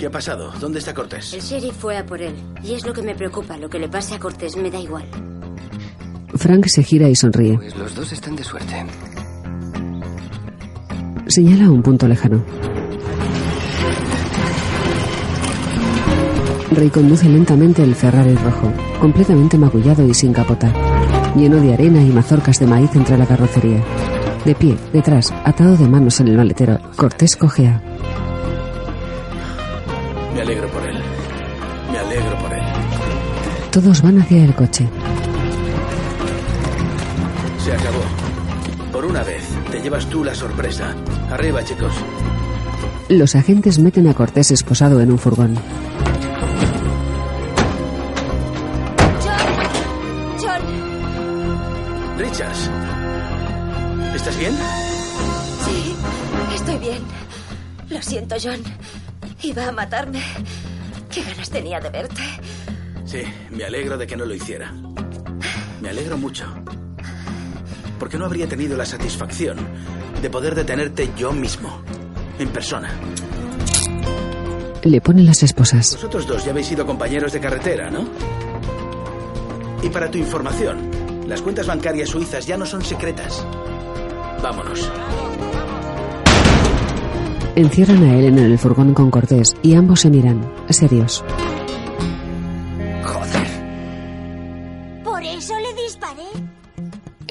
¿Qué 0.02 0.08
ha 0.08 0.10
pasado? 0.10 0.50
¿Dónde 0.58 0.80
está 0.80 0.92
Cortés? 0.92 1.32
El 1.32 1.40
sheriff 1.40 1.76
fue 1.76 1.96
a 1.96 2.04
por 2.04 2.20
él. 2.20 2.34
Y 2.64 2.72
es 2.72 2.84
lo 2.84 2.92
que 2.92 3.02
me 3.02 3.14
preocupa. 3.14 3.56
Lo 3.56 3.70
que 3.70 3.78
le 3.78 3.88
pase 3.88 4.16
a 4.16 4.18
Cortés 4.18 4.56
me 4.56 4.68
da 4.68 4.80
igual. 4.80 5.04
Frank 6.34 6.66
se 6.66 6.82
gira 6.82 7.08
y 7.08 7.14
sonríe. 7.14 7.56
Pues 7.56 7.76
los 7.76 7.94
dos 7.94 8.10
están 8.10 8.34
de 8.34 8.42
suerte. 8.42 8.84
Señala 11.28 11.70
un 11.70 11.84
punto 11.84 12.08
lejano. 12.08 12.44
Rey 16.72 16.90
conduce 16.90 17.28
lentamente 17.28 17.84
el 17.84 17.94
Ferrari 17.94 18.34
rojo, 18.34 18.72
completamente 19.00 19.56
magullado 19.56 20.04
y 20.04 20.14
sin 20.14 20.32
capota, 20.32 20.72
lleno 21.36 21.58
de 21.60 21.74
arena 21.74 22.02
y 22.02 22.08
mazorcas 22.08 22.58
de 22.58 22.66
maíz 22.66 22.90
entre 22.96 23.16
la 23.16 23.26
carrocería. 23.26 23.80
De 24.44 24.56
pie, 24.56 24.76
detrás, 24.92 25.32
atado 25.44 25.76
de 25.76 25.86
manos 25.86 26.18
en 26.18 26.26
el 26.26 26.36
maletero, 26.36 26.80
Cortés 26.96 27.36
cojea. 27.36 27.80
Todos 33.72 34.02
van 34.02 34.20
hacia 34.20 34.44
el 34.44 34.54
coche. 34.54 34.86
Se 37.64 37.72
acabó. 37.72 38.02
Por 38.92 39.06
una 39.06 39.22
vez, 39.22 39.48
te 39.70 39.80
llevas 39.80 40.06
tú 40.10 40.22
la 40.22 40.34
sorpresa. 40.34 40.94
Arriba, 41.30 41.64
chicos. 41.64 41.94
Los 43.08 43.34
agentes 43.34 43.78
meten 43.78 44.08
a 44.08 44.14
Cortés 44.14 44.50
esposado 44.50 45.00
en 45.00 45.10
un 45.10 45.18
furgón. 45.18 45.54
John. 50.38 50.62
Richards. 52.18 52.70
¿Estás 54.14 54.38
bien? 54.38 54.52
Sí, 55.64 55.94
estoy 56.54 56.76
bien. 56.76 57.02
Lo 57.88 58.02
siento, 58.02 58.36
John. 58.42 58.60
Iba 59.42 59.68
a 59.68 59.72
matarme. 59.72 60.20
Qué 61.10 61.22
ganas 61.22 61.48
tenía 61.48 61.80
de 61.80 61.88
verte. 61.88 62.22
Sí, 63.12 63.20
me 63.50 63.64
alegro 63.64 63.98
de 63.98 64.06
que 64.06 64.16
no 64.16 64.24
lo 64.24 64.34
hiciera. 64.34 64.72
Me 65.82 65.90
alegro 65.90 66.16
mucho. 66.16 66.46
Porque 67.98 68.16
no 68.16 68.24
habría 68.24 68.48
tenido 68.48 68.74
la 68.74 68.86
satisfacción 68.86 69.58
de 70.22 70.30
poder 70.30 70.54
detenerte 70.54 71.10
yo 71.14 71.30
mismo, 71.30 71.82
en 72.38 72.48
persona. 72.48 72.88
Le 74.82 74.98
pone 75.02 75.24
las 75.24 75.42
esposas. 75.42 75.92
Vosotros 75.92 76.26
dos 76.26 76.42
ya 76.46 76.52
habéis 76.52 76.68
sido 76.68 76.86
compañeros 76.86 77.34
de 77.34 77.40
carretera, 77.40 77.90
¿no? 77.90 78.08
Y 79.82 79.90
para 79.90 80.10
tu 80.10 80.16
información, 80.16 80.78
las 81.28 81.42
cuentas 81.42 81.66
bancarias 81.66 82.08
suizas 82.08 82.46
ya 82.46 82.56
no 82.56 82.64
son 82.64 82.80
secretas. 82.80 83.46
Vámonos. 84.42 84.90
Encierran 87.56 88.04
a 88.04 88.18
Ellen 88.18 88.38
en 88.38 88.52
el 88.52 88.58
furgón 88.58 88.94
con 88.94 89.10
Cortés 89.10 89.54
y 89.60 89.74
ambos 89.74 90.00
se 90.00 90.08
miran, 90.08 90.50
serios. 90.70 91.22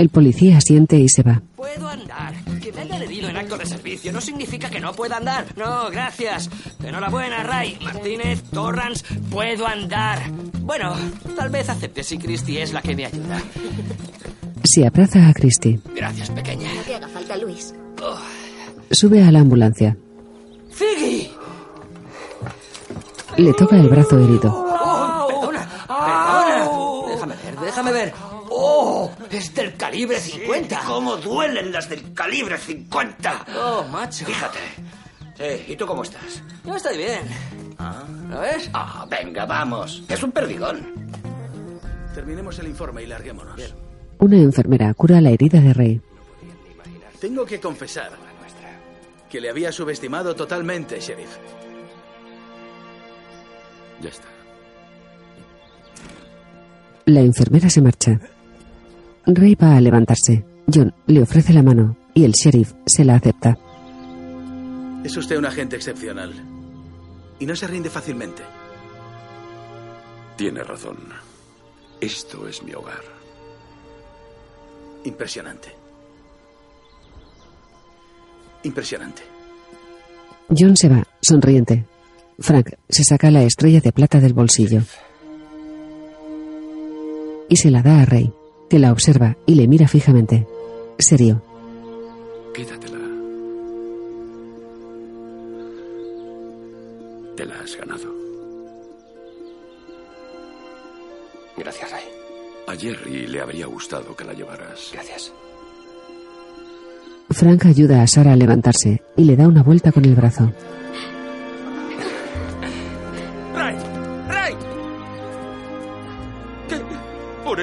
El 0.02 0.10
policía 0.10 0.58
asiente 0.58 0.98
y 0.98 1.08
se 1.08 1.22
va. 1.22 1.44
Puedo 1.56 1.88
andar. 1.88 2.34
Que 2.60 2.72
me 2.72 2.82
hayan 2.82 3.04
herido 3.04 3.30
en 3.30 3.38
acto 3.38 3.56
de 3.56 3.68
servicio 3.68 4.12
no 4.12 4.20
significa 4.20 4.68
que 4.68 4.80
no 4.80 4.94
pueda 4.94 5.18
andar. 5.18 5.46
No, 5.56 5.92
gracias. 5.92 6.50
Enhorabuena, 6.84 7.44
Ray. 7.44 7.78
Martínez, 7.84 8.42
Torrance, 8.52 9.06
puedo 9.30 9.68
andar. 9.68 10.18
Bueno, 10.62 10.96
tal 11.36 11.52
vez 11.52 11.70
acepte 11.70 12.04
si 12.04 12.18
Christie 12.18 12.64
es 12.64 12.74
la 12.74 12.82
que 12.82 12.96
me 12.96 13.06
ayuda. 13.06 13.44
Se 14.64 14.88
abraza 14.88 15.30
a 15.30 15.34
Christie. 15.34 15.80
Gracias, 15.96 16.32
pequeña. 16.32 16.74
No 16.74 16.82
te 16.82 16.96
haga 16.96 17.08
falta, 17.08 17.38
Luis. 17.38 17.76
Sube 18.90 19.24
a 19.24 19.32
la 19.32 19.42
ambulancia. 19.42 19.96
¡Figgy! 20.72 21.30
Le 23.38 23.54
toca 23.54 23.76
el 23.76 23.88
brazo 23.88 24.18
herido. 24.18 24.52
¡Oh! 24.52 25.28
Perdona, 25.30 25.68
perdona. 25.88 27.08
Déjame 27.08 27.36
ver, 27.36 27.60
déjame 27.60 27.92
ver. 27.92 28.14
¡Oh! 28.50 29.12
Es 29.32 29.54
del 29.56 29.76
calibre 29.76 30.20
50. 30.20 30.82
¿Cómo 30.86 31.16
duelen 31.18 31.72
las 31.72 31.90
del 31.90 32.14
calibre 32.14 32.58
50? 32.58 33.46
¡Oh, 33.56 33.84
macho! 33.84 34.26
Fíjate. 34.26 34.60
Sí, 35.38 35.72
¿y 35.72 35.76
tú 35.76 35.86
cómo 35.86 36.04
estás? 36.04 36.44
Yo 36.66 36.76
estoy 36.76 36.98
bien. 36.98 37.22
¿Lo 38.30 38.42
ves? 38.42 38.70
Ah, 38.74 39.08
venga, 39.10 39.46
vamos. 39.46 40.04
Es 40.08 40.22
un 40.22 40.32
perdigón. 40.32 41.10
Terminemos 42.14 42.60
el 42.60 42.68
informe 42.68 43.04
y 43.04 43.08
larguémonos. 43.08 43.60
Una 44.20 44.38
enfermera 44.38 44.94
cura 44.94 45.22
la 45.22 45.30
herida 45.30 45.62
de 45.62 45.74
Rey. 45.74 46.02
Tengo 47.20 47.46
que 47.46 47.60
confesar 47.60 48.12
que 49.30 49.40
le 49.40 49.50
había 49.50 49.72
subestimado 49.72 50.36
totalmente, 50.36 51.00
sheriff. 51.00 51.38
Ya 54.02 54.10
está. 54.10 54.28
La 57.06 57.22
enfermera 57.22 57.70
se 57.70 57.82
marcha. 57.82 58.20
Rey 59.26 59.56
va 59.56 59.76
a 59.76 59.82
levantarse. 59.82 60.44
John 60.74 60.94
le 61.08 61.22
ofrece 61.22 61.54
la 61.54 61.64
mano 61.64 61.98
y 62.14 62.24
el 62.24 62.32
sheriff 62.32 62.74
se 62.86 63.06
la 63.06 63.16
acepta. 63.16 63.58
Es 65.04 65.16
usted 65.18 65.38
un 65.38 65.46
agente 65.46 65.76
excepcional. 65.76 66.34
Y 67.40 67.46
no 67.46 67.56
se 67.56 67.68
rinde 67.68 67.90
fácilmente. 67.90 68.44
Tiene 70.38 70.64
razón. 70.64 70.98
Esto 72.00 72.48
es 72.48 72.64
mi 72.64 72.74
hogar. 72.74 73.02
Impresionante. 75.04 75.70
Impresionante. 78.64 79.24
John 80.56 80.78
se 80.78 80.90
va, 80.90 81.04
sonriente. 81.22 81.86
Frank 82.40 82.72
se 82.90 83.04
saca 83.04 83.32
la 83.32 83.44
estrella 83.44 83.82
de 83.82 83.92
plata 83.92 84.20
del 84.20 84.34
bolsillo. 84.34 84.82
Y 87.50 87.56
se 87.56 87.70
la 87.72 87.82
da 87.82 88.02
a 88.02 88.06
Rey, 88.06 88.32
que 88.72 88.80
la 88.80 88.94
observa 88.94 89.36
y 89.46 89.56
le 89.56 89.68
mira 89.68 89.86
fijamente. 89.86 90.48
Serio. 90.98 91.42
Quédatela. 92.54 93.00
Te 97.36 97.46
la 97.46 97.60
has 97.60 97.76
ganado. 97.76 98.16
Gracias, 101.58 101.92
Ray. 101.92 102.04
A 102.68 102.76
Jerry 102.78 103.28
le 103.28 103.42
habría 103.42 103.66
gustado 103.66 104.16
que 104.16 104.24
la 104.24 104.32
llevaras. 104.32 104.90
Gracias. 104.94 105.34
Frank 107.30 107.66
ayuda 107.66 108.04
a 108.04 108.08
Sara 108.08 108.32
a 108.32 108.38
levantarse 108.38 109.02
y 109.18 109.26
le 109.26 109.36
da 109.36 109.50
una 109.50 109.64
vuelta 109.64 109.92
con 109.92 110.06
el 110.06 110.16
brazo. 110.16 110.54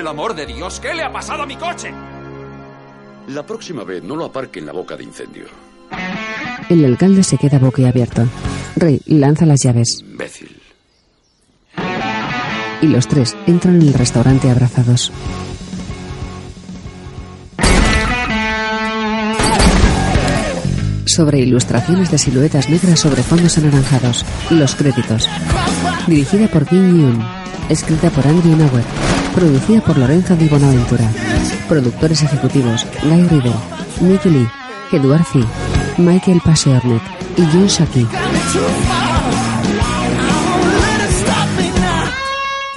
El 0.08 0.12
amor 0.12 0.34
de 0.34 0.46
Dios, 0.46 0.80
¿qué 0.80 0.94
le 0.94 1.02
ha 1.02 1.12
pasado 1.12 1.42
a 1.42 1.46
mi 1.46 1.56
coche? 1.56 1.92
La 3.28 3.42
próxima 3.44 3.84
vez 3.84 4.02
no 4.02 4.16
lo 4.16 4.24
aparque 4.24 4.58
en 4.58 4.64
la 4.64 4.72
boca 4.72 4.96
de 4.96 5.04
incendio. 5.04 5.44
El 6.70 6.82
alcalde 6.86 7.22
se 7.22 7.36
queda 7.36 7.58
boquiabierto. 7.58 8.26
Rey 8.76 9.02
lanza 9.04 9.44
las 9.44 9.62
llaves. 9.62 10.00
Imbécil. 10.00 10.62
y 12.80 12.86
los 12.86 13.06
tres 13.06 13.36
entran 13.46 13.82
en 13.82 13.88
el 13.88 13.92
restaurante 13.92 14.50
abrazados. 14.50 15.12
Sobre 21.04 21.40
ilustraciones 21.40 22.10
de 22.10 22.16
siluetas 22.16 22.70
negras 22.70 23.00
sobre 23.00 23.22
fondos 23.22 23.58
anaranjados. 23.58 24.24
Los 24.48 24.74
créditos. 24.74 25.28
Dirigida 26.06 26.48
por 26.48 26.64
Kim 26.66 26.98
Yoon. 26.98 27.22
Escrita 27.68 28.08
por 28.08 28.26
Andrew 28.26 28.56
Nauer. 28.56 29.17
Producida 29.38 29.80
por 29.82 29.96
Lorenzo 29.96 30.34
Di 30.34 30.48
Bonaventura. 30.48 31.08
Productores 31.68 32.24
ejecutivos: 32.24 32.84
Guy 33.04 33.22
Riddle, 33.28 33.54
Nicky 34.00 34.30
Lee, 34.30 34.48
Eduard 34.90 35.22
Fee, 35.22 35.44
Michael 35.96 36.40
Paseornek 36.44 37.00
y 37.36 37.42
Jun 37.42 37.68
Shaki. 37.68 38.04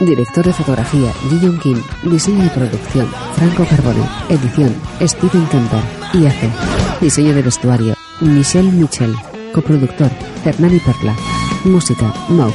Director 0.02 0.46
de 0.46 0.54
fotografía, 0.54 1.12
Ji 1.32 1.58
Kim. 1.64 1.82
Diseño 2.04 2.46
y 2.46 2.50
producción, 2.50 3.08
Franco 3.36 3.66
Carbone. 3.66 4.08
Edición, 4.30 4.76
Steven 5.02 5.48
Kemper. 5.48 5.82
IAC. 6.14 7.02
Diseño 7.02 7.34
de 7.34 7.42
vestuario, 7.42 7.96
Michelle 8.20 8.72
Mitchell. 8.72 9.16
Coproductor, 9.52 10.12
Hernani 10.46 10.80
Perla. 10.80 11.16
Música, 11.64 12.14
Moog. 12.30 12.54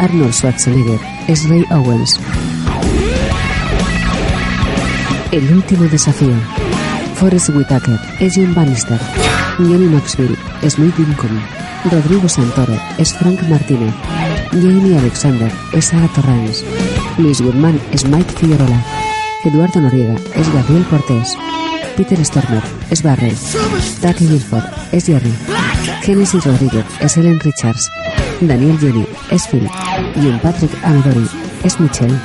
Arnold 0.00 0.32
Schwarzenegger. 0.32 0.98
Es 1.28 1.48
Ray 1.48 1.64
Owens. 1.70 2.18
El 5.38 5.54
último 5.54 5.84
desafío. 5.84 6.34
Forrest 7.14 7.50
Whitaker. 7.50 7.96
Es 8.18 8.32
John 8.34 8.52
Bannister. 8.56 8.98
Johnny 9.56 9.86
Knoxville. 9.86 10.36
Es 10.62 10.76
Louis 10.80 10.98
Lincoln. 10.98 11.40
Rodrigo 11.92 12.28
Santoro. 12.28 12.76
Es 12.98 13.14
Frank 13.14 13.40
Martínez. 13.48 13.94
Jamie 14.50 14.98
Alexander 14.98 15.52
es 15.72 15.84
Sara 15.84 16.08
Torrens. 16.08 16.64
Luis 17.18 17.40
Guzmán 17.40 17.80
es 17.92 18.04
Mike 18.04 18.32
Figueroa. 18.32 18.82
Eduardo 19.44 19.80
Noriega 19.80 20.16
es 20.34 20.52
Gabriel 20.52 20.84
Cortés. 20.90 21.36
Peter 21.96 22.18
Stormer 22.24 22.62
es 22.90 23.00
Barrel. 23.04 23.36
Taki 24.00 24.24
Milford 24.24 24.64
es 24.90 25.06
Jerry. 25.06 25.32
Genesis 26.02 26.44
Rodríguez 26.44 26.84
es 26.98 27.16
Ellen 27.16 27.38
Richards. 27.38 27.88
Daniel 28.40 28.76
Jenny 28.80 29.06
es 29.30 29.46
Phil. 29.46 29.70
Un 30.16 30.40
Patrick 30.40 30.72
Amadori 30.82 31.28
es 31.62 31.78
Michelle. 31.78 32.18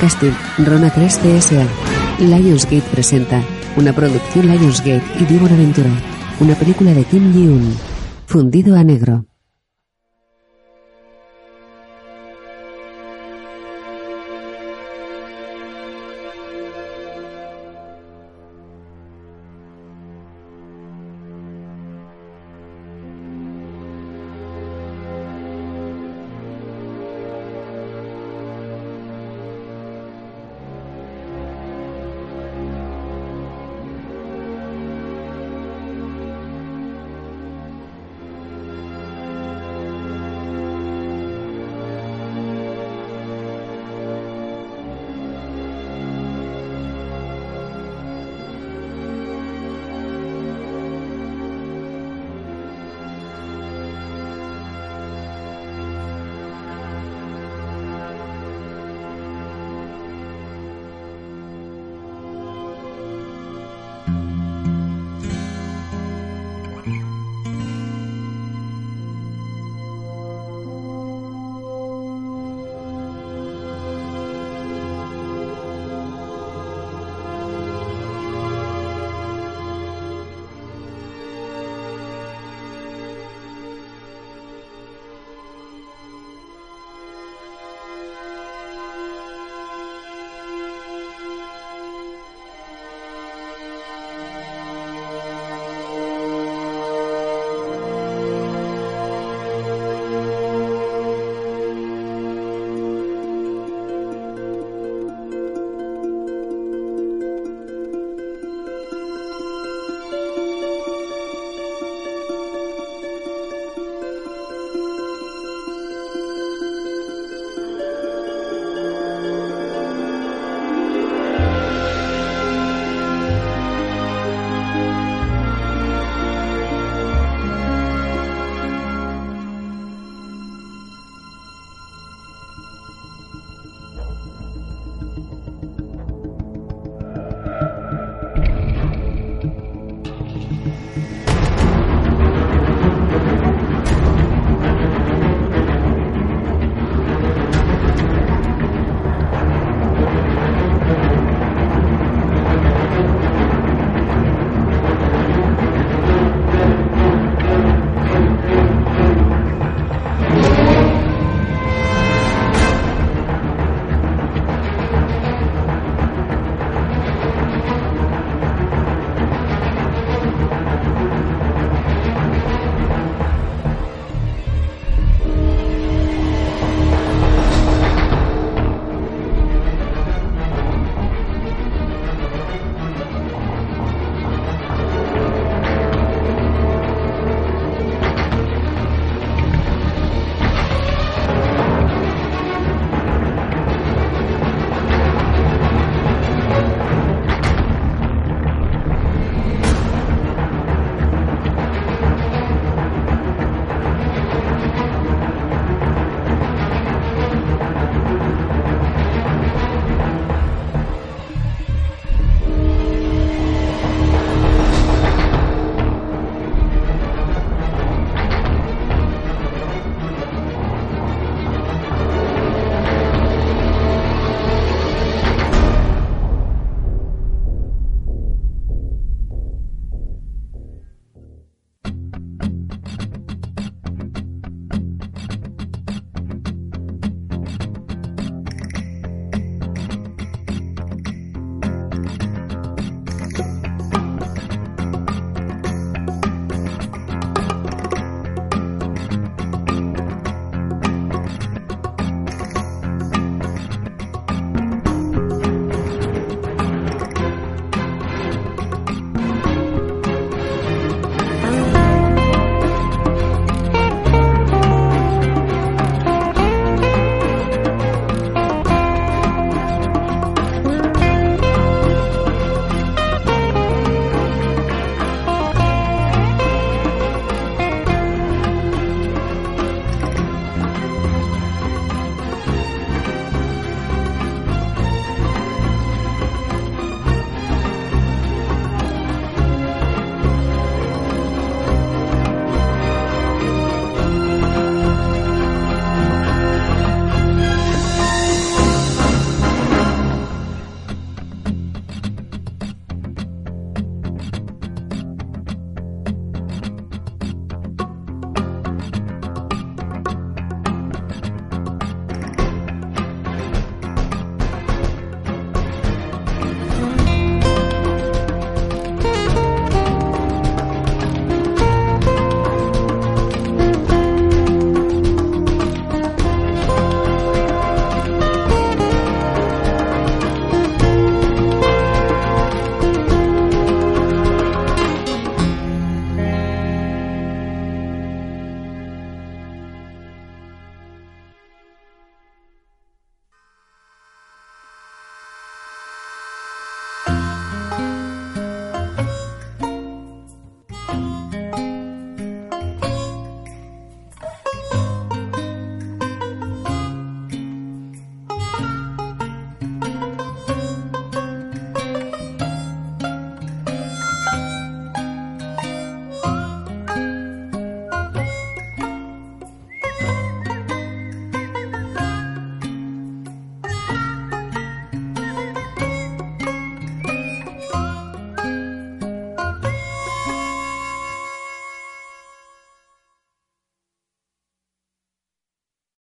Casting 0.00 0.32
Rona 0.58 0.90
3 0.90 1.20
TSA. 1.20 1.66
Lionsgate 2.18 2.84
presenta 2.92 3.42
una 3.76 3.92
producción 3.92 4.46
Lionsgate 4.46 5.02
y 5.20 5.24
Di 5.24 5.36
Aventura. 5.36 5.90
Una 6.40 6.54
película 6.54 6.92
de 6.92 7.04
Kim 7.04 7.32
Ji-un. 7.32 7.74
Fundido 8.26 8.76
a 8.76 8.84
negro. 8.84 9.26